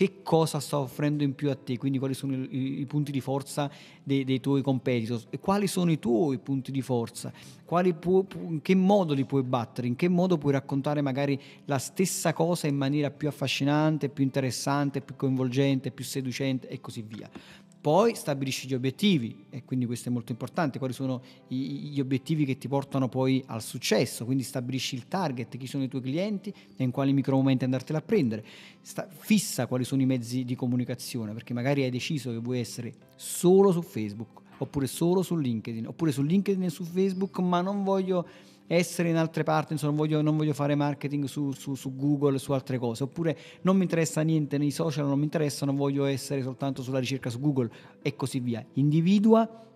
che 0.00 0.22
cosa 0.22 0.60
sta 0.60 0.78
offrendo 0.78 1.22
in 1.24 1.34
più 1.34 1.50
a 1.50 1.54
te, 1.54 1.76
quindi 1.76 1.98
quali 1.98 2.14
sono 2.14 2.34
i, 2.34 2.80
i 2.80 2.86
punti 2.86 3.12
di 3.12 3.20
forza 3.20 3.70
dei, 4.02 4.24
dei, 4.24 4.40
tuoi 4.40 4.62
competitor 4.62 5.22
e 5.28 5.38
quali 5.38 5.66
sono 5.66 5.90
i 5.90 5.98
tuoi 5.98 6.38
punti 6.38 6.72
di 6.72 6.80
forza, 6.80 7.30
pu, 7.64 8.09
pu, 8.10 8.26
in 8.48 8.62
che 8.62 8.74
modo 8.74 9.14
li 9.14 9.24
puoi 9.24 9.42
battere, 9.42 9.86
in 9.86 9.96
che 9.96 10.08
modo 10.08 10.38
puoi 10.38 10.52
raccontare 10.52 11.00
magari 11.00 11.40
la 11.66 11.78
stessa 11.78 12.32
cosa 12.32 12.66
in 12.66 12.76
maniera 12.76 13.10
più 13.10 13.28
affascinante, 13.28 14.08
più 14.08 14.24
interessante, 14.24 15.00
più 15.00 15.16
coinvolgente, 15.16 15.90
più 15.90 16.04
seducente 16.04 16.68
e 16.68 16.80
così 16.80 17.02
via. 17.02 17.30
Poi 17.80 18.14
stabilisci 18.14 18.68
gli 18.68 18.74
obiettivi 18.74 19.46
e 19.48 19.64
quindi 19.64 19.86
questo 19.86 20.10
è 20.10 20.12
molto 20.12 20.32
importante, 20.32 20.78
quali 20.78 20.92
sono 20.92 21.22
gli 21.46 21.98
obiettivi 21.98 22.44
che 22.44 22.58
ti 22.58 22.68
portano 22.68 23.08
poi 23.08 23.42
al 23.46 23.62
successo, 23.62 24.26
quindi 24.26 24.42
stabilisci 24.42 24.96
il 24.96 25.08
target, 25.08 25.56
chi 25.56 25.66
sono 25.66 25.84
i 25.84 25.88
tuoi 25.88 26.02
clienti 26.02 26.52
e 26.76 26.84
in 26.84 26.90
quali 26.90 27.14
micromomenti 27.14 27.64
andartela 27.64 28.00
a 28.00 28.02
prendere, 28.02 28.44
Sta, 28.82 29.08
fissa 29.10 29.66
quali 29.66 29.84
sono 29.84 30.02
i 30.02 30.06
mezzi 30.06 30.44
di 30.44 30.54
comunicazione 30.54 31.32
perché 31.32 31.54
magari 31.54 31.82
hai 31.82 31.90
deciso 31.90 32.30
che 32.30 32.38
vuoi 32.38 32.58
essere 32.58 32.92
solo 33.16 33.72
su 33.72 33.80
Facebook 33.80 34.39
oppure 34.62 34.86
solo 34.86 35.22
su 35.22 35.36
LinkedIn 35.36 35.86
oppure 35.86 36.12
su 36.12 36.22
LinkedIn 36.22 36.64
e 36.64 36.70
su 36.70 36.84
Facebook 36.84 37.38
ma 37.38 37.60
non 37.60 37.82
voglio 37.82 38.26
essere 38.72 39.08
in 39.08 39.16
altre 39.16 39.42
parti, 39.42 39.72
insomma, 39.72 39.94
non 39.94 40.00
voglio, 40.00 40.22
non 40.22 40.36
voglio 40.36 40.52
fare 40.52 40.76
marketing 40.76 41.24
su, 41.24 41.50
su, 41.50 41.74
su, 41.74 41.96
Google, 41.96 42.38
su 42.38 42.52
altre 42.52 42.78
cose, 42.78 43.02
oppure 43.02 43.36
non 43.62 43.76
mi 43.76 43.82
interessa 43.82 44.20
niente 44.22 44.58
nei 44.58 44.70
social, 44.70 45.08
non 45.08 45.18
mi 45.18 45.24
interessano, 45.24 45.72
voglio 45.72 46.04
essere 46.04 46.40
soltanto 46.42 46.80
sulla 46.80 47.00
ricerca 47.00 47.30
su 47.30 47.40
Google 47.40 47.68
e 48.00 48.14
così 48.14 48.38
via. 48.38 48.64
Individua 48.74 49.66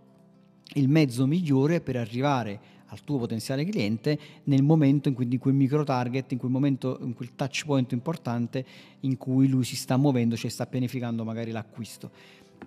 il 0.74 0.88
mezzo 0.88 1.26
migliore 1.26 1.80
per 1.80 1.96
arrivare 1.96 2.60
al 2.86 3.02
tuo 3.02 3.18
potenziale 3.18 3.64
cliente 3.64 4.16
nel 4.44 4.62
momento 4.62 5.08
in 5.08 5.16
cui 5.16 5.26
in 5.28 5.38
quel 5.38 5.54
micro 5.54 5.82
target, 5.82 6.30
in 6.30 6.38
quel 6.38 6.52
momento, 6.52 6.96
in 7.02 7.14
quel 7.14 7.34
touch 7.34 7.64
point 7.64 7.90
importante 7.90 8.64
in 9.00 9.16
cui 9.16 9.48
lui 9.48 9.64
si 9.64 9.74
sta 9.74 9.96
muovendo, 9.96 10.36
cioè 10.36 10.50
sta 10.50 10.66
pianificando 10.66 11.24
magari 11.24 11.50
l'acquisto. 11.50 12.10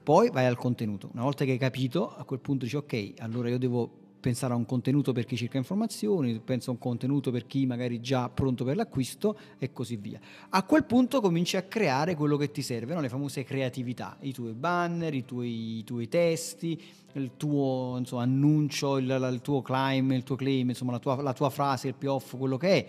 Poi 0.03 0.29
vai 0.29 0.45
al 0.45 0.57
contenuto. 0.57 1.09
Una 1.13 1.23
volta 1.23 1.45
che 1.45 1.51
hai 1.51 1.57
capito, 1.57 2.15
a 2.15 2.23
quel 2.23 2.39
punto 2.39 2.65
dici 2.65 2.77
ok, 2.77 3.13
allora 3.19 3.49
io 3.49 3.57
devo 3.57 4.05
pensare 4.19 4.53
a 4.53 4.55
un 4.55 4.65
contenuto 4.65 5.13
per 5.13 5.25
chi 5.25 5.37
cerca 5.37 5.57
informazioni, 5.57 6.39
penso 6.43 6.69
a 6.69 6.73
un 6.73 6.79
contenuto 6.79 7.31
per 7.31 7.45
chi 7.45 7.65
magari 7.65 8.01
già 8.01 8.29
pronto 8.29 8.63
per 8.63 8.75
l'acquisto 8.75 9.37
e 9.57 9.71
così 9.71 9.95
via. 9.95 10.19
A 10.49 10.63
quel 10.63 10.83
punto 10.85 11.21
cominci 11.21 11.55
a 11.55 11.61
creare 11.63 12.15
quello 12.15 12.35
che 12.35 12.51
ti 12.51 12.61
serve, 12.61 12.93
no? 12.93 13.01
le 13.01 13.09
famose 13.09 13.43
creatività, 13.43 14.17
i 14.21 14.33
tuoi 14.33 14.53
banner, 14.53 15.13
i 15.13 15.23
tuoi, 15.23 15.77
i 15.77 15.83
tuoi 15.83 16.07
testi, 16.09 16.81
il 17.13 17.31
tuo 17.37 17.95
insomma, 17.97 18.23
annuncio, 18.23 18.97
il, 18.97 19.29
il, 19.31 19.41
tuo 19.41 19.61
climb, 19.61 20.11
il 20.11 20.23
tuo 20.23 20.35
claim, 20.35 20.69
insomma 20.69 20.91
la 20.91 20.99
tua, 20.99 21.21
la 21.21 21.33
tua 21.33 21.49
frase, 21.49 21.87
il 21.87 21.93
payoff, 21.93 22.35
quello 22.37 22.57
che 22.57 22.69
è 22.69 22.87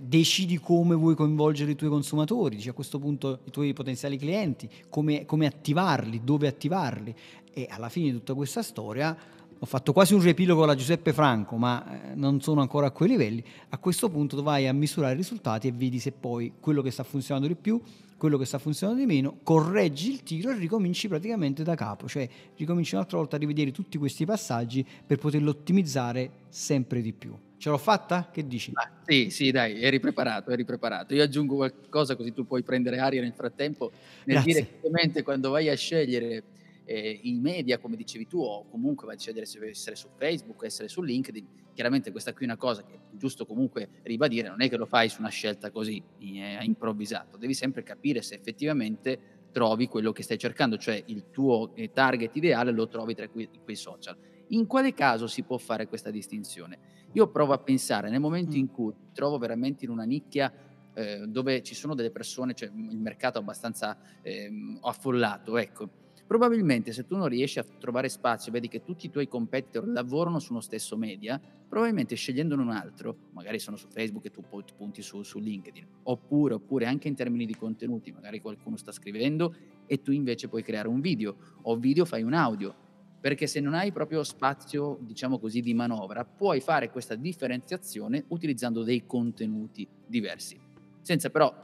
decidi 0.00 0.58
come 0.58 0.94
vuoi 0.94 1.14
coinvolgere 1.14 1.72
i 1.72 1.76
tuoi 1.76 1.90
consumatori, 1.90 2.56
dici 2.56 2.68
a 2.68 2.72
questo 2.72 2.98
punto 2.98 3.40
i 3.44 3.50
tuoi 3.50 3.72
potenziali 3.72 4.16
clienti, 4.16 4.68
come, 4.88 5.24
come 5.24 5.46
attivarli, 5.46 6.22
dove 6.24 6.46
attivarli 6.46 7.14
e 7.52 7.66
alla 7.70 7.88
fine 7.88 8.06
di 8.06 8.12
tutta 8.12 8.34
questa 8.34 8.62
storia 8.62 9.16
ho 9.58 9.66
fatto 9.66 9.92
quasi 9.92 10.12
un 10.12 10.20
riepilogo 10.20 10.64
alla 10.64 10.74
Giuseppe 10.74 11.12
Franco, 11.12 11.56
ma 11.56 12.10
eh, 12.10 12.14
non 12.16 12.40
sono 12.40 12.62
ancora 12.62 12.88
a 12.88 12.90
quei 12.90 13.10
livelli. 13.10 13.44
A 13.68 13.78
questo 13.78 14.08
punto 14.08 14.42
vai 14.42 14.66
a 14.66 14.72
misurare 14.72 15.14
i 15.14 15.16
risultati 15.16 15.68
e 15.68 15.72
vedi 15.72 16.00
se 16.00 16.10
poi 16.10 16.54
quello 16.58 16.82
che 16.82 16.90
sta 16.90 17.04
funzionando 17.04 17.46
di 17.46 17.54
più, 17.54 17.80
quello 18.16 18.38
che 18.38 18.44
sta 18.44 18.58
funzionando 18.58 19.00
di 19.00 19.06
meno, 19.06 19.38
correggi 19.44 20.10
il 20.10 20.24
tiro 20.24 20.50
e 20.50 20.56
ricominci 20.56 21.06
praticamente 21.06 21.62
da 21.62 21.76
capo, 21.76 22.08
cioè 22.08 22.28
ricominci 22.56 22.96
un'altra 22.96 23.18
volta 23.18 23.36
a 23.36 23.38
rivedere 23.38 23.70
tutti 23.70 23.98
questi 23.98 24.24
passaggi 24.24 24.84
per 25.06 25.18
poterlo 25.18 25.50
ottimizzare 25.50 26.30
sempre 26.48 27.00
di 27.00 27.12
più. 27.12 27.32
Ce 27.62 27.68
l'ho 27.68 27.78
fatta? 27.78 28.28
Che 28.32 28.44
dici? 28.44 28.72
Ah, 28.74 28.90
sì, 29.06 29.30
sì, 29.30 29.52
dai, 29.52 29.80
eri 29.80 30.00
preparato, 30.00 30.50
eri 30.50 30.64
preparato. 30.64 31.14
Io 31.14 31.22
aggiungo 31.22 31.54
qualcosa 31.54 32.16
così 32.16 32.32
tu 32.32 32.44
puoi 32.44 32.64
prendere 32.64 32.98
aria 32.98 33.20
nel 33.20 33.34
frattempo 33.34 33.92
nel 34.24 34.42
Grazie. 34.42 34.52
dire 34.52 34.66
che 34.66 34.74
ovviamente 34.78 35.22
quando 35.22 35.50
vai 35.50 35.68
a 35.68 35.76
scegliere 35.76 36.42
eh, 36.84 37.20
i 37.22 37.38
media, 37.38 37.78
come 37.78 37.94
dicevi 37.94 38.26
tu, 38.26 38.40
o 38.40 38.66
comunque 38.68 39.06
vai 39.06 39.14
a 39.14 39.18
decidere 39.18 39.46
se 39.46 39.64
essere 39.64 39.94
su 39.94 40.08
Facebook, 40.16 40.64
essere 40.64 40.88
su 40.88 41.02
LinkedIn. 41.02 41.46
Chiaramente 41.72 42.10
questa 42.10 42.32
qui 42.32 42.46
è 42.46 42.48
una 42.48 42.56
cosa 42.56 42.82
che 42.82 42.94
è 42.94 42.98
giusto 43.12 43.46
comunque 43.46 43.90
ribadire, 44.02 44.48
non 44.48 44.60
è 44.60 44.68
che 44.68 44.76
lo 44.76 44.84
fai 44.84 45.08
su 45.08 45.20
una 45.20 45.30
scelta 45.30 45.70
così 45.70 46.02
eh, 46.18 46.58
improvvisato, 46.62 47.36
devi 47.36 47.54
sempre 47.54 47.84
capire 47.84 48.22
se 48.22 48.34
effettivamente 48.34 49.46
trovi 49.52 49.86
quello 49.86 50.10
che 50.10 50.24
stai 50.24 50.36
cercando, 50.36 50.78
cioè 50.78 51.00
il 51.06 51.26
tuo 51.30 51.76
eh, 51.76 51.92
target 51.92 52.34
ideale 52.34 52.72
lo 52.72 52.88
trovi 52.88 53.14
tra 53.14 53.28
quei, 53.28 53.48
quei 53.62 53.76
social. 53.76 54.16
In 54.48 54.66
quale 54.66 54.92
caso 54.94 55.26
si 55.26 55.42
può 55.42 55.56
fare 55.58 55.86
questa 55.86 56.10
distinzione? 56.10 56.78
Io 57.12 57.28
provo 57.28 57.52
a 57.52 57.58
pensare 57.58 58.10
nel 58.10 58.20
momento 58.20 58.56
in 58.56 58.70
cui 58.70 58.92
trovo 59.12 59.38
veramente 59.38 59.84
in 59.84 59.90
una 59.90 60.04
nicchia 60.04 60.52
eh, 60.94 61.26
dove 61.26 61.62
ci 61.62 61.74
sono 61.74 61.94
delle 61.94 62.10
persone, 62.10 62.54
cioè 62.54 62.68
il 62.68 62.98
mercato 62.98 63.38
è 63.38 63.40
abbastanza 63.40 63.96
eh, 64.22 64.50
affollato, 64.80 65.56
ecco, 65.56 65.88
Probabilmente 66.32 66.92
se 66.92 67.04
tu 67.04 67.14
non 67.14 67.28
riesci 67.28 67.58
a 67.58 67.64
trovare 67.78 68.08
spazio, 68.08 68.50
vedi 68.50 68.66
che 68.66 68.82
tutti 68.82 69.04
i 69.04 69.10
tuoi 69.10 69.28
competitor 69.28 69.86
lavorano 69.86 70.38
su 70.38 70.52
uno 70.52 70.62
stesso 70.62 70.96
media, 70.96 71.38
probabilmente 71.68 72.14
scegliendone 72.14 72.62
un 72.62 72.70
altro, 72.70 73.14
magari 73.32 73.58
sono 73.58 73.76
su 73.76 73.86
Facebook 73.88 74.24
e 74.24 74.30
tu 74.30 74.42
punti 74.74 75.02
su, 75.02 75.22
su 75.24 75.38
LinkedIn, 75.38 75.86
oppure, 76.04 76.54
oppure 76.54 76.86
anche 76.86 77.08
in 77.08 77.14
termini 77.14 77.44
di 77.44 77.54
contenuti, 77.54 78.12
magari 78.12 78.40
qualcuno 78.40 78.78
sta 78.78 78.92
scrivendo 78.92 79.54
e 79.84 80.00
tu 80.00 80.10
invece 80.10 80.48
puoi 80.48 80.62
creare 80.62 80.88
un 80.88 81.00
video 81.00 81.36
o 81.64 81.76
video 81.76 82.06
fai 82.06 82.22
un 82.22 82.32
audio 82.32 82.74
perché 83.22 83.46
se 83.46 83.60
non 83.60 83.74
hai 83.74 83.92
proprio 83.92 84.24
spazio, 84.24 84.98
diciamo 85.00 85.38
così, 85.38 85.60
di 85.60 85.74
manovra, 85.74 86.24
puoi 86.24 86.60
fare 86.60 86.90
questa 86.90 87.14
differenziazione 87.14 88.24
utilizzando 88.28 88.82
dei 88.82 89.06
contenuti 89.06 89.86
diversi, 90.04 90.58
senza 91.02 91.30
però 91.30 91.54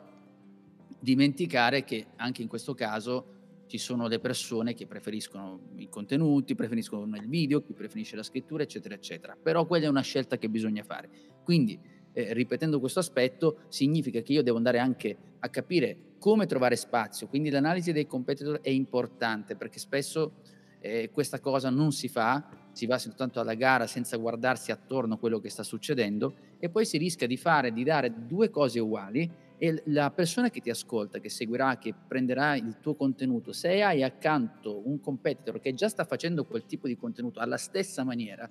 dimenticare 1.00 1.82
che 1.82 2.06
anche 2.14 2.42
in 2.42 2.48
questo 2.48 2.74
caso 2.74 3.34
ci 3.66 3.76
sono 3.76 4.06
le 4.06 4.20
persone 4.20 4.72
che 4.72 4.86
preferiscono 4.86 5.72
i 5.78 5.88
contenuti, 5.88 6.54
preferiscono 6.54 7.16
il 7.16 7.28
video, 7.28 7.60
chi 7.60 7.72
preferisce 7.72 8.14
la 8.14 8.22
scrittura, 8.22 8.62
eccetera, 8.62 8.94
eccetera. 8.94 9.36
Però 9.40 9.66
quella 9.66 9.86
è 9.86 9.88
una 9.88 10.00
scelta 10.00 10.38
che 10.38 10.48
bisogna 10.48 10.84
fare. 10.84 11.08
Quindi, 11.42 11.76
eh, 12.12 12.34
ripetendo 12.34 12.78
questo 12.78 13.00
aspetto, 13.00 13.62
significa 13.66 14.20
che 14.20 14.32
io 14.32 14.44
devo 14.44 14.58
andare 14.58 14.78
anche 14.78 15.16
a 15.40 15.48
capire 15.48 15.96
come 16.20 16.46
trovare 16.46 16.76
spazio. 16.76 17.26
Quindi 17.26 17.50
l'analisi 17.50 17.90
dei 17.90 18.06
competitor 18.06 18.60
è 18.60 18.70
importante 18.70 19.56
perché 19.56 19.80
spesso 19.80 20.34
eh, 20.80 21.10
questa 21.12 21.40
cosa 21.40 21.70
non 21.70 21.92
si 21.92 22.08
fa, 22.08 22.48
si 22.72 22.86
va 22.86 22.98
soltanto 22.98 23.40
alla 23.40 23.54
gara 23.54 23.86
senza 23.86 24.16
guardarsi 24.16 24.70
attorno 24.70 25.14
a 25.14 25.18
quello 25.18 25.40
che 25.40 25.50
sta 25.50 25.62
succedendo 25.62 26.34
e 26.58 26.68
poi 26.68 26.84
si 26.84 26.98
rischia 26.98 27.26
di 27.26 27.36
fare, 27.36 27.72
di 27.72 27.82
dare 27.82 28.26
due 28.26 28.50
cose 28.50 28.78
uguali 28.78 29.30
e 29.58 29.82
la 29.86 30.10
persona 30.12 30.50
che 30.50 30.60
ti 30.60 30.70
ascolta, 30.70 31.18
che 31.18 31.28
seguirà, 31.28 31.78
che 31.78 31.92
prenderà 31.92 32.54
il 32.54 32.78
tuo 32.80 32.94
contenuto, 32.94 33.52
se 33.52 33.82
hai 33.82 34.04
accanto 34.04 34.86
un 34.86 35.00
competitor 35.00 35.60
che 35.60 35.74
già 35.74 35.88
sta 35.88 36.04
facendo 36.04 36.44
quel 36.44 36.64
tipo 36.64 36.86
di 36.86 36.96
contenuto 36.96 37.40
alla 37.40 37.56
stessa 37.56 38.04
maniera, 38.04 38.48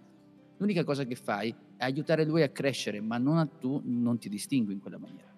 l'unica 0.58 0.84
cosa 0.84 1.06
che 1.06 1.16
fai 1.16 1.56
è 1.78 1.86
aiutare 1.86 2.26
lui 2.26 2.44
a 2.44 2.50
crescere, 2.50 3.00
ma 3.00 3.18
non 3.18 3.38
a 3.38 3.46
tu 3.46 3.82
non 3.86 4.18
ti 4.18 4.28
distingui 4.28 4.74
in 4.74 4.82
quella 4.82 4.98
maniera. 4.98 5.36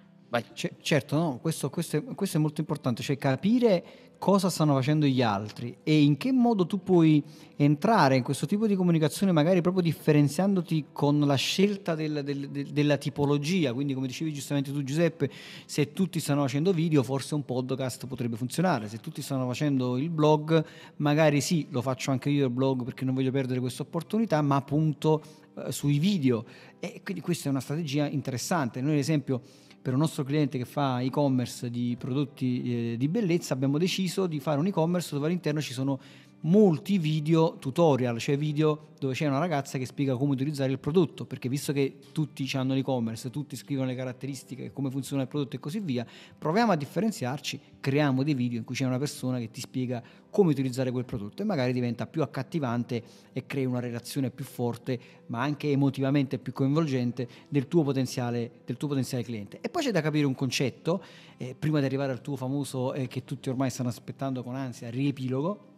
C- 0.54 0.76
certo, 0.80 1.18
no, 1.18 1.40
questo, 1.40 1.70
questo, 1.70 1.98
è, 1.98 2.04
questo, 2.04 2.38
è, 2.38 2.40
molto 2.40 2.62
importante, 2.62 3.02
cioè 3.02 3.18
capire 3.18 4.09
cosa 4.20 4.50
stanno 4.50 4.76
facendo 4.76 5.06
gli 5.06 5.22
altri 5.22 5.78
e 5.82 6.02
in 6.02 6.18
che 6.18 6.34
modo 6.34 6.68
tu 6.68 6.84
puoi 6.84 7.24
entrare 7.56 8.18
in 8.18 8.24
questo 8.24 8.46
tipo 8.46 8.68
di 8.68 8.76
comunicazione, 8.76 9.32
magari 9.32 9.62
proprio 9.62 9.82
differenziandoti 9.82 10.88
con 10.92 11.20
la 11.22 11.36
scelta 11.36 11.96
del, 11.96 12.22
del, 12.24 12.50
del, 12.50 12.68
della 12.68 12.98
tipologia. 12.98 13.74
Quindi, 13.74 13.94
come 13.94 14.08
dicevi 14.08 14.34
giustamente 14.34 14.72
tu, 14.72 14.84
Giuseppe, 14.84 15.30
se 15.66 15.94
tutti 15.94 16.20
stanno 16.20 16.42
facendo 16.42 16.72
video, 16.74 17.02
forse 17.02 17.34
un 17.34 17.44
podcast 17.44 18.08
potrebbe 18.08 18.36
funzionare. 18.36 18.88
Se 18.88 19.00
tutti 19.00 19.22
stanno 19.22 19.48
facendo 19.48 19.98
il 19.98 20.10
blog, 20.10 20.64
magari 20.98 21.42
sì, 21.42 21.68
lo 21.70 21.82
faccio 21.82 22.12
anche 22.12 22.30
io 22.30 22.46
il 22.46 22.52
blog 22.52 22.84
perché 22.84 23.06
non 23.06 23.16
voglio 23.16 23.32
perdere 23.32 23.60
questa 23.60 23.84
opportunità, 23.84 24.42
ma 24.42 24.58
appunto 24.58 25.22
eh, 25.56 25.72
sui 25.72 25.98
video. 25.98 26.46
E 26.80 27.02
quindi 27.04 27.22
questa 27.22 27.48
è 27.48 27.52
una 27.52 27.62
strategia 27.62 28.08
interessante. 28.08 28.82
Noi, 28.82 28.94
ad 28.94 29.00
esempio, 29.00 29.42
per 29.82 29.94
un 29.94 30.00
nostro 30.00 30.24
cliente 30.24 30.58
che 30.58 30.66
fa 30.66 31.00
e-commerce 31.00 31.70
di 31.70 31.96
prodotti 31.98 32.94
eh, 32.94 32.98
di 32.98 33.08
bellezza 33.08 33.54
abbiamo 33.54 33.78
deciso 33.78 34.28
di 34.28 34.40
fare 34.40 34.60
un 34.60 34.68
e-commerce 34.68 35.14
dove 35.14 35.28
all'interno 35.28 35.62
ci 35.62 35.74
sono 35.74 36.00
molti 36.42 36.98
video 36.98 37.58
tutorial, 37.58 38.18
cioè 38.20 38.38
video 38.38 38.88
dove 39.00 39.14
c'è 39.14 39.28
una 39.28 39.40
ragazza 39.40 39.78
che 39.78 39.86
spiega 39.86 40.16
come 40.16 40.34
utilizzare 40.34 40.72
il 40.72 40.80
prodotto, 40.80 41.26
perché 41.26 41.48
visto 41.48 41.72
che 41.72 42.00
tutti 42.12 42.50
hanno 42.54 42.74
l'e-commerce, 42.74 43.30
tutti 43.30 43.56
scrivono 43.56 43.88
le 43.88 43.96
caratteristiche, 43.96 44.74
come 44.74 44.90
funziona 44.90 45.22
il 45.22 45.28
prodotto 45.30 45.56
e 45.56 45.60
così 45.60 45.80
via, 45.80 46.06
proviamo 46.38 46.74
a 46.74 46.76
differenziarci, 46.76 47.60
creiamo 47.80 48.24
dei 48.24 48.34
video 48.34 48.60
in 48.60 48.66
cui 48.66 48.76
c'è 48.76 48.86
una 48.86 48.98
persona 48.98 49.40
che 49.40 49.50
ti 49.52 49.62
spiega 49.62 50.04
come 50.30 50.52
utilizzare 50.52 50.92
quel 50.92 51.06
prodotto 51.06 51.42
e 51.42 51.46
magari 51.46 51.72
diventa 51.72 52.08
più 52.08 52.22
accattivante 52.22 53.04
e 53.32 53.46
crea 53.46 53.68
una 53.68 53.80
relazione 53.80 54.32
più 54.32 54.44
forte, 54.44 55.00
ma 55.28 55.42
anche 55.42 55.72
emotivamente 55.72 56.38
più 56.38 56.52
coinvolgente 56.52 57.28
del 57.48 57.70
tuo 57.70 57.84
potenziale, 57.84 58.52
del 58.66 58.76
tuo 58.76 58.90
potenziale 58.90 59.24
cliente. 59.24 59.60
E 59.62 59.70
poi 59.70 59.84
c'è 59.84 59.92
da 59.92 60.02
capire 60.02 60.26
un 60.26 60.36
concetto, 60.36 61.02
eh, 61.38 61.56
prima 61.58 61.80
di 61.80 61.86
arrivare 61.86 62.12
al 62.12 62.22
tuo 62.22 62.36
famoso 62.36 62.94
eh, 62.94 63.08
che 63.08 63.24
tutti 63.24 63.48
ormai 63.48 63.70
stanno 63.70 63.90
aspettando 63.90 64.44
con 64.44 64.56
ansia, 64.56 64.90
riepilogo, 64.90 65.69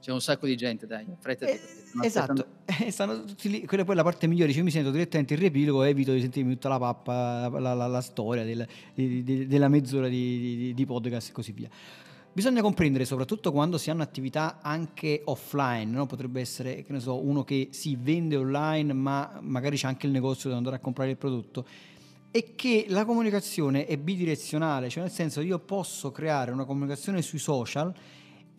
c'è 0.00 0.12
un 0.12 0.20
sacco 0.20 0.46
di 0.46 0.56
gente, 0.56 0.86
dai, 0.86 1.06
fretta. 1.18 1.46
Eh, 1.46 1.60
esatto, 2.02 2.46
eh, 2.64 2.90
stanno 2.90 3.24
tutti 3.24 3.50
lì. 3.50 3.66
Quella 3.66 3.82
è 3.82 3.86
poi 3.86 3.96
la 3.96 4.04
parte 4.04 4.26
migliore. 4.28 4.52
Cioè, 4.52 4.62
mi 4.62 4.70
sento 4.70 4.90
direttamente 4.90 5.34
il 5.34 5.40
riepilogo 5.40 5.82
e 5.82 5.88
evito 5.88 6.12
di 6.12 6.20
sentirmi 6.20 6.52
tutta 6.52 6.68
la 6.68 6.78
pappa, 6.78 7.48
la, 7.58 7.74
la, 7.74 7.86
la 7.86 8.00
storia 8.00 8.44
del, 8.44 8.66
di, 8.94 9.24
di, 9.24 9.46
della 9.46 9.68
mezz'ora 9.68 10.08
di, 10.08 10.72
di, 10.74 10.86
podcast 10.86 11.30
e 11.30 11.32
così 11.32 11.52
via. 11.52 11.68
Bisogna 12.32 12.60
comprendere, 12.62 13.04
soprattutto 13.04 13.50
quando 13.50 13.78
si 13.78 13.90
hanno 13.90 14.02
attività 14.02 14.60
anche 14.62 15.22
offline, 15.24 15.90
no? 15.90 16.06
potrebbe 16.06 16.40
essere 16.40 16.84
che 16.84 16.92
ne 16.92 17.00
so, 17.00 17.20
uno 17.24 17.42
che 17.42 17.70
si 17.72 17.96
vende 18.00 18.36
online, 18.36 18.92
ma 18.92 19.40
magari 19.42 19.76
c'è 19.76 19.88
anche 19.88 20.06
il 20.06 20.12
negozio 20.12 20.44
dove 20.44 20.56
andare 20.56 20.76
a 20.76 20.78
comprare 20.78 21.10
il 21.10 21.16
prodotto. 21.16 21.66
E 22.30 22.52
che 22.54 22.84
la 22.88 23.04
comunicazione 23.04 23.86
è 23.86 23.96
bidirezionale, 23.96 24.88
cioè 24.88 25.02
nel 25.02 25.10
senso 25.10 25.40
io 25.40 25.58
posso 25.58 26.12
creare 26.12 26.52
una 26.52 26.64
comunicazione 26.64 27.22
sui 27.22 27.38
social 27.38 27.92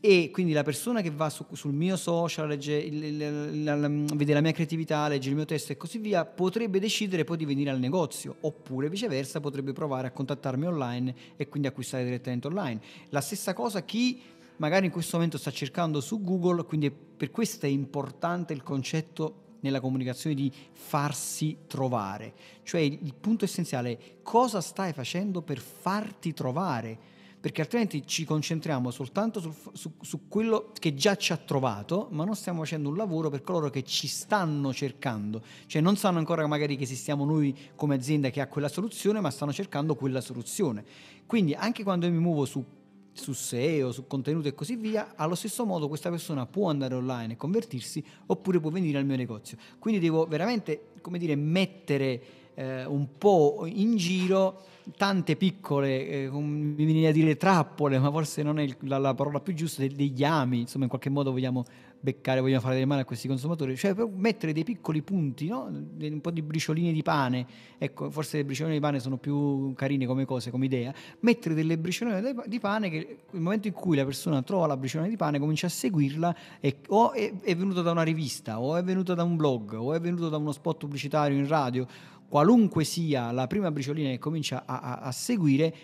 e 0.01 0.29
quindi 0.31 0.53
la 0.53 0.63
persona 0.63 1.01
che 1.01 1.11
va 1.11 1.29
su, 1.29 1.45
sul 1.51 1.73
mio 1.73 1.97
social, 1.97 2.47
legge, 2.47 2.73
il, 2.73 3.03
il, 3.03 3.63
la, 3.63 3.75
la, 3.75 3.89
vede 3.89 4.33
la 4.33 4.41
mia 4.41 4.53
creatività, 4.53 5.07
legge 5.07 5.29
il 5.29 5.35
mio 5.35 5.45
testo 5.45 5.73
e 5.73 5.77
così 5.77 5.97
via, 5.97 6.23
potrebbe 6.25 6.79
decidere 6.79 7.25
poi 7.25 7.37
di 7.37 7.45
venire 7.45 7.69
al 7.69 7.79
negozio, 7.79 8.35
oppure 8.41 8.89
viceversa 8.89 9.39
potrebbe 9.41 9.73
provare 9.73 10.07
a 10.07 10.11
contattarmi 10.11 10.65
online 10.65 11.15
e 11.35 11.49
quindi 11.49 11.67
acquistare 11.67 12.05
direttamente 12.05 12.47
online. 12.47 12.79
La 13.09 13.21
stessa 13.21 13.53
cosa 13.53 13.83
chi 13.83 14.21
magari 14.57 14.85
in 14.85 14.91
questo 14.91 15.17
momento 15.17 15.37
sta 15.37 15.51
cercando 15.51 15.99
su 15.99 16.21
Google, 16.21 16.63
quindi 16.63 16.91
per 16.91 17.31
questo 17.31 17.65
è 17.65 17.69
importante 17.69 18.53
il 18.53 18.63
concetto 18.63 19.47
nella 19.61 19.81
comunicazione 19.81 20.35
di 20.35 20.51
farsi 20.71 21.57
trovare, 21.67 22.33
cioè 22.63 22.79
il 22.79 23.13
punto 23.19 23.43
essenziale 23.43 23.91
è 23.91 23.97
cosa 24.21 24.61
stai 24.61 24.93
facendo 24.93 25.41
per 25.41 25.59
farti 25.59 26.33
trovare 26.33 27.17
perché 27.39 27.61
altrimenti 27.61 28.05
ci 28.05 28.25
concentriamo 28.25 28.91
soltanto 28.91 29.39
sul, 29.39 29.53
su, 29.73 29.93
su, 30.01 30.27
quello 30.27 30.71
che 30.77 30.93
già 30.93 31.15
ci 31.15 31.31
ha 31.31 31.37
trovato, 31.37 32.07
ma 32.11 32.25
non 32.25 32.35
stiamo 32.35 32.59
facendo 32.59 32.89
un 32.89 32.97
lavoro 32.97 33.29
per 33.29 33.43
coloro 33.43 33.69
che 33.69 33.83
ci 33.83 34.07
stanno 34.07 34.73
cercando, 34.73 35.41
cioè 35.65 35.81
non 35.81 35.95
sanno 35.95 36.17
ancora 36.17 36.45
magari 36.47 36.75
che 36.75 36.83
esistiamo 36.83 37.23
noi 37.23 37.55
come 37.75 37.95
azienda 37.95 38.29
che 38.29 38.41
ha 38.41 38.47
quella 38.47 38.67
soluzione, 38.67 39.21
ma 39.21 39.29
stanno 39.29 39.53
cercando 39.53 39.95
quella 39.95 40.21
soluzione. 40.21 40.83
Quindi 41.25 41.53
anche 41.53 41.83
quando 41.83 42.05
io 42.05 42.11
mi 42.11 42.19
muovo 42.19 42.45
su 42.45 42.63
su 43.11 43.33
SEO, 43.33 43.91
su 43.91 44.07
contenuto 44.07 44.47
e 44.47 44.53
così 44.53 44.75
via, 44.75 45.13
allo 45.15 45.35
stesso 45.35 45.65
modo 45.65 45.89
questa 45.89 46.09
persona 46.09 46.45
può 46.45 46.69
andare 46.69 46.95
online 46.95 47.33
e 47.33 47.35
convertirsi 47.35 48.01
oppure 48.27 48.59
può 48.59 48.69
venire 48.69 48.97
al 48.97 49.05
mio 49.05 49.17
negozio. 49.17 49.57
Quindi 49.77 49.99
devo 49.99 50.25
veramente, 50.25 50.91
come 51.01 51.17
dire, 51.17 51.35
mettere 51.35 52.21
eh, 52.55 52.85
un 52.85 53.17
po' 53.17 53.65
in 53.65 53.97
giro 53.97 54.63
tante 54.95 55.35
piccole, 55.35 56.07
eh, 56.07 56.29
mi 56.29 56.85
viene 56.85 57.07
a 57.07 57.11
dire 57.11 57.37
trappole, 57.37 57.99
ma 57.99 58.11
forse 58.11 58.43
non 58.43 58.59
è 58.59 58.63
il, 58.63 58.75
la, 58.81 58.97
la, 58.97 59.13
parola 59.13 59.39
più 59.39 59.53
giusta, 59.53 59.85
degli 59.85 60.23
ami, 60.23 60.61
insomma 60.61 60.85
in 60.85 60.89
qualche 60.89 61.09
modo 61.09 61.31
vogliamo 61.31 61.65
beccare, 61.99 62.39
vogliamo 62.39 62.61
fare 62.61 62.75
delle 62.75 62.85
mani 62.85 63.01
a 63.01 63.05
questi 63.05 63.27
consumatori, 63.27 63.75
cioè 63.75 63.93
mettere 64.15 64.53
dei 64.53 64.63
piccoli 64.63 65.01
punti, 65.01 65.47
no? 65.47 65.63
un 65.65 66.21
po' 66.21 66.31
di 66.31 66.41
bricioline 66.41 66.91
di 66.91 67.03
pane, 67.03 67.45
ecco, 67.77 68.09
forse 68.09 68.37
le 68.37 68.45
bricioline 68.45 68.75
di 68.75 68.81
pane 68.81 68.99
sono 68.99 69.17
più 69.17 69.73
carine 69.73 70.05
come 70.05 70.25
cose, 70.25 70.49
come 70.49 70.65
idea, 70.65 70.93
mettere 71.21 71.53
delle 71.55 71.77
bricioline 71.77 72.35
di 72.45 72.59
pane 72.59 72.89
che 72.89 73.17
nel 73.31 73.41
momento 73.41 73.67
in 73.67 73.73
cui 73.73 73.97
la 73.97 74.05
persona 74.05 74.41
trova 74.41 74.67
la 74.67 74.77
briciolina 74.77 75.09
di 75.09 75.17
pane 75.17 75.39
comincia 75.39 75.67
a 75.67 75.69
seguirla 75.69 76.35
e 76.59 76.77
o 76.87 77.11
è, 77.11 77.33
è 77.41 77.55
venuto 77.55 77.81
da 77.81 77.91
una 77.91 78.03
rivista, 78.03 78.59
o 78.59 78.77
è 78.77 78.83
venuto 78.83 79.13
da 79.13 79.23
un 79.23 79.35
blog, 79.35 79.73
o 79.73 79.93
è 79.93 79.99
venuto 79.99 80.29
da 80.29 80.37
uno 80.37 80.51
spot 80.51 80.77
pubblicitario 80.77 81.37
in 81.37 81.47
radio, 81.47 81.85
qualunque 82.29 82.83
sia 82.83 83.31
la 83.31 83.47
prima 83.47 83.71
briciolina 83.71 84.09
che 84.11 84.19
comincia 84.19 84.63
a, 84.65 84.79
a, 84.79 84.93
a 84.99 85.11
seguire, 85.11 85.75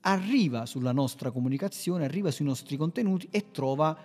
arriva 0.00 0.66
sulla 0.66 0.92
nostra 0.92 1.30
comunicazione, 1.30 2.04
arriva 2.04 2.30
sui 2.30 2.44
nostri 2.44 2.76
contenuti 2.76 3.28
e 3.30 3.50
trova, 3.52 3.96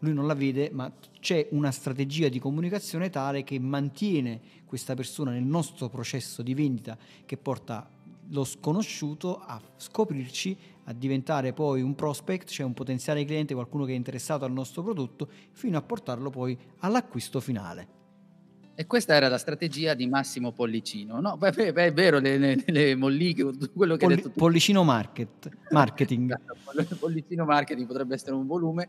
lui 0.00 0.12
non 0.12 0.26
la 0.26 0.34
vede, 0.34 0.70
ma 0.72 0.92
c'è 1.18 1.48
una 1.52 1.70
strategia 1.70 2.28
di 2.28 2.38
comunicazione 2.38 3.10
tale 3.10 3.42
che 3.42 3.58
mantiene 3.58 4.40
questa 4.66 4.94
persona 4.94 5.30
nel 5.30 5.44
nostro 5.44 5.88
processo 5.88 6.42
di 6.42 6.54
vendita 6.54 6.96
che 7.24 7.36
porta 7.36 7.88
lo 8.28 8.44
sconosciuto 8.44 9.38
a 9.38 9.60
scoprirci, 9.76 10.56
a 10.84 10.92
diventare 10.92 11.52
poi 11.52 11.82
un 11.82 11.94
prospect, 11.94 12.48
cioè 12.48 12.66
un 12.66 12.74
potenziale 12.74 13.24
cliente, 13.24 13.54
qualcuno 13.54 13.84
che 13.84 13.92
è 13.92 13.96
interessato 13.96 14.44
al 14.44 14.52
nostro 14.52 14.82
prodotto, 14.82 15.28
fino 15.52 15.76
a 15.78 15.82
portarlo 15.82 16.30
poi 16.30 16.58
all'acquisto 16.78 17.40
finale. 17.40 18.00
E 18.74 18.86
questa 18.86 19.14
era 19.14 19.28
la 19.28 19.36
strategia 19.36 19.92
di 19.92 20.06
Massimo 20.06 20.52
Pollicino. 20.52 21.20
No, 21.20 21.36
beh, 21.36 21.52
beh, 21.52 21.72
è 21.72 21.92
vero, 21.92 22.18
le, 22.18 22.38
le, 22.38 22.62
le 22.66 22.94
molliche, 22.94 23.44
quello 23.74 23.96
che 23.96 24.04
Polli, 24.04 24.14
hai 24.14 24.16
detto 24.16 24.30
tu. 24.30 24.38
Pollicino 24.38 24.82
market, 24.82 25.50
Marketing. 25.70 26.32
Esatto, 26.74 26.96
Pollicino 26.96 27.44
Marketing 27.44 27.86
potrebbe 27.86 28.14
essere 28.14 28.32
un 28.32 28.46
volume. 28.46 28.88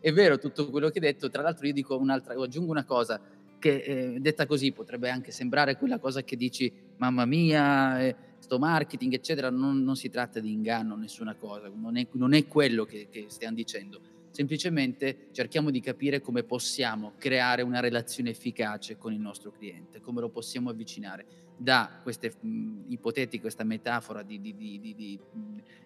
È 0.00 0.12
vero 0.12 0.36
tutto 0.38 0.68
quello 0.68 0.88
che 0.88 0.98
hai 0.98 1.12
detto. 1.12 1.30
Tra 1.30 1.42
l'altro 1.42 1.66
io 1.66 1.72
dico 1.72 1.96
un'altra, 1.96 2.34
aggiungo 2.34 2.72
una 2.72 2.84
cosa 2.84 3.20
che 3.60 3.76
eh, 3.76 4.16
detta 4.20 4.46
così 4.46 4.72
potrebbe 4.72 5.10
anche 5.10 5.30
sembrare 5.30 5.76
quella 5.76 6.00
cosa 6.00 6.22
che 6.24 6.34
dici, 6.34 6.72
mamma 6.96 7.24
mia, 7.24 8.00
eh, 8.00 8.16
sto 8.40 8.58
marketing, 8.58 9.12
eccetera. 9.12 9.48
Non, 9.48 9.84
non, 9.84 9.94
si 9.94 10.10
tratta 10.10 10.40
di 10.40 10.50
inganno, 10.50 10.96
nessuna 10.96 11.36
cosa. 11.36 11.70
Non 11.72 11.96
è, 11.96 12.04
non 12.12 12.34
è 12.34 12.48
quello 12.48 12.84
che, 12.84 13.06
che 13.08 13.26
stiamo 13.28 13.54
dicendo 13.54 14.00
semplicemente 14.40 15.28
cerchiamo 15.32 15.70
di 15.70 15.80
capire 15.80 16.22
come 16.22 16.44
possiamo 16.44 17.12
creare 17.18 17.60
una 17.60 17.78
relazione 17.78 18.30
efficace 18.30 18.96
con 18.96 19.12
il 19.12 19.20
nostro 19.20 19.50
cliente, 19.50 20.00
come 20.00 20.22
lo 20.22 20.30
possiamo 20.30 20.70
avvicinare. 20.70 21.26
Da 21.58 22.00
queste 22.02 22.32
mh, 22.40 22.84
ipotetiche, 22.88 23.42
questa 23.42 23.64
metafora 23.64 24.22
di, 24.22 24.40
di, 24.40 24.56
di, 24.56 24.80
di, 24.80 25.20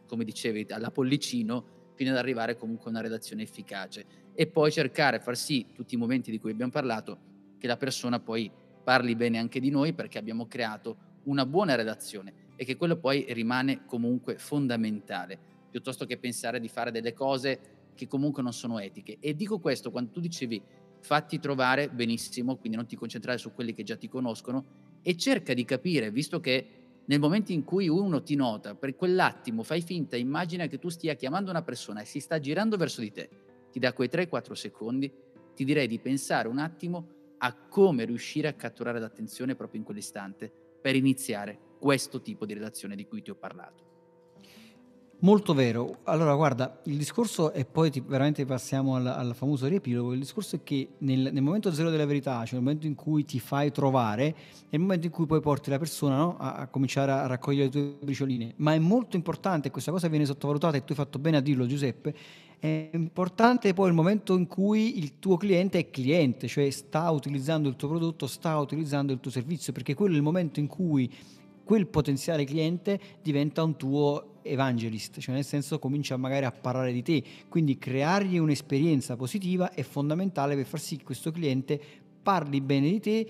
come 0.07 0.22
dicevi, 0.22 0.66
alla 0.70 0.92
pollicino, 0.92 1.90
fino 1.94 2.12
ad 2.12 2.16
arrivare 2.16 2.57
comunque 2.57 2.86
a 2.86 2.90
una 2.90 3.00
redazione 3.00 3.42
efficace 3.42 4.05
e 4.34 4.46
poi 4.46 4.70
cercare, 4.70 5.18
far 5.18 5.36
sì, 5.36 5.66
tutti 5.74 5.96
i 5.96 5.98
momenti 5.98 6.30
di 6.30 6.38
cui 6.38 6.52
abbiamo 6.52 6.70
parlato, 6.70 7.18
che 7.59 7.66
la 7.66 7.76
persona 7.76 8.20
poi 8.20 8.48
parli 8.84 9.16
bene 9.16 9.38
anche 9.38 9.59
di 9.59 9.70
noi 9.70 9.94
perché 9.94 10.18
abbiamo 10.18 10.46
creato 10.46 10.96
una 11.24 11.44
buona 11.44 11.74
redazione 11.74 12.52
e 12.55 12.64
che 12.64 12.76
quello 12.76 12.98
poi 12.98 13.26
rimane 13.30 13.84
comunque 13.84 14.38
fondamentale, 14.38 15.36
piuttosto 15.70 16.07
che 16.07 16.18
pensare 16.18 16.61
di 16.61 16.68
fare 16.68 16.92
delle 16.92 17.12
cose 17.12 17.74
che 17.95 18.07
comunque 18.07 18.42
non 18.42 18.53
sono 18.53 18.78
etiche. 18.78 19.18
E 19.20 19.34
dico 19.34 19.59
questo 19.59 19.90
quando 19.90 20.11
tu 20.11 20.20
dicevi 20.20 20.62
fatti 21.01 21.38
trovare 21.38 21.90
benissimo, 21.90 22.57
quindi 22.57 22.76
non 22.76 22.86
ti 22.86 22.97
concentrare 22.97 23.38
su 23.38 23.53
quelli 23.53 23.74
che 23.74 23.82
già 23.82 23.97
ti 23.97 24.09
conoscono 24.09 24.64
e 25.03 25.16
cerca 25.16 25.53
di 25.53 25.64
capire, 25.64 26.11
visto 26.11 26.40
che 26.40 26.66
nel 27.07 27.20
momento 27.20 27.53
in 27.53 27.64
cui 27.64 27.88
uno 27.88 28.22
ti 28.22 28.34
nota, 28.34 28.74
per 28.74 28.97
quell'attimo 28.97 29.62
fai 29.62 29.82
finta, 29.82 30.16
immagina 30.16 30.66
che 30.66 30.78
tu 30.78 30.88
stia 30.88 31.14
chiamando 31.14 31.51
una 31.51 31.62
persona 31.62 32.01
e 32.01 32.07
si 32.07 32.20
sta 32.20 32.40
girando 32.40 32.78
verso 32.78 33.03
di 33.03 33.12
te, 33.12 33.28
ti 33.70 33.78
dà 33.78 33.92
quei 33.92 34.09
3-4 34.09 34.53
secondi, 34.53 35.12
ti 35.55 35.64
direi 35.64 35.86
di 35.86 35.99
pensare 35.99 36.49
un 36.49 36.59
attimo 36.59 37.09
a 37.38 37.55
come 37.55 38.07
riuscire 38.07 38.49
a 38.49 38.55
catturare 38.55 38.99
l'attenzione 38.99 39.55
proprio 39.55 39.80
in 39.80 39.84
quell'istante 39.84 40.51
per 40.80 40.97
iniziare 40.97 41.59
questo 41.78 42.22
tipo 42.22 42.47
di 42.47 42.55
relazione 42.55 42.97
di 42.97 43.07
cui 43.07 43.20
ti 43.20 43.30
ho 43.30 43.34
parlato. 43.34 43.93
Molto 45.25 45.55
vero. 45.55 46.01
Allora, 46.03 46.35
guarda, 46.35 46.81
il 46.85 46.99
discorso, 46.99 47.55
e 47.55 47.64
poi 47.64 47.91
ti, 47.91 48.01
veramente 48.07 48.45
passiamo 48.45 48.97
al, 48.97 49.07
al, 49.07 49.35
famoso 49.35 49.66
riepilogo, 49.66 50.12
il 50.12 50.18
discorso 50.18 50.57
è 50.57 50.62
che 50.62 50.97
nel, 50.99 51.31
nel, 51.33 51.43
momento 51.43 51.72
zero 51.72 51.89
della 51.89 52.05
verità, 52.05 52.45
cioè 52.45 52.57
nel 52.57 52.62
momento 52.62 52.87
in 52.87 52.95
cui 52.95 53.25
ti 53.25 53.41
fai 53.41 53.72
trovare, 53.72 54.35
è 54.68 54.75
il 54.75 54.81
momento 54.81 55.07
in 55.07 55.12
cui 55.12 55.25
poi 55.25 55.41
porti 55.41 55.70
la 55.70 55.79
persona 55.79 56.18
no? 56.18 56.37
a, 56.37 56.57
a, 56.57 56.66
cominciare 56.66 57.11
a 57.11 57.27
raccogliere 57.27 57.64
le 57.64 57.70
tue 57.70 57.97
bricioline. 58.03 58.53
Ma 58.57 58.75
è 58.75 58.79
molto 58.79 59.16
importante, 59.16 59.70
questa 59.70 59.91
cosa 59.91 60.09
viene 60.09 60.27
sottovalutata 60.27 60.77
e 60.77 60.81
tu 60.81 60.93
hai 60.93 60.99
fatto 60.99 61.18
bene 61.18 61.39
a 61.39 61.41
dirlo 61.41 61.64
Giuseppe, 61.64 62.14
è 62.59 62.91
importante 62.93 63.72
poi 63.72 63.89
il 63.89 63.95
momento 63.95 64.37
in 64.37 64.47
cui 64.47 64.99
il 64.99 65.18
tuo 65.20 65.39
cliente 65.39 65.79
è 65.79 65.89
cliente, 65.89 66.49
cioè 66.49 66.68
sta 66.68 67.11
utilizzando 67.11 67.70
il 67.70 67.77
tuo 67.77 67.89
prodotto, 67.89 68.27
sta 68.27 68.59
utilizzando 68.59 69.11
il 69.11 69.20
tuo 69.20 69.31
servizio, 69.31 69.72
perché 69.72 69.95
quello 69.95 70.12
è 70.12 70.16
il 70.18 70.22
momento 70.22 70.61
in 70.61 70.66
cui 70.66 71.11
quel 71.64 71.87
potenziale 71.87 72.45
cliente 72.45 73.01
diventa 73.22 73.62
un 73.62 73.75
tuo 73.77 74.34
evangelist, 74.45 75.18
cioè 75.18 75.34
nel 75.34 75.45
senso 75.45 75.78
comincia 75.78 76.16
magari 76.16 76.45
a 76.45 76.53
parlare 76.53 76.92
di 76.92 77.03
te, 77.03 77.22
quindi 77.49 77.78
creargli 77.78 78.38
un'esperienza 78.38 79.16
positiva 79.16 79.72
è 79.72 79.82
fondamentale 79.82 80.55
per 80.55 80.66
far 80.66 80.80
sì 80.80 80.97
che 80.97 81.05
questo 81.05 81.30
cliente 81.30 81.80
parli 82.22 82.61
bene 82.61 82.90
di 82.90 83.01
te, 83.01 83.26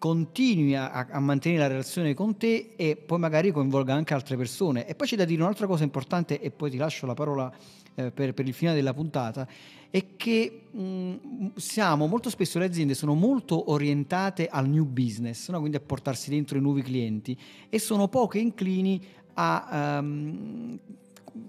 continui 0.00 0.74
a, 0.74 0.90
a, 1.10 1.20
mantenere 1.20 1.60
la 1.60 1.68
relazione 1.68 2.14
con 2.14 2.38
te 2.38 2.72
e 2.74 2.96
poi 2.96 3.18
magari 3.18 3.52
coinvolga 3.52 3.92
anche 3.92 4.14
altre 4.14 4.36
persone. 4.36 4.86
E 4.86 4.94
poi 4.94 5.06
c'è 5.06 5.14
da 5.14 5.26
dire 5.26 5.42
un'altra 5.42 5.66
cosa 5.66 5.84
importante 5.84 6.40
e 6.40 6.50
poi 6.50 6.70
ti 6.70 6.78
lascio 6.78 7.04
la 7.04 7.12
parola 7.12 7.52
eh, 7.94 8.10
per, 8.10 8.32
per, 8.32 8.46
il 8.46 8.54
finale 8.54 8.78
della 8.78 8.94
puntata, 8.94 9.46
è 9.90 10.16
che 10.16 10.62
mh, 10.70 11.52
siamo 11.56 12.06
molto 12.06 12.30
spesso 12.30 12.58
le 12.58 12.64
aziende 12.64 12.94
sono 12.94 13.14
molto 13.14 13.72
orientate 13.72 14.46
al 14.46 14.68
new 14.68 14.84
business, 14.84 15.50
no? 15.50 15.58
quindi 15.58 15.76
a 15.76 15.80
portarsi 15.80 16.30
dentro 16.30 16.56
i 16.56 16.62
nuovi 16.62 16.80
clienti 16.80 17.36
e 17.68 17.78
sono 17.78 18.08
poche 18.08 18.38
inclini 18.38 19.04
a 19.34 19.98
um, 19.98 20.78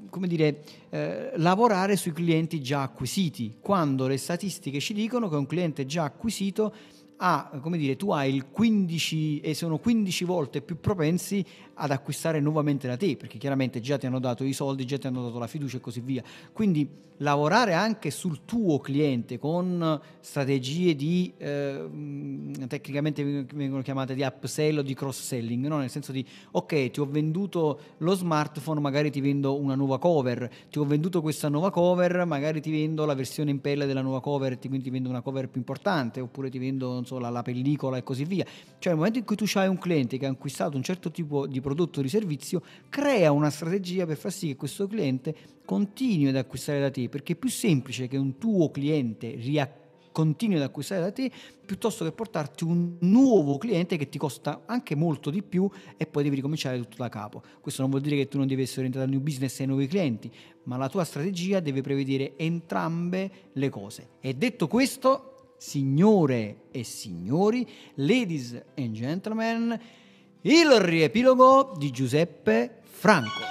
come 0.10 0.28
dire, 0.28 0.64
eh, 0.90 1.32
lavorare 1.38 1.96
sui 1.96 2.12
clienti 2.12 2.62
già 2.62 2.84
acquisiti, 2.84 3.58
quando 3.60 4.08
le 4.08 4.18
statistiche 4.18 4.80
ci 4.80 4.94
dicono 4.94 5.30
che 5.30 5.36
un 5.36 5.48
cliente 5.48 5.86
già 5.86 6.04
acquisito 6.04 6.74
ha, 7.24 7.52
come 7.62 7.78
dire, 7.78 7.96
tu 7.96 8.12
hai 8.12 8.34
il 8.34 8.50
15 8.50 9.42
e 9.42 9.54
sono 9.54 9.78
15 9.78 10.26
volte 10.26 10.62
più 10.62 10.80
propensi 10.80 11.46
ad 11.76 11.92
acquistare 11.92 12.40
nuovamente 12.40 12.88
da 12.88 12.98
te, 12.98 13.16
perché 13.16 13.38
chiaramente 13.38 13.80
già 13.80 13.98
ti 14.00 14.08
hanno 14.08 14.20
dato 14.20 14.44
i 14.44 14.54
soldi, 14.54 14.86
già 14.86 14.98
ti 14.98 15.06
hanno 15.06 15.24
dato 15.24 15.38
la 15.38 15.48
fiducia 15.48 15.78
e 15.78 15.80
così 15.80 16.00
via. 16.00 16.24
Quindi 16.52 17.10
lavorare 17.22 17.74
anche 17.74 18.12
sul 18.12 18.46
tuo 18.46 18.80
cliente 18.80 19.40
con 19.40 20.00
strategie 20.20 20.96
di, 20.96 21.32
eh, 21.38 21.88
tecnicamente 22.68 23.24
vengono 23.54 23.82
chiamate 23.82 24.14
di 24.14 24.24
upsell 24.24 24.80
o 24.80 24.82
di 24.82 24.94
cross-selling, 24.94 25.68
no? 25.68 25.78
nel 25.78 25.90
senso 25.90 26.12
di, 26.12 26.26
ok, 26.52 26.92
ti 26.92 27.00
ho 27.00 27.06
venduto 27.06 27.80
lo 27.98 28.14
smartphone, 28.14 28.80
magari 28.80 29.12
ti 29.12 29.22
vendo 29.22 29.60
una 29.60 29.76
nuova 29.76 30.00
cover, 30.00 30.50
ti 30.70 30.80
ho 30.80 30.86
venduto 30.86 31.22
questa 31.22 31.48
nuova 31.48 31.72
cover, 31.72 32.26
magari 32.26 32.62
ti 32.62 32.72
vendo 32.72 33.06
la 33.06 33.14
versione 33.14 33.52
in 33.52 33.62
pelle 33.62 33.86
della 33.86 34.02
nuova 34.02 34.20
cover, 34.20 34.58
quindi 34.58 34.82
ti 34.82 34.90
vendo 34.90 35.10
una 35.10 35.22
cover 35.22 35.48
più 35.48 35.60
importante, 35.60 36.20
oppure 36.20 36.50
ti 36.50 36.58
vendo 36.58 36.98
so, 37.12 37.20
la, 37.20 37.30
la, 37.30 37.42
pellicola 37.42 37.98
e 37.98 38.04
così 38.04 38.24
via. 38.26 38.46
Cioè 38.46 38.94
nel 38.94 38.96
momento 38.96 39.20
in 39.20 39.26
cui 39.26 39.36
tu 39.36 39.46
hai 39.56 39.68
un 39.68 39.78
cliente 39.78 40.18
che 40.18 40.26
ha 40.26 40.30
acquistato 40.30 40.78
un 40.78 40.84
certo 40.84 41.12
tipo 41.12 41.48
di 41.48 41.60
prodotto 41.60 42.00
o 42.00 42.02
di 42.02 42.10
servizio, 42.10 42.62
crea 42.90 43.32
una 43.32 43.50
strategia 43.50 44.06
per 44.06 44.18
far 44.18 44.32
sì 44.32 44.48
che 44.48 44.56
questo 44.56 44.88
cliente 44.88 45.36
continui 45.66 46.30
ad 46.30 46.36
acquistare 46.36 46.80
da 46.80 46.90
te, 46.90 47.10
perché 47.10 47.34
è 47.34 47.36
più 47.36 47.50
semplice 47.50 48.08
che 48.08 48.18
un 48.18 48.38
tuo 48.38 48.72
cliente 48.72 49.32
riacquisti 49.32 49.80
continui 50.12 50.58
ad 50.58 50.64
acquistare 50.64 51.02
da 51.02 51.12
te 51.12 51.32
piuttosto 51.66 52.04
che 52.04 52.12
portarti 52.12 52.64
un 52.64 52.98
nuovo 53.00 53.58
cliente 53.58 53.96
che 53.96 54.10
ti 54.10 54.18
costa 54.18 54.64
anche 54.66 54.96
molto 54.96 55.30
di 55.30 55.42
più 55.42 55.70
e 55.96 56.06
poi 56.06 56.24
devi 56.24 56.36
ricominciare 56.36 56.78
tutto 56.78 56.98
da 56.98 57.08
capo. 57.08 57.42
Questo 57.62 57.82
non 57.82 57.90
vuol 57.90 58.04
dire 58.04 58.18
che 58.18 58.28
tu 58.28 58.38
non 58.38 58.48
devi 58.48 58.64
essere 58.64 58.80
orientato 58.80 59.06
al 59.06 59.12
new 59.12 59.22
business 59.22 59.60
e 59.60 59.64
ai 59.64 59.70
nuovi 59.70 59.88
clienti, 59.88 60.30
ma 60.64 60.76
la 60.76 60.90
tua 60.90 61.06
strategia 61.06 61.62
deve 61.62 61.82
prevedere 61.82 62.34
entrambe 62.36 63.32
le 63.54 63.70
cose. 63.70 64.10
E 64.20 64.34
detto 64.34 64.68
questo, 64.68 65.31
signore 65.62 66.64
e 66.72 66.84
signori, 66.84 67.70
ladies 67.98 68.60
and 68.76 68.94
gentlemen, 68.94 69.80
il 70.42 70.80
riepilogo 70.80 71.76
di 71.78 71.92
Giuseppe 71.92 72.82
Franco. 72.82 73.42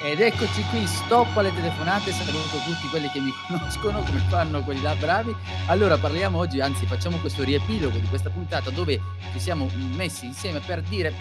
Ed 0.00 0.20
eccoci 0.20 0.62
qui, 0.70 0.86
stop 0.86 1.36
alle 1.36 1.52
telefonate, 1.52 2.12
saluto 2.12 2.58
tutti 2.64 2.86
quelli 2.90 3.08
che 3.08 3.18
mi 3.18 3.32
conoscono, 3.48 4.04
come 4.04 4.20
fanno 4.28 4.62
quelli 4.62 4.82
là 4.82 4.94
bravi. 4.94 5.34
Allora 5.66 5.98
parliamo 5.98 6.38
oggi, 6.38 6.60
anzi 6.60 6.86
facciamo 6.86 7.18
questo 7.18 7.42
riepilogo 7.42 7.98
di 7.98 8.06
questa 8.06 8.30
puntata 8.30 8.70
dove 8.70 9.00
ci 9.32 9.40
siamo 9.40 9.68
messi 9.96 10.26
insieme 10.26 10.60
per 10.60 10.80
dire, 10.82 11.12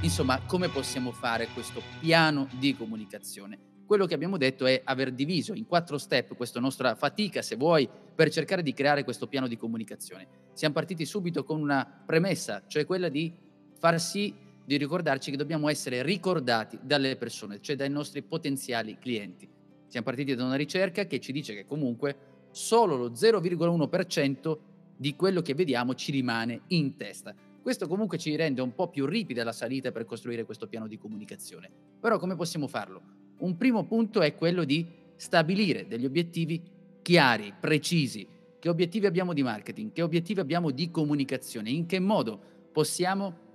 insomma, 0.00 0.40
come 0.44 0.68
possiamo 0.70 1.12
fare 1.12 1.46
questo 1.54 1.80
piano 2.00 2.48
di 2.58 2.76
comunicazione 2.76 3.69
quello 3.90 4.06
che 4.06 4.14
abbiamo 4.14 4.36
detto 4.36 4.66
è 4.66 4.82
aver 4.84 5.10
diviso 5.10 5.52
in 5.52 5.66
quattro 5.66 5.98
step 5.98 6.36
questa 6.36 6.60
nostra 6.60 6.94
fatica, 6.94 7.42
se 7.42 7.56
vuoi, 7.56 7.88
per 8.14 8.30
cercare 8.30 8.62
di 8.62 8.72
creare 8.72 9.02
questo 9.02 9.26
piano 9.26 9.48
di 9.48 9.56
comunicazione. 9.56 10.28
Siamo 10.52 10.74
partiti 10.74 11.04
subito 11.04 11.42
con 11.42 11.60
una 11.60 12.04
premessa, 12.06 12.62
cioè 12.68 12.86
quella 12.86 13.08
di 13.08 13.34
far 13.80 14.00
sì 14.00 14.32
di 14.64 14.76
ricordarci 14.76 15.32
che 15.32 15.36
dobbiamo 15.36 15.68
essere 15.68 16.04
ricordati 16.04 16.78
dalle 16.80 17.16
persone, 17.16 17.60
cioè 17.60 17.74
dai 17.74 17.90
nostri 17.90 18.22
potenziali 18.22 18.96
clienti. 18.96 19.48
Siamo 19.88 20.06
partiti 20.06 20.36
da 20.36 20.44
una 20.44 20.54
ricerca 20.54 21.06
che 21.06 21.18
ci 21.18 21.32
dice 21.32 21.52
che 21.52 21.66
comunque 21.66 22.16
solo 22.52 22.94
lo 22.94 23.10
0,1% 23.10 24.58
di 24.96 25.16
quello 25.16 25.42
che 25.42 25.54
vediamo 25.54 25.96
ci 25.96 26.12
rimane 26.12 26.60
in 26.68 26.96
testa. 26.96 27.34
Questo 27.60 27.88
comunque 27.88 28.18
ci 28.18 28.36
rende 28.36 28.62
un 28.62 28.72
po' 28.72 28.88
più 28.88 29.04
ripida 29.04 29.42
la 29.42 29.50
salita 29.50 29.90
per 29.90 30.04
costruire 30.04 30.44
questo 30.44 30.68
piano 30.68 30.86
di 30.86 30.96
comunicazione. 30.96 31.68
Però 31.98 32.20
come 32.20 32.36
possiamo 32.36 32.68
farlo? 32.68 33.19
Un 33.40 33.56
primo 33.56 33.84
punto 33.84 34.20
è 34.20 34.34
quello 34.34 34.64
di 34.64 34.86
stabilire 35.16 35.86
degli 35.86 36.04
obiettivi 36.04 36.60
chiari, 37.00 37.54
precisi. 37.58 38.26
Che 38.58 38.68
obiettivi 38.68 39.06
abbiamo 39.06 39.32
di 39.32 39.42
marketing? 39.42 39.92
Che 39.92 40.02
obiettivi 40.02 40.40
abbiamo 40.40 40.70
di 40.70 40.90
comunicazione? 40.90 41.70
In 41.70 41.86
che 41.86 41.98
modo 41.98 42.38
possiamo 42.70 43.48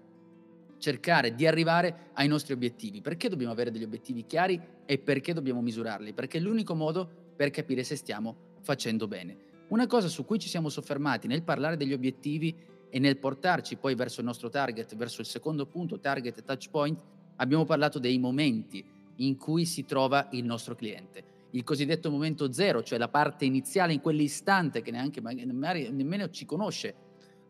cercare 0.79 1.35
di 1.35 1.45
arrivare 1.45 2.09
ai 2.13 2.27
nostri 2.27 2.53
obiettivi? 2.53 3.01
Perché 3.01 3.29
dobbiamo 3.29 3.53
avere 3.53 3.69
degli 3.69 3.83
obiettivi 3.83 4.25
chiari 4.25 4.59
e 4.85 4.97
perché 4.97 5.33
dobbiamo 5.33 5.61
misurarli? 5.61 6.13
Perché 6.13 6.39
è 6.39 6.41
l'unico 6.41 6.73
modo 6.73 7.07
per 7.35 7.51
capire 7.51 7.83
se 7.83 7.95
stiamo 7.95 8.35
facendo 8.61 9.07
bene. 9.07 9.37
Una 9.67 9.85
cosa 9.85 10.07
su 10.07 10.25
cui 10.25 10.39
ci 10.39 10.49
siamo 10.49 10.69
soffermati 10.69 11.27
nel 11.27 11.43
parlare 11.43 11.77
degli 11.77 11.93
obiettivi 11.93 12.55
e 12.89 12.97
nel 12.97 13.17
portarci 13.17 13.75
poi 13.75 13.93
verso 13.93 14.19
il 14.21 14.25
nostro 14.25 14.49
target, 14.49 14.95
verso 14.95 15.21
il 15.21 15.27
secondo 15.27 15.67
punto, 15.67 15.99
target 15.99 16.43
touch 16.43 16.69
point, 16.71 16.99
abbiamo 17.35 17.65
parlato 17.65 17.99
dei 17.99 18.17
momenti 18.17 18.93
in 19.17 19.37
cui 19.37 19.65
si 19.65 19.85
trova 19.85 20.27
il 20.31 20.43
nostro 20.43 20.75
cliente. 20.75 21.33
Il 21.51 21.63
cosiddetto 21.63 22.11
momento 22.11 22.51
zero, 22.51 22.83
cioè 22.83 22.97
la 22.97 23.07
parte 23.07 23.45
iniziale 23.45 23.93
in 23.93 24.01
quell'istante 24.01 24.81
che 24.81 24.91
neanche 24.91 25.21
magari 25.21 25.45
nemmeno 25.91 26.29
ci 26.29 26.45
conosce. 26.45 26.93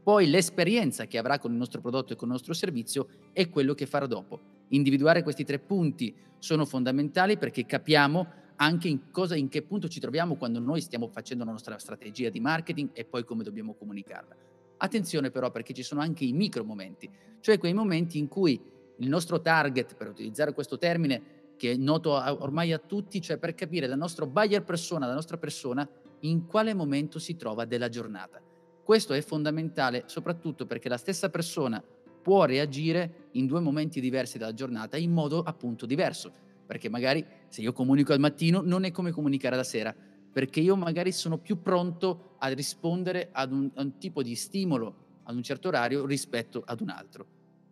Poi 0.03 0.27
l'esperienza 0.27 1.07
che 1.07 1.17
avrà 1.17 1.39
con 1.39 1.51
il 1.51 1.57
nostro 1.57 1.81
prodotto 1.81 2.13
e 2.13 2.15
con 2.15 2.27
il 2.27 2.33
nostro 2.33 2.53
servizio 2.53 3.07
è 3.33 3.49
quello 3.49 3.73
che 3.73 3.87
farà 3.87 4.05
dopo. 4.05 4.39
Individuare 4.69 5.23
questi 5.23 5.43
tre 5.43 5.57
punti 5.57 6.13
sono 6.37 6.65
fondamentali 6.65 7.37
perché 7.37 7.65
capiamo 7.65 8.43
anche 8.57 8.87
in, 8.87 9.09
cosa, 9.11 9.35
in 9.35 9.49
che 9.49 9.63
punto 9.63 9.87
ci 9.87 9.99
troviamo 9.99 10.35
quando 10.35 10.59
noi 10.59 10.81
stiamo 10.81 11.07
facendo 11.07 11.43
la 11.43 11.51
nostra 11.51 11.77
strategia 11.79 12.29
di 12.29 12.39
marketing 12.39 12.89
e 12.93 13.05
poi 13.05 13.23
come 13.23 13.43
dobbiamo 13.43 13.73
comunicarla. 13.73 14.35
Attenzione 14.77 15.31
però 15.31 15.51
perché 15.51 15.73
ci 15.73 15.83
sono 15.83 16.01
anche 16.01 16.25
i 16.25 16.33
micro 16.33 16.63
momenti, 16.63 17.09
cioè 17.39 17.57
quei 17.57 17.73
momenti 17.73 18.17
in 18.17 18.27
cui 18.27 18.61
il 18.97 19.09
nostro 19.09 19.41
target, 19.41 19.95
per 19.95 20.09
utilizzare 20.09 20.53
questo 20.53 20.77
termine, 20.77 21.21
che 21.57 21.71
è 21.71 21.75
noto 21.75 22.11
ormai 22.11 22.73
a 22.73 22.79
tutti, 22.79 23.21
cioè 23.21 23.37
per 23.37 23.55
capire 23.55 23.87
dal 23.87 23.97
nostro 23.97 24.25
buyer 24.27 24.63
persona, 24.63 25.01
dalla 25.01 25.15
nostra 25.15 25.37
persona, 25.37 25.87
in 26.21 26.45
quale 26.45 26.73
momento 26.73 27.19
si 27.19 27.35
trova 27.35 27.65
della 27.65 27.89
giornata. 27.89 28.41
Questo 28.83 29.13
è 29.13 29.21
fondamentale 29.21 30.03
soprattutto 30.05 30.65
perché 30.65 30.89
la 30.89 30.97
stessa 30.97 31.29
persona 31.29 31.83
può 32.21 32.45
reagire 32.45 33.29
in 33.31 33.45
due 33.45 33.59
momenti 33.59 33.99
diversi 33.99 34.37
della 34.37 34.53
giornata 34.53 34.97
in 34.97 35.11
modo 35.11 35.41
appunto 35.43 35.85
diverso. 35.85 36.43
perché 36.65 36.89
magari 36.89 37.23
se 37.47 37.61
io 37.61 37.73
comunico 37.73 38.11
al 38.11 38.19
mattino 38.19 38.61
non 38.61 38.85
è 38.85 38.91
come 38.91 39.11
comunicare 39.11 39.55
la 39.55 39.63
sera, 39.63 39.95
perché 40.31 40.59
io 40.61 40.75
magari 40.75 41.11
sono 41.11 41.37
più 41.37 41.61
pronto 41.61 42.35
a 42.39 42.47
rispondere 42.47 43.29
ad 43.31 43.51
un, 43.51 43.69
a 43.75 43.81
un 43.83 43.99
tipo 43.99 44.23
di 44.23 44.33
stimolo 44.33 45.03
ad 45.25 45.35
un 45.35 45.43
certo 45.43 45.67
orario 45.67 46.05
rispetto 46.05 46.63
ad 46.65 46.81
un 46.81 46.89
altro. 46.89 47.25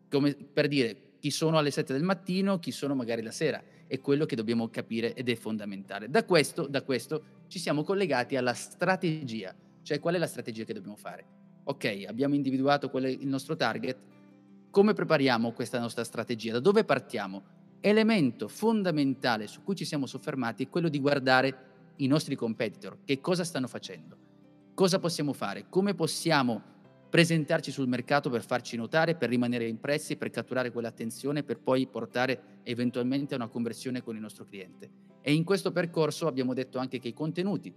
Come 0.09 0.34
per 0.36 0.67
dire 0.67 1.15
chi 1.19 1.31
sono 1.31 1.57
alle 1.57 1.71
7 1.71 1.93
del 1.93 2.03
mattino, 2.03 2.59
chi 2.59 2.71
sono 2.71 2.95
magari 2.95 3.21
la 3.21 3.31
sera. 3.31 3.63
È 3.88 3.99
quello 3.99 4.25
che 4.25 4.36
dobbiamo 4.36 4.69
capire 4.69 5.13
ed 5.13 5.29
è 5.29 5.36
fondamentale. 5.36 6.09
Da 6.09 6.25
questo, 6.25 6.67
da 6.67 6.81
questo 6.84 7.23
ci 7.47 7.59
siamo 7.59 7.84
collegati 7.84 8.36
alla 8.36 8.53
strategia, 8.53 9.53
cioè 9.81 9.99
qual 9.99 10.15
è 10.15 10.17
la 10.17 10.27
strategia 10.27 10.63
che 10.63 10.73
dobbiamo 10.73 10.95
fare. 10.95 11.25
Ok, 11.65 12.05
abbiamo 12.07 12.36
individuato 12.36 12.89
qual 12.89 13.03
è 13.03 13.09
il 13.09 13.27
nostro 13.27 13.55
target, 13.55 13.97
come 14.69 14.93
prepariamo 14.93 15.51
questa 15.51 15.79
nostra 15.79 16.03
strategia? 16.03 16.53
Da 16.53 16.59
dove 16.59 16.84
partiamo? 16.84 17.43
Elemento 17.79 18.47
fondamentale 18.47 19.45
su 19.45 19.61
cui 19.61 19.75
ci 19.75 19.86
siamo 19.86 20.07
soffermati 20.07 20.63
è 20.63 20.69
quello 20.69 20.89
di 20.89 20.99
guardare 20.99 21.71
i 21.97 22.07
nostri 22.07 22.36
competitor, 22.36 22.99
che 23.05 23.21
cosa 23.21 23.43
stanno 23.43 23.67
facendo, 23.67 24.17
cosa 24.73 24.99
possiamo 24.99 25.34
fare, 25.34 25.65
come 25.69 25.93
possiamo 25.93 26.72
presentarci 27.14 27.70
sul 27.70 27.88
mercato 27.88 28.32
per 28.32 28.43
farci 28.43 28.76
notare, 28.76 29.14
per 29.14 29.30
rimanere 29.30 29.68
impressi, 29.68 30.16
per 30.16 30.32
catturare 30.32 30.72
quell'attenzione, 30.72 31.43
per 31.43 31.59
poi 31.59 31.86
portare 31.86 32.61
eventualmente 32.64 33.36
a 33.36 33.38
una 33.38 33.49
conversione 33.49 34.01
con 34.01 34.16
il 34.16 34.22
nostro 34.22 34.45
cliente. 34.45 34.89
E 35.22 35.32
in 35.32 35.43
questo 35.43 35.72
percorso 35.72 36.26
abbiamo 36.26 36.55
detto 36.55 36.80
anche 36.80 36.97
che 36.97 37.09
i 37.09 37.14
contenuti 37.14 37.72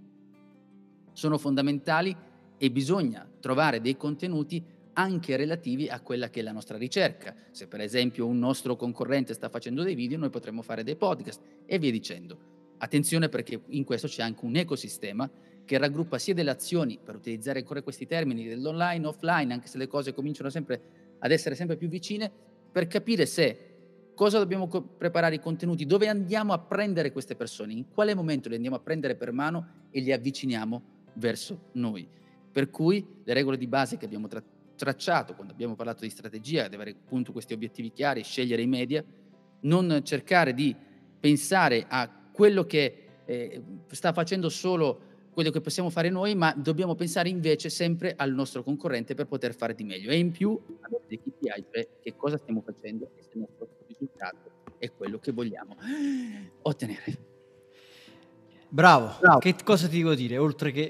sono 1.12 1.36
fondamentali 1.36 2.16
e 2.56 2.70
bisogna 2.70 3.28
trovare 3.38 3.82
dei 3.82 3.98
contenuti 3.98 4.64
anche 4.94 5.36
relativi 5.36 5.86
a 5.86 6.00
quella 6.00 6.30
che 6.30 6.40
è 6.40 6.42
la 6.42 6.52
nostra 6.52 6.78
ricerca. 6.78 7.34
Se 7.50 7.66
per 7.66 7.82
esempio 7.82 8.26
un 8.26 8.38
nostro 8.38 8.74
concorrente 8.74 9.34
sta 9.34 9.50
facendo 9.50 9.82
dei 9.82 9.94
video, 9.94 10.16
noi 10.16 10.30
potremmo 10.30 10.62
fare 10.62 10.82
dei 10.82 10.96
podcast 10.96 11.42
e 11.66 11.78
via 11.78 11.90
dicendo. 11.90 12.38
Attenzione 12.78 13.28
perché 13.28 13.60
in 13.66 13.84
questo 13.84 14.06
c'è 14.06 14.22
anche 14.22 14.46
un 14.46 14.56
ecosistema 14.56 15.30
che 15.66 15.76
raggruppa 15.76 16.16
sia 16.16 16.32
delle 16.32 16.50
azioni, 16.50 16.98
per 17.02 17.16
utilizzare 17.16 17.58
ancora 17.58 17.82
questi 17.82 18.06
termini, 18.06 18.46
dell'online, 18.46 19.06
offline, 19.06 19.52
anche 19.52 19.66
se 19.66 19.76
le 19.76 19.88
cose 19.88 20.14
cominciano 20.14 20.48
sempre 20.48 20.80
ad 21.18 21.30
essere 21.30 21.54
sempre 21.54 21.76
più 21.76 21.88
vicine, 21.88 22.30
per 22.72 22.86
capire 22.86 23.26
se 23.26 23.74
cosa 24.14 24.38
dobbiamo 24.38 24.68
co- 24.68 24.82
preparare 24.82 25.34
i 25.34 25.40
contenuti, 25.40 25.84
dove 25.84 26.08
andiamo 26.08 26.52
a 26.52 26.58
prendere 26.58 27.12
queste 27.12 27.34
persone, 27.34 27.72
in 27.72 27.90
quale 27.90 28.14
momento 28.14 28.48
le 28.48 28.54
andiamo 28.54 28.76
a 28.76 28.80
prendere 28.80 29.16
per 29.16 29.32
mano 29.32 29.88
e 29.90 30.00
li 30.00 30.12
avviciniamo 30.12 30.82
verso 31.14 31.70
noi. 31.72 32.08
Per 32.50 32.70
cui 32.70 33.04
le 33.24 33.34
regole 33.34 33.58
di 33.58 33.66
base 33.66 33.96
che 33.96 34.04
abbiamo 34.04 34.28
tra- 34.28 34.42
tracciato 34.76 35.34
quando 35.34 35.52
abbiamo 35.52 35.74
parlato 35.74 36.04
di 36.04 36.10
strategia, 36.10 36.68
di 36.68 36.76
avere 36.76 36.90
appunto 36.90 37.32
questi 37.32 37.52
obiettivi 37.52 37.90
chiari, 37.90 38.22
scegliere 38.22 38.62
i 38.62 38.66
media, 38.66 39.04
non 39.60 40.00
cercare 40.04 40.54
di 40.54 40.74
pensare 41.18 41.86
a 41.88 42.08
quello 42.30 42.64
che 42.64 43.02
eh, 43.24 43.62
sta 43.90 44.12
facendo 44.12 44.48
solo 44.48 45.05
quello 45.36 45.50
che 45.50 45.60
possiamo 45.60 45.90
fare 45.90 46.08
noi, 46.08 46.34
ma 46.34 46.54
dobbiamo 46.56 46.94
pensare 46.94 47.28
invece 47.28 47.68
sempre 47.68 48.14
al 48.16 48.32
nostro 48.32 48.62
concorrente 48.62 49.14
per 49.14 49.26
poter 49.26 49.54
fare 49.54 49.74
di 49.74 49.84
meglio. 49.84 50.08
E 50.08 50.16
in 50.16 50.30
più 50.30 50.58
avere 50.80 51.02
dei 51.06 51.20
KPI, 51.20 51.64
cioè 51.70 51.88
che 52.00 52.16
cosa 52.16 52.38
stiamo 52.38 52.62
facendo 52.62 53.10
e 53.14 53.22
se 53.22 53.28
il 53.34 53.40
nostro 53.40 53.68
risultato 53.86 54.50
è 54.78 54.90
quello 54.90 55.18
che 55.18 55.32
vogliamo 55.32 55.76
ottenere. 56.62 57.18
Bravo. 58.70 59.16
Bravo. 59.20 59.38
che 59.40 59.54
cosa 59.62 59.88
ti 59.88 59.98
devo 59.98 60.14
dire? 60.14 60.38
Oltre 60.38 60.70
che 60.70 60.88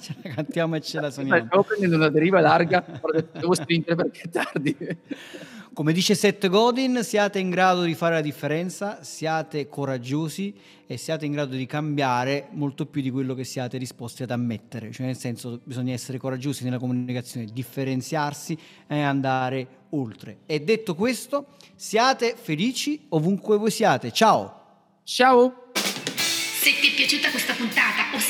ce 0.00 0.16
la 0.24 0.30
cantiamo 0.34 0.74
e 0.74 0.80
ce 0.80 1.00
la 1.00 1.12
suoniamo. 1.12 1.46
Stavo 1.46 1.62
prendendo 1.62 1.94
una 1.94 2.08
deriva 2.08 2.40
larga, 2.40 2.84
devo 3.30 3.54
stringere 3.54 3.94
perché 3.94 4.22
è 4.22 4.28
tardi. 4.28 4.76
Come 5.74 5.94
dice 5.94 6.14
Seth 6.14 6.48
Godin, 6.48 7.00
siate 7.02 7.38
in 7.38 7.48
grado 7.48 7.84
di 7.84 7.94
fare 7.94 8.16
la 8.16 8.20
differenza, 8.20 9.02
siate 9.02 9.70
coraggiosi 9.70 10.54
e 10.86 10.98
siate 10.98 11.24
in 11.24 11.32
grado 11.32 11.56
di 11.56 11.64
cambiare 11.64 12.48
molto 12.50 12.84
più 12.84 13.00
di 13.00 13.10
quello 13.10 13.32
che 13.32 13.44
siate 13.44 13.78
disposti 13.78 14.22
ad 14.22 14.32
ammettere. 14.32 14.92
Cioè, 14.92 15.06
nel 15.06 15.16
senso, 15.16 15.62
bisogna 15.64 15.94
essere 15.94 16.18
coraggiosi 16.18 16.64
nella 16.64 16.78
comunicazione, 16.78 17.46
differenziarsi 17.50 18.58
e 18.86 19.00
andare 19.00 19.86
oltre. 19.90 20.40
E 20.44 20.60
detto 20.60 20.94
questo, 20.94 21.46
siate 21.74 22.36
felici 22.36 23.06
ovunque 23.08 23.56
voi 23.56 23.70
siate. 23.70 24.12
Ciao! 24.12 25.00
Ciao! 25.04 25.70
Se 25.72 26.70
ti 26.82 26.88
è 26.88 26.94
piaciuta 26.94 27.30
questa 27.30 27.54
puntata 27.54 27.81